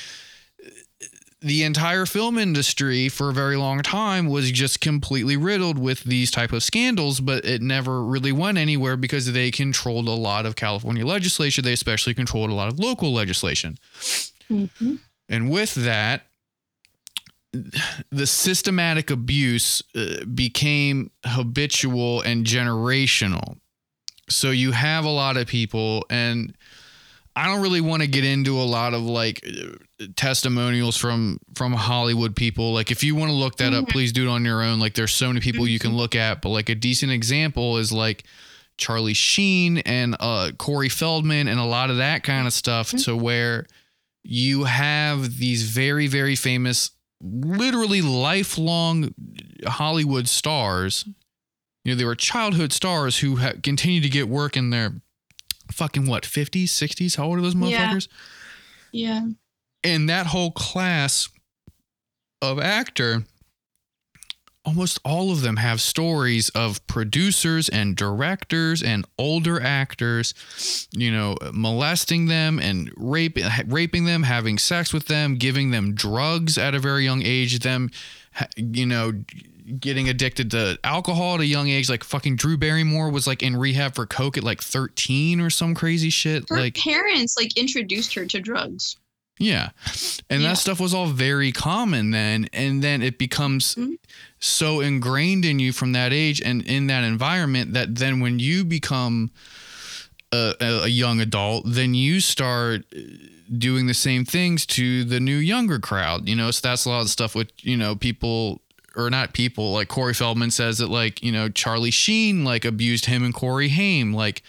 the 1.40 1.62
entire 1.62 2.04
film 2.04 2.36
industry 2.36 3.08
for 3.08 3.30
a 3.30 3.32
very 3.32 3.56
long 3.56 3.80
time 3.80 4.26
was 4.26 4.50
just 4.50 4.80
completely 4.80 5.36
riddled 5.36 5.78
with 5.78 6.02
these 6.02 6.30
type 6.30 6.52
of 6.52 6.62
scandals 6.64 7.20
but 7.20 7.44
it 7.44 7.62
never 7.62 8.02
really 8.04 8.32
went 8.32 8.58
anywhere 8.58 8.96
because 8.96 9.32
they 9.32 9.50
controlled 9.50 10.08
a 10.08 10.12
lot 10.12 10.44
of 10.46 10.56
california 10.56 11.06
legislation. 11.06 11.64
They 11.64 11.72
especially 11.72 12.14
controlled 12.14 12.50
a 12.50 12.54
lot 12.54 12.68
of 12.68 12.78
local 12.78 13.12
legislation. 13.12 13.78
Mhm. 14.50 14.98
and 15.28 15.50
with 15.50 15.74
that 15.74 16.26
the 18.10 18.26
systematic 18.26 19.10
abuse 19.10 19.82
uh, 19.94 20.24
became 20.24 21.10
habitual 21.24 22.20
and 22.20 22.44
generational. 22.44 23.56
So 24.28 24.50
you 24.50 24.72
have 24.72 25.04
a 25.04 25.10
lot 25.10 25.36
of 25.38 25.46
people 25.46 26.04
and 26.10 26.54
I 27.38 27.46
don't 27.46 27.62
really 27.62 27.80
want 27.80 28.02
to 28.02 28.08
get 28.08 28.24
into 28.24 28.58
a 28.60 28.64
lot 28.64 28.94
of 28.94 29.02
like 29.02 29.44
testimonials 30.16 30.96
from 30.96 31.38
from 31.54 31.72
Hollywood 31.72 32.34
people. 32.36 32.72
Like 32.72 32.90
if 32.90 33.02
you 33.04 33.14
want 33.14 33.30
to 33.30 33.34
look 33.36 33.56
that 33.58 33.72
up, 33.72 33.84
Mhm. 33.86 33.90
please 33.90 34.12
do 34.12 34.26
it 34.28 34.30
on 34.30 34.44
your 34.44 34.62
own. 34.62 34.80
Like 34.80 34.94
there's 34.94 35.12
so 35.14 35.28
many 35.28 35.40
people 35.40 35.66
you 35.66 35.78
can 35.78 35.96
look 35.96 36.14
at, 36.14 36.42
but 36.42 36.48
like 36.50 36.68
a 36.68 36.74
decent 36.74 37.12
example 37.12 37.78
is 37.78 37.92
like 37.92 38.24
Charlie 38.76 39.14
Sheen 39.14 39.78
and 39.78 40.16
uh 40.20 40.50
Corey 40.58 40.88
Feldman 40.88 41.48
and 41.48 41.58
a 41.60 41.64
lot 41.64 41.90
of 41.90 41.96
that 41.98 42.22
kind 42.22 42.46
of 42.46 42.52
stuff 42.52 42.92
Mhm. 42.92 43.04
to 43.04 43.16
where 43.16 43.66
you 44.24 44.64
have 44.64 45.38
these 45.38 45.62
very 45.70 46.06
very 46.06 46.36
famous 46.36 46.90
literally 47.20 48.00
lifelong 48.02 49.14
Hollywood 49.66 50.28
stars. 50.28 51.04
You 51.84 51.92
know, 51.94 51.98
they 51.98 52.04
were 52.04 52.14
childhood 52.14 52.72
stars 52.72 53.18
who 53.18 53.36
ha- 53.36 53.54
continue 53.62 54.00
to 54.00 54.08
get 54.08 54.28
work 54.28 54.56
in 54.56 54.70
their 54.70 55.00
fucking 55.70 56.06
what 56.06 56.22
50s 56.24 56.64
60s 56.64 57.16
how 57.16 57.24
old 57.24 57.38
are 57.38 57.42
those 57.42 57.54
motherfuckers 57.54 58.08
Yeah. 58.92 59.20
yeah. 59.22 59.26
and 59.84 60.08
that 60.08 60.26
whole 60.26 60.50
class 60.50 61.28
of 62.42 62.58
actor 62.58 63.24
almost 64.64 64.98
all 65.04 65.30
of 65.32 65.40
them 65.40 65.56
have 65.56 65.80
stories 65.80 66.50
of 66.50 66.84
producers 66.86 67.68
and 67.70 67.96
directors 67.96 68.82
and 68.82 69.06
older 69.18 69.60
actors 69.62 70.34
you 70.92 71.10
know 71.10 71.36
molesting 71.52 72.26
them 72.26 72.58
and 72.58 72.90
rape, 72.96 73.38
raping 73.66 74.04
them 74.04 74.24
having 74.24 74.58
sex 74.58 74.92
with 74.92 75.06
them 75.06 75.36
giving 75.36 75.70
them 75.70 75.94
drugs 75.94 76.58
at 76.58 76.74
a 76.74 76.78
very 76.78 77.04
young 77.04 77.22
age 77.22 77.58
them 77.60 77.90
you 78.56 78.84
know 78.84 79.12
getting 79.80 80.08
addicted 80.08 80.50
to 80.52 80.78
alcohol 80.84 81.34
at 81.34 81.40
a 81.40 81.46
young 81.46 81.68
age 81.68 81.88
like 81.90 82.02
fucking 82.04 82.36
drew 82.36 82.56
barrymore 82.56 83.10
was 83.10 83.26
like 83.26 83.42
in 83.42 83.56
rehab 83.56 83.94
for 83.94 84.06
coke 84.06 84.36
at 84.38 84.44
like 84.44 84.62
13 84.62 85.40
or 85.40 85.50
some 85.50 85.74
crazy 85.74 86.10
shit 86.10 86.48
Her 86.48 86.56
like 86.60 86.74
parents 86.76 87.36
like 87.36 87.56
introduced 87.56 88.14
her 88.14 88.24
to 88.26 88.40
drugs. 88.40 88.96
yeah. 89.38 89.70
And 90.30 90.42
Yeah. 90.42 90.48
that 90.48 90.58
stuff 90.58 90.80
was 90.80 90.92
all 90.94 91.06
very 91.06 91.52
common 91.52 92.10
then. 92.10 92.48
And 92.52 92.82
then 92.82 93.02
it 93.02 93.18
becomes 93.18 93.74
Mhm. 93.76 93.98
so 94.40 94.80
ingrained 94.80 95.44
in 95.44 95.58
you 95.58 95.72
from 95.72 95.92
that 95.92 96.12
age 96.12 96.40
and 96.40 96.62
in 96.62 96.86
that 96.88 97.04
environment 97.04 97.72
that 97.74 97.94
then 97.96 98.20
when 98.20 98.38
you 98.40 98.64
become 98.64 99.30
a, 100.32 100.54
a, 100.60 100.66
a 100.84 100.88
young 100.88 101.20
adult, 101.20 101.64
then 101.66 101.94
you 101.94 102.20
start 102.20 102.84
uh, 102.94 103.00
doing 103.56 103.86
the 103.86 103.94
same 103.94 104.24
things 104.24 104.66
to 104.66 105.04
the 105.04 105.20
new 105.20 105.36
younger 105.38 105.78
crowd. 105.78 106.28
You 106.28 106.36
know, 106.36 106.50
so 106.50 106.60
that's 106.68 106.84
a 106.84 106.90
lot 106.90 107.00
of 107.02 107.08
stuff 107.08 107.34
with, 107.34 107.50
you 107.62 107.76
know, 107.76 107.94
people 107.96 108.60
or 108.98 109.08
not 109.10 109.32
people 109.32 109.72
like 109.72 109.88
Corey 109.88 110.12
Feldman 110.12 110.50
says 110.50 110.78
that 110.78 110.88
like, 110.90 111.22
you 111.22 111.30
know, 111.32 111.48
Charlie 111.48 111.90
Sheen 111.92 112.44
like 112.44 112.64
abused 112.64 113.06
him 113.06 113.22
and 113.22 113.32
Corey 113.32 113.68
Haim 113.68 114.12
like 114.12 114.42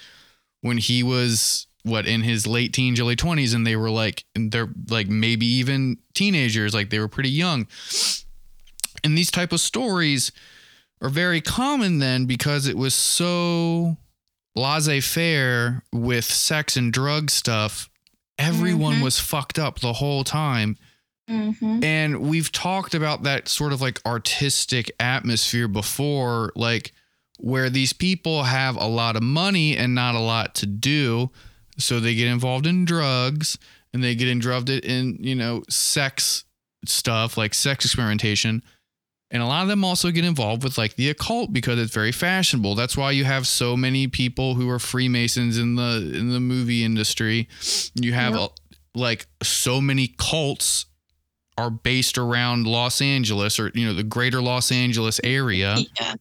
when 0.62 0.78
he 0.80 1.04
was 1.04 1.68
what 1.84 2.06
in 2.06 2.22
his 2.24 2.46
late 2.46 2.74
teens, 2.74 3.00
early 3.00 3.16
20s, 3.16 3.56
and 3.56 3.66
they 3.66 3.76
were 3.76 3.90
like, 3.92 4.26
they're 4.36 4.70
like 4.90 5.08
maybe 5.08 5.46
even 5.46 5.98
teenagers, 6.14 6.74
like 6.74 6.90
they 6.90 7.00
were 7.00 7.08
pretty 7.08 7.30
young. 7.30 7.68
And 9.04 9.18
these 9.18 9.32
type 9.32 9.54
of 9.54 9.62
stories 9.62 10.32
are 11.02 11.10
very 11.10 11.40
common 11.40 12.00
then 12.00 12.26
because 12.26 12.68
it 12.68 12.76
was 12.78 12.94
so 12.94 13.96
laissez 14.56 15.00
faire 15.00 15.84
with 15.94 16.26
sex 16.26 16.76
and 16.76 16.92
drug 16.92 17.30
stuff. 17.30 17.90
Everyone 18.38 18.96
Mhm. 18.96 19.04
was 19.04 19.20
fucked 19.20 19.58
up 19.60 19.80
the 19.80 19.94
whole 19.94 20.24
time. 20.26 20.78
Mm-hmm. 21.30 21.84
And 21.84 22.22
we've 22.22 22.52
talked 22.52 22.96
about 22.96 23.24
that 23.24 23.48
sort 23.48 23.72
of 23.74 23.82
like 23.82 24.02
artistic 24.06 24.92
atmosphere 25.00 25.68
before. 25.68 26.52
Like 26.56 26.94
where 27.38 27.70
these 27.70 27.94
people 27.94 28.44
have 28.44 28.76
a 28.76 28.88
lot 28.88 29.16
of 29.16 29.24
money 29.24 29.78
and 29.78 29.96
not 29.96 30.16
a 30.16 30.20
lot 30.20 30.56
to 30.56 30.66
do. 30.66 31.30
So 31.78 32.00
they 32.00 32.14
get 32.16 32.28
involved 32.28 32.66
in 32.66 32.84
drugs 32.84 33.58
and 33.94 34.04
they 34.04 34.14
get 34.16 34.28
involved 34.28 34.70
in, 34.70 35.18
you 35.22 35.36
know, 35.36 35.64
sex 35.70 36.44
stuff 36.86 37.38
like 37.38 37.54
sex 37.54 37.86
experimentation. 37.86 38.62
And 39.32 39.44
a 39.44 39.46
lot 39.46 39.62
of 39.62 39.68
them 39.70 39.86
also 39.86 40.10
get 40.12 40.26
involved 40.26 40.64
with 40.64 40.78
like 40.78 40.96
the 40.96 41.10
occult 41.10 41.54
because 41.54 41.78
it's 41.80 41.94
very 41.94 42.12
fashionable. 42.12 42.76
That's 42.76 42.98
why 42.98 43.12
you 43.12 43.26
have 43.26 43.46
so 43.46 43.78
many 43.78 44.08
people 44.08 44.56
who 44.56 44.70
are 44.70 44.80
Freemasons 44.80 45.58
in 45.58 45.76
the 45.76 46.12
in 46.16 46.32
the 46.34 46.40
movie 46.40 46.84
industry. 46.84 47.48
You 47.94 48.14
have 48.14 48.34
Yep. 48.34 48.42
a, 48.42 48.98
like 48.98 49.28
so 49.44 49.80
many 49.80 50.14
cults 50.18 50.88
are 51.60 51.70
based 51.70 52.18
around 52.18 52.66
Los 52.68 53.02
Angeles 53.02 53.60
or 53.60 53.72
you 53.76 53.86
know 53.86 53.94
the 53.94 54.04
greater 54.04 54.42
Los 54.42 54.72
Angeles 54.72 55.20
area 55.24 55.76
Yeah. 56.00 56.16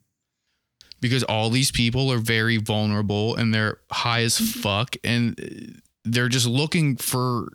because 1.01 1.23
all 1.25 1.49
these 1.51 1.71
people 1.71 2.11
are 2.13 2.19
very 2.19 2.57
vulnerable 2.57 3.37
and 3.37 3.55
they're 3.55 3.79
high 3.91 4.23
as 4.23 4.39
Mhm. 4.39 4.61
fuck 4.63 4.97
and 5.05 5.81
they're 6.05 6.29
just 6.29 6.47
looking 6.47 6.97
for 6.97 7.53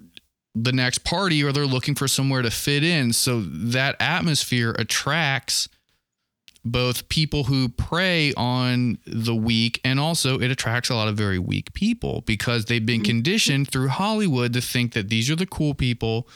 the 0.56 0.72
next 0.72 1.04
party 1.04 1.44
or 1.44 1.52
they're 1.52 1.66
looking 1.66 1.96
for 1.96 2.08
somewhere 2.08 2.42
to 2.44 2.52
fit 2.52 2.84
in 2.84 3.12
so 3.12 3.42
that 3.42 3.96
atmosphere 4.00 4.76
attracts 4.78 5.68
both 6.66 7.10
people 7.10 7.44
who 7.46 7.68
prey 7.70 8.34
on 8.36 8.98
the 9.06 9.36
weak 9.36 9.82
and 9.84 10.00
also 10.00 10.40
it 10.40 10.50
attracts 10.50 10.90
a 10.90 10.96
lot 10.96 11.08
of 11.10 11.18
very 11.18 11.38
weak 11.40 11.74
people 11.74 12.22
because 12.26 12.66
they've 12.66 12.86
been 12.86 13.02
Mhm. 13.02 13.06
conditioned 13.06 13.70
through 13.70 13.90
Hollywood 13.90 14.54
to 14.54 14.62
think 14.62 14.94
that 14.94 15.10
these 15.10 15.30
are 15.30 15.36
the 15.36 15.46
cool 15.46 15.74
people. 15.74 16.28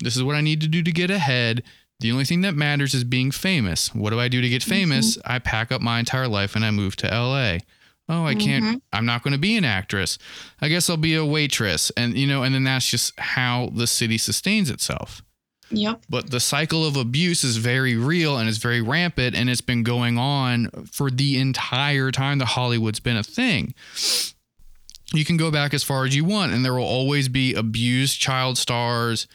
This 0.00 0.16
is 0.16 0.22
what 0.22 0.34
I 0.36 0.40
need 0.40 0.60
to 0.62 0.68
do 0.68 0.82
to 0.82 0.90
get 0.92 1.10
ahead. 1.10 1.62
The 2.00 2.10
only 2.12 2.24
thing 2.24 2.40
that 2.42 2.54
matters 2.56 2.94
is 2.94 3.04
being 3.04 3.30
famous. 3.30 3.94
What 3.94 4.10
do 4.10 4.20
I 4.20 4.28
do 4.28 4.40
to 4.40 4.48
get 4.48 4.62
famous? 4.62 5.16
I 5.24 5.38
pack 5.38 5.70
up 5.72 5.80
my 5.80 5.98
entire 6.00 6.28
life 6.28 6.54
and 6.56 6.64
I 6.64 6.70
move 6.70 6.96
to 6.96 7.06
LA. 7.12 7.60
Oh, 8.08 8.24
I 8.24 8.34
can't, 8.34 8.64
Mhm. 8.64 8.80
I'm 8.92 9.06
not 9.06 9.22
going 9.22 9.32
to 9.32 9.38
be 9.38 9.56
an 9.56 9.64
actress. 9.64 10.18
I 10.60 10.68
guess 10.68 10.88
I'll 10.90 10.96
be 10.96 11.14
a 11.14 11.24
waitress. 11.24 11.90
And, 11.96 12.16
you 12.16 12.26
know, 12.26 12.42
and 12.42 12.54
then 12.54 12.62
that's 12.64 12.88
just 12.90 13.18
how 13.18 13.72
the 13.74 13.86
city 13.86 14.18
sustains 14.18 14.68
itself 14.70 15.22
Yep. 15.70 16.02
but 16.08 16.30
the 16.30 16.38
cycle 16.40 16.84
of 16.86 16.96
abuse 16.96 17.42
is 17.42 17.56
very 17.56 17.96
real 17.96 18.38
and 18.38 18.48
it's 18.48 18.58
very 18.58 18.80
rampant 18.80 19.34
and 19.34 19.50
it's 19.50 19.60
been 19.60 19.82
going 19.82 20.16
on 20.16 20.70
for 20.92 21.10
the 21.10 21.38
entire 21.38 22.12
time 22.12 22.38
that 22.38 22.44
Hollywood's 22.46 23.00
been 23.00 23.16
a 23.16 23.22
thing. 23.24 23.74
You 25.12 25.24
can 25.24 25.36
go 25.36 25.50
back 25.50 25.72
as 25.72 25.82
far 25.84 26.04
as 26.04 26.14
you 26.14 26.24
want 26.24 26.52
and 26.52 26.64
there 26.64 26.74
will 26.74 26.84
always 26.84 27.28
be 27.28 27.54
abused 27.54 28.20
child 28.20 28.58
stars. 28.58 29.26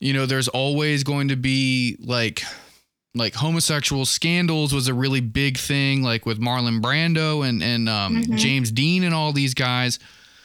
You 0.00 0.12
know, 0.12 0.26
there's 0.26 0.48
always 0.48 1.04
going 1.04 1.28
to 1.28 1.36
be 1.36 1.96
like 2.00 2.42
like 3.14 3.34
homosexual 3.34 4.06
scandals 4.06 4.72
was 4.72 4.88
a 4.88 4.94
really 4.94 5.20
big 5.20 5.58
thing 5.58 6.02
like 6.02 6.24
with 6.26 6.40
Marlon 6.40 6.80
Brando 6.80 7.46
and 7.46 7.62
and 7.62 7.88
um, 7.88 8.22
Mhm. 8.22 8.38
James 8.38 8.70
Dean 8.72 9.04
and 9.04 9.14
all 9.14 9.32
these 9.32 9.54
guys 9.54 9.98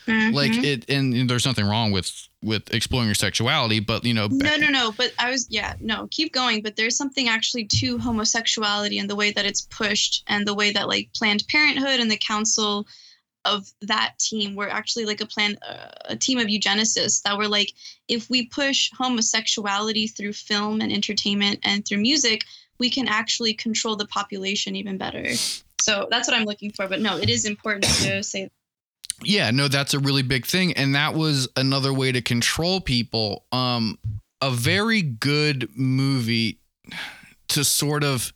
like 0.07 0.51
Mhm. 0.51 0.63
it 0.63 0.89
and, 0.89 1.13
and 1.13 1.29
there's 1.29 1.45
nothing 1.45 1.65
wrong 1.65 1.91
with 1.91 2.11
with 2.41 2.73
exploring 2.73 3.07
your 3.07 3.15
sexuality 3.15 3.79
but 3.79 4.05
you 4.05 4.13
know 4.13 4.27
No, 4.29 4.55
no, 4.57 4.69
no. 4.69 4.91
But 4.91 5.11
I 5.19 5.31
was, 5.31 5.47
yeah, 5.49 5.73
no, 5.81 6.07
keep 6.11 6.31
going. 6.33 6.61
But 6.61 6.75
there's 6.75 6.95
something 6.95 7.27
actually 7.27 7.65
to 7.79 7.97
homosexuality 7.97 8.99
and 8.99 9.09
the 9.09 9.15
way 9.15 9.31
that 9.31 9.45
it's 9.45 9.61
pushed 9.63 10.23
and 10.27 10.47
the 10.47 10.53
way 10.53 10.71
that 10.71 10.87
like 10.87 11.09
Planned 11.15 11.43
Parenthood 11.49 11.99
and 11.99 12.09
the 12.11 12.17
council 12.17 12.87
of 13.45 13.71
that 13.81 14.13
team 14.19 14.55
were 14.55 14.69
actually 14.69 15.05
like 15.05 15.21
a 15.21 15.25
plan, 15.25 15.57
uh, 15.67 15.89
a 16.05 16.15
team 16.15 16.37
of 16.37 16.47
eugenicists 16.47 17.21
that 17.23 17.37
were 17.37 17.47
like, 17.47 17.73
if 18.07 18.29
we 18.29 18.45
push 18.47 18.91
homosexuality 18.97 20.07
through 20.07 20.33
film 20.33 20.81
and 20.81 20.91
entertainment 20.91 21.59
and 21.63 21.85
through 21.85 21.99
music, 21.99 22.43
we 22.79 22.89
can 22.89 23.07
actually 23.07 23.53
control 23.53 23.95
the 23.95 24.05
population 24.07 24.75
even 24.75 24.97
better. 24.97 25.25
So 25.81 26.07
that's 26.11 26.27
what 26.27 26.37
I'm 26.37 26.45
looking 26.45 26.71
for. 26.71 26.87
But 26.87 27.01
no, 27.01 27.17
it 27.17 27.29
is 27.29 27.45
important 27.45 27.85
to 28.03 28.21
say. 28.23 28.49
Yeah, 29.23 29.51
no, 29.51 29.67
that's 29.67 29.93
a 29.93 29.99
really 29.99 30.21
big 30.21 30.45
thing. 30.45 30.73
And 30.73 30.93
that 30.95 31.13
was 31.15 31.47
another 31.55 31.93
way 31.93 32.11
to 32.11 32.21
control 32.21 32.79
people. 32.81 33.45
Um, 33.51 33.97
a 34.41 34.51
very 34.51 35.01
good 35.01 35.69
movie 35.75 36.59
to 37.49 37.63
sort 37.63 38.03
of 38.03 38.31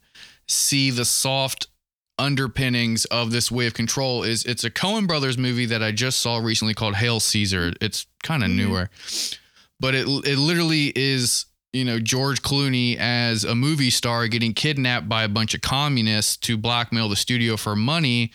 see 0.47 0.89
the 0.89 1.05
soft 1.05 1.67
underpinnings 2.17 3.05
of 3.05 3.31
this 3.31 3.51
way 3.51 3.67
of 3.67 3.73
control 3.73 4.23
is 4.23 4.43
it's 4.45 4.63
a 4.63 4.69
Coen 4.69 5.07
Brothers 5.07 5.37
movie 5.37 5.65
that 5.67 5.81
I 5.83 5.91
just 5.91 6.19
saw 6.19 6.37
recently 6.37 6.73
called 6.73 6.95
Hail 6.95 7.19
Caesar. 7.19 7.73
It's 7.81 8.05
kind 8.23 8.43
of 8.43 8.49
Mhm. 8.49 8.55
newer. 8.55 8.89
But 9.79 9.95
it 9.95 10.07
it 10.25 10.37
literally 10.37 10.91
is, 10.95 11.45
you 11.73 11.83
know, 11.85 11.99
George 11.99 12.41
Clooney 12.41 12.95
as 12.97 13.43
a 13.43 13.55
movie 13.55 13.89
star 13.89 14.27
getting 14.27 14.53
kidnapped 14.53 15.09
by 15.09 15.23
a 15.23 15.27
bunch 15.29 15.53
of 15.55 15.61
communists 15.61 16.37
to 16.37 16.57
blackmail 16.57 17.09
the 17.09 17.15
studio 17.15 17.57
for 17.57 17.75
money 17.75 18.31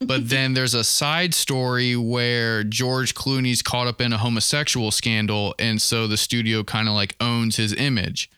but 0.00 0.28
then 0.28 0.54
there's 0.54 0.74
a 0.74 0.84
side 0.84 1.34
story 1.34 1.96
where 1.96 2.64
George 2.64 3.14
Clooney's 3.14 3.62
caught 3.62 3.86
up 3.86 4.00
in 4.00 4.12
a 4.12 4.18
homosexual 4.18 4.90
scandal, 4.90 5.54
and 5.58 5.80
so 5.80 6.06
the 6.06 6.16
studio 6.16 6.62
kind 6.62 6.88
of 6.88 6.94
like 6.94 7.16
owns 7.20 7.56
his 7.56 7.72
image. 7.74 8.30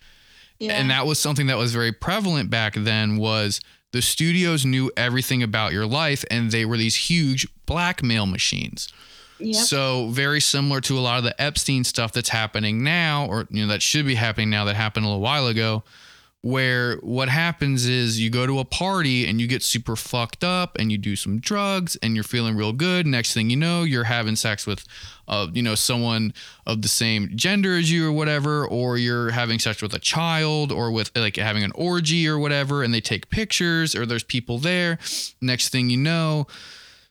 Yeah. 0.58 0.72
And 0.72 0.90
that 0.90 1.06
was 1.06 1.18
something 1.18 1.46
that 1.46 1.56
was 1.56 1.72
very 1.72 1.92
prevalent 1.92 2.50
back 2.50 2.74
then. 2.74 3.16
Was 3.16 3.60
the 3.92 4.02
studios 4.02 4.64
knew 4.64 4.90
everything 4.96 5.42
about 5.42 5.72
your 5.72 5.86
life, 5.86 6.24
and 6.30 6.50
they 6.50 6.64
were 6.64 6.76
these 6.76 6.96
huge 6.96 7.48
blackmail 7.66 8.26
machines. 8.26 8.92
Yep. 9.38 9.64
So 9.64 10.08
very 10.10 10.40
similar 10.40 10.80
to 10.82 10.98
a 10.98 11.00
lot 11.00 11.18
of 11.18 11.24
the 11.24 11.40
Epstein 11.40 11.84
stuff 11.84 12.12
that's 12.12 12.28
happening 12.28 12.84
now, 12.84 13.26
or 13.26 13.46
you 13.50 13.62
know 13.62 13.68
that 13.72 13.82
should 13.82 14.06
be 14.06 14.14
happening 14.14 14.50
now 14.50 14.64
that 14.66 14.76
happened 14.76 15.06
a 15.06 15.08
little 15.08 15.22
while 15.22 15.46
ago, 15.46 15.82
where 16.42 16.96
what 16.98 17.28
happens 17.28 17.86
is 17.86 18.18
you 18.18 18.30
go 18.30 18.46
to 18.46 18.58
a 18.60 18.64
party 18.64 19.26
and 19.26 19.40
you 19.40 19.46
get 19.46 19.62
super 19.62 19.94
fucked 19.94 20.42
up 20.42 20.76
and 20.78 20.90
you 20.90 20.96
do 20.96 21.14
some 21.14 21.38
drugs 21.38 21.96
and 22.02 22.14
you're 22.14 22.24
feeling 22.24 22.56
real 22.56 22.72
good. 22.72 23.06
Next 23.06 23.34
thing 23.34 23.50
you 23.50 23.56
know, 23.56 23.82
you're 23.82 24.04
having 24.04 24.36
sex 24.36 24.66
with, 24.66 24.84
uh, 25.28 25.48
you 25.52 25.62
know, 25.62 25.74
someone 25.74 26.32
of 26.66 26.80
the 26.80 26.88
same 26.88 27.30
gender 27.34 27.76
as 27.76 27.92
you 27.92 28.08
or 28.08 28.12
whatever, 28.12 28.66
or 28.66 28.96
you're 28.96 29.30
having 29.32 29.58
sex 29.58 29.82
with 29.82 29.92
a 29.92 29.98
child 29.98 30.72
or 30.72 30.90
with 30.90 31.10
like 31.14 31.36
having 31.36 31.62
an 31.62 31.72
orgy 31.74 32.26
or 32.26 32.38
whatever, 32.38 32.82
and 32.82 32.94
they 32.94 33.02
take 33.02 33.28
pictures 33.28 33.94
or 33.94 34.06
there's 34.06 34.24
people 34.24 34.56
there. 34.56 34.98
Next 35.42 35.68
thing 35.68 35.90
you 35.90 35.98
know 35.98 36.46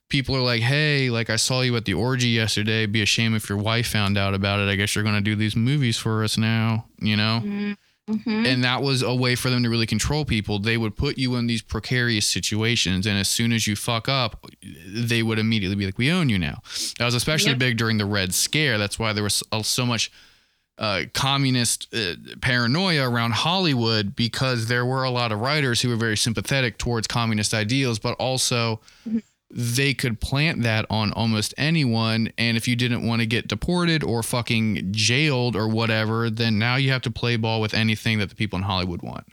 people 0.09 0.35
are 0.35 0.41
like, 0.41 0.61
hey, 0.61 1.11
like 1.11 1.29
I 1.29 1.35
saw 1.35 1.61
you 1.61 1.75
at 1.75 1.85
the 1.85 1.93
orgy 1.93 2.29
yesterday. 2.29 2.79
It'd 2.79 2.91
be 2.91 3.03
a 3.03 3.05
shame 3.05 3.35
if 3.35 3.47
your 3.47 3.59
wife 3.59 3.85
found 3.85 4.17
out 4.17 4.33
about 4.33 4.59
it. 4.59 4.67
I 4.67 4.75
guess 4.75 4.95
you're 4.95 5.03
going 5.03 5.15
to 5.15 5.21
do 5.21 5.35
these 5.35 5.55
movies 5.55 5.97
for 5.97 6.23
us 6.23 6.35
now, 6.35 6.87
you 6.99 7.15
know? 7.15 7.75
Mhm. 8.09 8.47
And 8.47 8.63
that 8.63 8.81
was 8.81 9.01
a 9.03 9.13
way 9.13 9.35
for 9.35 9.49
them 9.49 9.61
to 9.63 9.69
really 9.69 9.85
control 9.85 10.25
people. 10.25 10.57
They 10.59 10.77
would 10.77 10.95
put 10.97 11.17
you 11.17 11.35
in 11.35 11.47
these 11.47 11.61
precarious 11.61 12.25
situations. 12.27 13.05
And 13.05 13.17
as 13.17 13.27
soon 13.29 13.51
as 13.53 13.67
you 13.67 13.75
fuck 13.75 14.09
up, 14.09 14.45
they 14.87 15.21
would 15.21 15.37
immediately 15.37 15.75
be 15.75 15.85
like, 15.85 15.97
we 15.97 16.09
own 16.11 16.27
you 16.29 16.39
now. 16.39 16.61
That 16.97 17.05
was 17.05 17.13
especially 17.13 17.51
Yep. 17.51 17.59
big 17.59 17.77
during 17.77 17.97
the 17.97 18.05
Red 18.05 18.33
Scare. 18.33 18.77
That's 18.77 18.97
why 18.97 19.13
there 19.13 19.23
was 19.23 19.43
so- 19.51 19.61
so 19.61 19.85
much 19.85 20.11
uh, 20.79 21.03
communist 21.13 21.93
uh, 21.93 22.15
paranoia 22.39 23.03
around 23.09 23.33
Hollywood 23.33 24.15
because 24.15 24.67
there 24.67 24.85
were 24.85 25.03
a 25.03 25.09
lot 25.09 25.33
of 25.33 25.39
writers 25.41 25.81
who 25.81 25.89
were 25.89 25.97
very 25.97 26.15
sympathetic 26.15 26.77
towards 26.77 27.05
communist 27.05 27.53
ideals, 27.53 27.99
but 27.99 28.13
also 28.13 28.79
Mhm. 29.07 29.21
They 29.51 29.93
could 29.93 30.21
plant 30.21 30.61
that 30.63 30.85
on 30.89 31.11
almost 31.13 31.53
anyone. 31.57 32.31
And 32.37 32.55
if 32.55 32.67
you 32.67 32.75
didn't 32.75 33.05
want 33.05 33.21
to 33.21 33.25
get 33.25 33.47
deported 33.47 34.03
or 34.03 34.21
fucking 34.21 34.89
jailed 34.91 35.55
or 35.55 35.67
whatever, 35.67 36.29
then 36.29 36.59
now 36.59 36.75
you 36.75 36.91
have 36.91 37.01
to 37.03 37.11
play 37.11 37.35
ball 37.35 37.59
with 37.59 37.73
anything 37.73 38.19
that 38.19 38.29
the 38.29 38.35
people 38.35 38.57
in 38.57 38.63
Hollywood 38.63 39.01
want. 39.01 39.25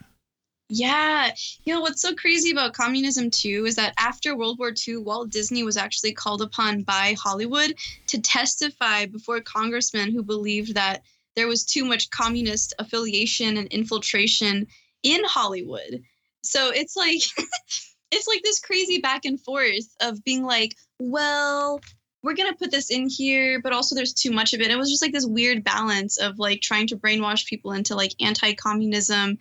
Yeah. 0.69 1.31
You 1.63 1.73
know, 1.73 1.81
what's 1.81 2.01
so 2.01 2.13
crazy 2.13 2.51
about 2.51 2.73
communism, 2.73 3.31
too, 3.31 3.65
is 3.65 3.75
that 3.75 3.93
after 3.97 4.35
World 4.35 4.59
War 4.59 4.73
II, 4.87 4.97
Walt 4.97 5.29
Disney 5.29 5.63
was 5.63 5.77
actually 5.77 6.13
called 6.13 6.41
upon 6.41 6.83
by 6.83 7.15
Hollywood 7.17 7.73
to 8.07 8.19
testify 8.19 9.05
before 9.05 9.39
congressmen 9.39 10.11
who 10.11 10.23
believed 10.23 10.73
that 10.75 11.03
there 11.35 11.47
was 11.47 11.63
too 11.63 11.85
much 11.85 12.09
communist 12.09 12.73
affiliation 12.79 13.57
and 13.57 13.67
infiltration 13.67 14.67
in 15.03 15.23
Hollywood. 15.23 16.01
So 16.43 16.71
it's 16.71 16.97
like, 16.97 17.21
it's 18.11 18.27
like 18.27 18.41
this 18.43 18.59
crazy 18.59 18.99
back 18.99 19.25
and 19.25 19.39
forth 19.39 19.87
of 20.01 20.23
being 20.23 20.43
like, 20.43 20.75
well, 20.99 21.81
we're 22.23 22.35
to 22.35 22.55
put 22.57 22.71
this 22.71 22.89
in 22.89 23.07
here, 23.09 23.61
but 23.61 23.73
also 23.73 23.95
there's 23.95 24.13
too 24.13 24.31
much 24.31 24.53
of 24.53 24.61
it. 24.61 24.71
It 24.71 24.77
was 24.77 24.89
just 24.89 25.01
like 25.01 25.13
this 25.13 25.25
weird 25.25 25.63
balance 25.63 26.17
of 26.17 26.39
like 26.39 26.61
trying 26.61 26.87
to 26.87 26.97
brainwash 26.97 27.45
people 27.45 27.73
into 27.73 27.95
like 27.95 28.13
anti 28.19 28.53
communism 28.53 29.37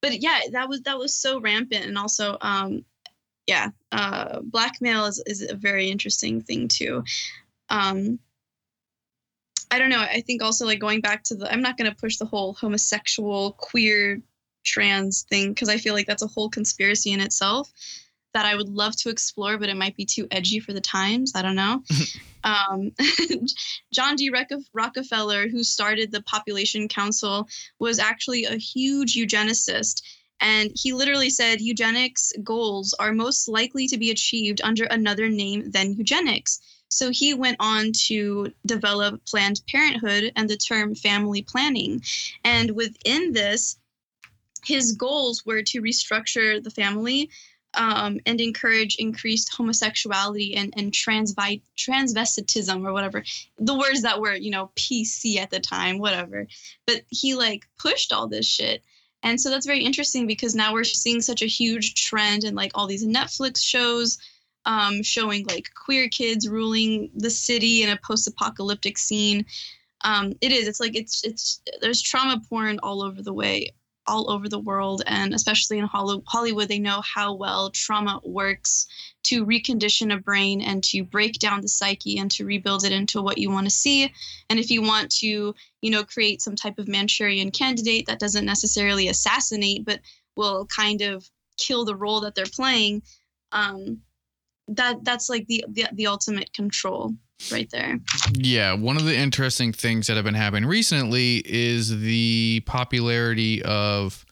but 0.00 0.22
yeah, 0.22 0.40
that 0.52 0.68
was 0.68 0.82
that 0.82 0.98
was 0.98 1.14
so 1.14 1.40
rampant, 1.40 1.86
and 1.86 1.98
also, 1.98 2.38
um, 2.40 2.84
yeah, 3.46 3.68
uh, 3.92 4.40
blackmail 4.42 5.06
is 5.06 5.22
is 5.26 5.42
a 5.42 5.54
very 5.54 5.90
interesting 5.90 6.40
thing 6.40 6.68
too. 6.68 7.04
Um, 7.68 8.18
I 9.70 9.78
don't 9.78 9.90
know. 9.90 10.00
I 10.00 10.22
think 10.22 10.42
also 10.42 10.66
like 10.66 10.80
going 10.80 11.00
back 11.00 11.22
to 11.24 11.36
the, 11.36 11.52
I'm 11.52 11.62
not 11.62 11.76
gonna 11.76 11.94
push 11.94 12.16
the 12.16 12.24
whole 12.24 12.54
homosexual, 12.54 13.52
queer, 13.52 14.22
trans 14.64 15.22
thing 15.22 15.50
because 15.50 15.68
I 15.68 15.78
feel 15.78 15.94
like 15.94 16.06
that's 16.06 16.22
a 16.22 16.28
whole 16.28 16.50
conspiracy 16.50 17.12
in 17.12 17.20
itself 17.20 17.72
that 18.32 18.46
I 18.46 18.54
would 18.54 18.68
love 18.68 18.96
to 18.96 19.08
explore, 19.08 19.58
but 19.58 19.68
it 19.68 19.76
might 19.76 19.96
be 19.96 20.04
too 20.04 20.26
edgy 20.30 20.60
for 20.60 20.72
the 20.72 20.80
times. 20.80 21.32
I 21.34 21.42
don't 21.42 21.56
know. 21.56 21.82
um, 22.44 22.92
John 23.92 24.16
D. 24.16 24.30
Rock- 24.30 24.62
Rockefeller, 24.72 25.48
who 25.48 25.64
started 25.64 26.12
the 26.12 26.22
Population 26.22 26.88
Council, 26.88 27.48
was 27.78 27.98
actually 27.98 28.44
a 28.44 28.56
huge 28.56 29.14
eugenicist. 29.16 30.02
And 30.40 30.70
he 30.74 30.92
literally 30.92 31.28
said 31.28 31.60
eugenics 31.60 32.32
goals 32.42 32.94
are 32.98 33.12
most 33.12 33.46
likely 33.46 33.86
to 33.88 33.98
be 33.98 34.10
achieved 34.10 34.60
under 34.62 34.84
another 34.84 35.28
name 35.28 35.70
than 35.70 35.94
eugenics. 35.94 36.60
So 36.88 37.10
he 37.10 37.34
went 37.34 37.56
on 37.60 37.92
to 38.06 38.52
develop 38.66 39.24
Planned 39.26 39.60
Parenthood 39.68 40.32
and 40.34 40.48
the 40.48 40.56
term 40.56 40.94
family 40.94 41.42
planning. 41.42 42.02
And 42.42 42.70
within 42.72 43.32
this, 43.32 43.76
his 44.64 44.92
goals 44.92 45.44
were 45.44 45.62
to 45.62 45.82
restructure 45.82 46.62
the 46.62 46.70
family 46.70 47.30
um, 47.74 48.18
and 48.26 48.40
encourage 48.40 48.96
increased 48.96 49.54
homosexuality 49.54 50.56
and, 50.56 50.74
and 50.76 50.92
transvi- 50.92 51.62
transvestitism 51.76 52.86
or 52.86 52.92
whatever. 52.92 53.22
The 53.58 53.78
words 53.78 54.02
that 54.02 54.20
were 54.20 54.34
you 54.34 54.50
know 54.50 54.70
pc 54.76 55.36
at 55.36 55.50
the 55.50 55.60
time 55.60 55.98
whatever. 55.98 56.46
But 56.86 57.02
he 57.08 57.34
like 57.34 57.66
pushed 57.78 58.12
all 58.12 58.26
this 58.26 58.46
shit. 58.46 58.82
And 59.22 59.38
so 59.40 59.50
that's 59.50 59.66
very 59.66 59.84
interesting 59.84 60.26
because 60.26 60.54
now 60.54 60.72
we're 60.72 60.84
seeing 60.84 61.20
such 61.20 61.42
a 61.42 61.46
huge 61.46 61.94
trend 61.94 62.44
in 62.44 62.54
like 62.54 62.72
all 62.74 62.86
these 62.86 63.06
netflix 63.06 63.58
shows 63.58 64.18
um, 64.64 65.02
showing 65.02 65.46
like 65.46 65.70
queer 65.74 66.08
kids 66.08 66.48
ruling 66.48 67.10
the 67.14 67.30
city 67.30 67.82
in 67.82 67.90
a 67.90 67.96
post-apocalyptic 67.96 68.98
scene. 68.98 69.46
Um, 70.02 70.32
it 70.40 70.52
is. 70.52 70.66
It's 70.68 70.80
like 70.80 70.96
it's 70.96 71.24
it's 71.24 71.60
there's 71.80 72.00
trauma 72.00 72.40
porn 72.48 72.78
all 72.82 73.02
over 73.02 73.22
the 73.22 73.34
way 73.34 73.70
all 74.06 74.30
over 74.30 74.48
the 74.48 74.58
world 74.58 75.02
and 75.06 75.34
especially 75.34 75.78
in 75.78 75.86
Hollywood, 75.86 76.68
they 76.68 76.78
know 76.78 77.02
how 77.02 77.34
well 77.34 77.70
trauma 77.70 78.20
works 78.24 78.86
to 79.24 79.44
recondition 79.44 80.14
a 80.14 80.18
brain 80.18 80.60
and 80.60 80.82
to 80.84 81.04
break 81.04 81.38
down 81.38 81.60
the 81.60 81.68
psyche 81.68 82.18
and 82.18 82.30
to 82.32 82.44
rebuild 82.44 82.84
it 82.84 82.92
into 82.92 83.22
what 83.22 83.38
you 83.38 83.50
want 83.50 83.66
to 83.66 83.70
see. 83.70 84.12
And 84.48 84.58
if 84.58 84.70
you 84.70 84.82
want 84.82 85.10
to, 85.18 85.54
you 85.82 85.90
know, 85.90 86.04
create 86.04 86.42
some 86.42 86.56
type 86.56 86.78
of 86.78 86.88
Manchurian 86.88 87.50
candidate 87.50 88.06
that 88.06 88.18
doesn't 88.18 88.44
necessarily 88.46 89.08
assassinate, 89.08 89.84
but 89.84 90.00
will 90.36 90.66
kind 90.66 91.02
of 91.02 91.28
kill 91.56 91.84
the 91.84 91.96
role 91.96 92.20
that 92.22 92.34
they're 92.34 92.46
playing, 92.46 93.02
um, 93.52 94.00
that 94.68 95.04
that's 95.04 95.28
like 95.28 95.46
the, 95.48 95.64
the 95.68 95.86
the 95.92 96.06
ultimate 96.06 96.52
control 96.52 97.12
right 97.50 97.68
there. 97.70 97.98
Yeah, 98.32 98.74
one 98.74 98.96
of 98.96 99.04
the 99.04 99.16
interesting 99.16 99.72
things 99.72 100.06
that 100.06 100.16
have 100.16 100.24
been 100.24 100.34
happening 100.34 100.68
recently 100.68 101.42
is 101.44 102.00
the 102.00 102.62
popularity 102.66 103.62
of 103.62 104.24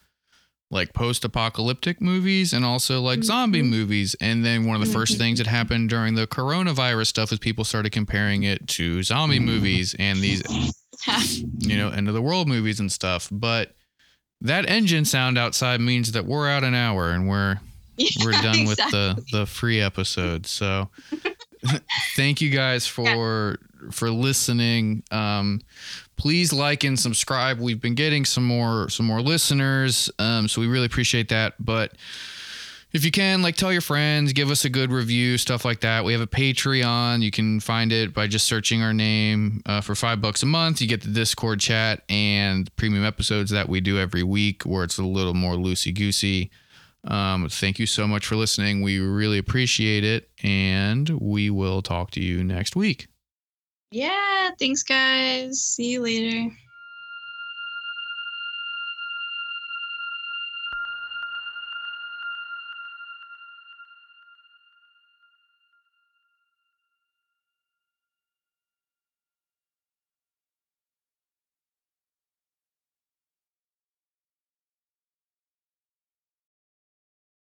like 0.71 0.93
post-apocalyptic 0.93 1.99
movies 1.99 2.53
and 2.53 2.63
also 2.63 3.01
like 3.01 3.19
mm-hmm. 3.19 3.25
zombie 3.25 3.61
movies 3.61 4.15
and 4.21 4.45
then 4.45 4.65
one 4.65 4.75
of 4.75 4.81
the 4.81 4.87
mm-hmm. 4.87 4.99
first 4.99 5.17
things 5.17 5.39
that 5.39 5.47
happened 5.47 5.89
during 5.89 6.13
the 6.13 6.27
coronavirus 6.27 7.07
stuff 7.07 7.31
is 7.31 7.39
people 7.39 7.63
started 7.63 7.91
comparing 7.91 8.43
it 8.43 8.67
to 8.67 9.01
zombie 9.01 9.39
movies 9.39 9.95
and 9.97 10.19
these 10.19 10.43
you 11.57 11.77
know 11.77 11.89
end 11.89 12.07
of 12.07 12.13
the 12.13 12.21
world 12.21 12.47
movies 12.47 12.79
and 12.79 12.91
stuff 12.91 13.27
but 13.31 13.73
that 14.41 14.69
engine 14.69 15.05
sound 15.05 15.37
outside 15.37 15.81
means 15.81 16.11
that 16.11 16.25
we're 16.25 16.47
out 16.47 16.63
an 16.63 16.75
hour 16.75 17.09
and 17.09 17.27
we're 17.27 17.59
yeah, 17.97 18.09
we're 18.23 18.31
done 18.43 18.59
exactly. 18.59 18.67
with 18.67 18.77
the 18.91 19.25
the 19.31 19.45
free 19.45 19.81
episode 19.81 20.45
so 20.45 20.89
thank 22.15 22.41
you 22.41 22.49
guys 22.49 22.87
for 22.95 23.03
yeah. 23.03 23.89
for 23.91 24.09
listening. 24.09 25.03
Um, 25.11 25.61
please 26.15 26.51
like 26.51 26.83
and 26.83 26.99
subscribe. 26.99 27.59
We've 27.59 27.81
been 27.81 27.95
getting 27.95 28.25
some 28.25 28.45
more 28.45 28.89
some 28.89 29.05
more 29.05 29.21
listeners, 29.21 30.11
um, 30.19 30.47
so 30.47 30.61
we 30.61 30.67
really 30.67 30.85
appreciate 30.85 31.29
that. 31.29 31.53
But 31.59 31.93
if 32.91 33.05
you 33.05 33.11
can, 33.11 33.43
like, 33.43 33.55
tell 33.55 33.71
your 33.71 33.81
friends, 33.81 34.33
give 34.33 34.49
us 34.49 34.65
a 34.65 34.69
good 34.69 34.91
review, 34.91 35.37
stuff 35.37 35.63
like 35.63 35.81
that. 35.81 36.03
We 36.03 36.11
have 36.13 36.21
a 36.21 36.27
Patreon. 36.27 37.21
You 37.21 37.29
can 37.29 37.59
find 37.59 37.91
it 37.91 38.15
by 38.15 38.25
just 38.25 38.47
searching 38.47 38.81
our 38.81 38.93
name 38.93 39.61
uh, 39.67 39.81
for 39.81 39.93
five 39.93 40.21
bucks 40.21 40.41
a 40.41 40.47
month. 40.47 40.81
You 40.81 40.87
get 40.87 41.01
the 41.01 41.11
Discord 41.11 41.59
chat 41.59 42.01
and 42.09 42.75
premium 42.77 43.05
episodes 43.05 43.51
that 43.51 43.69
we 43.69 43.79
do 43.79 43.99
every 43.99 44.23
week, 44.23 44.63
where 44.63 44.83
it's 44.83 44.97
a 44.97 45.03
little 45.03 45.35
more 45.35 45.53
loosey 45.53 45.93
goosey. 45.93 46.49
Um, 47.05 47.47
thank 47.49 47.79
you 47.79 47.85
so 47.85 48.07
much 48.07 48.25
for 48.25 48.35
listening. 48.35 48.81
We 48.81 48.99
really 48.99 49.37
appreciate 49.37 50.03
it. 50.03 50.29
And 50.43 51.09
we 51.21 51.49
will 51.49 51.81
talk 51.81 52.11
to 52.11 52.21
you 52.21 52.43
next 52.43 52.75
week. 52.75 53.07
Yeah. 53.91 54.51
Thanks, 54.59 54.83
guys. 54.83 55.61
See 55.61 55.91
you 55.91 56.01
later. 56.01 56.51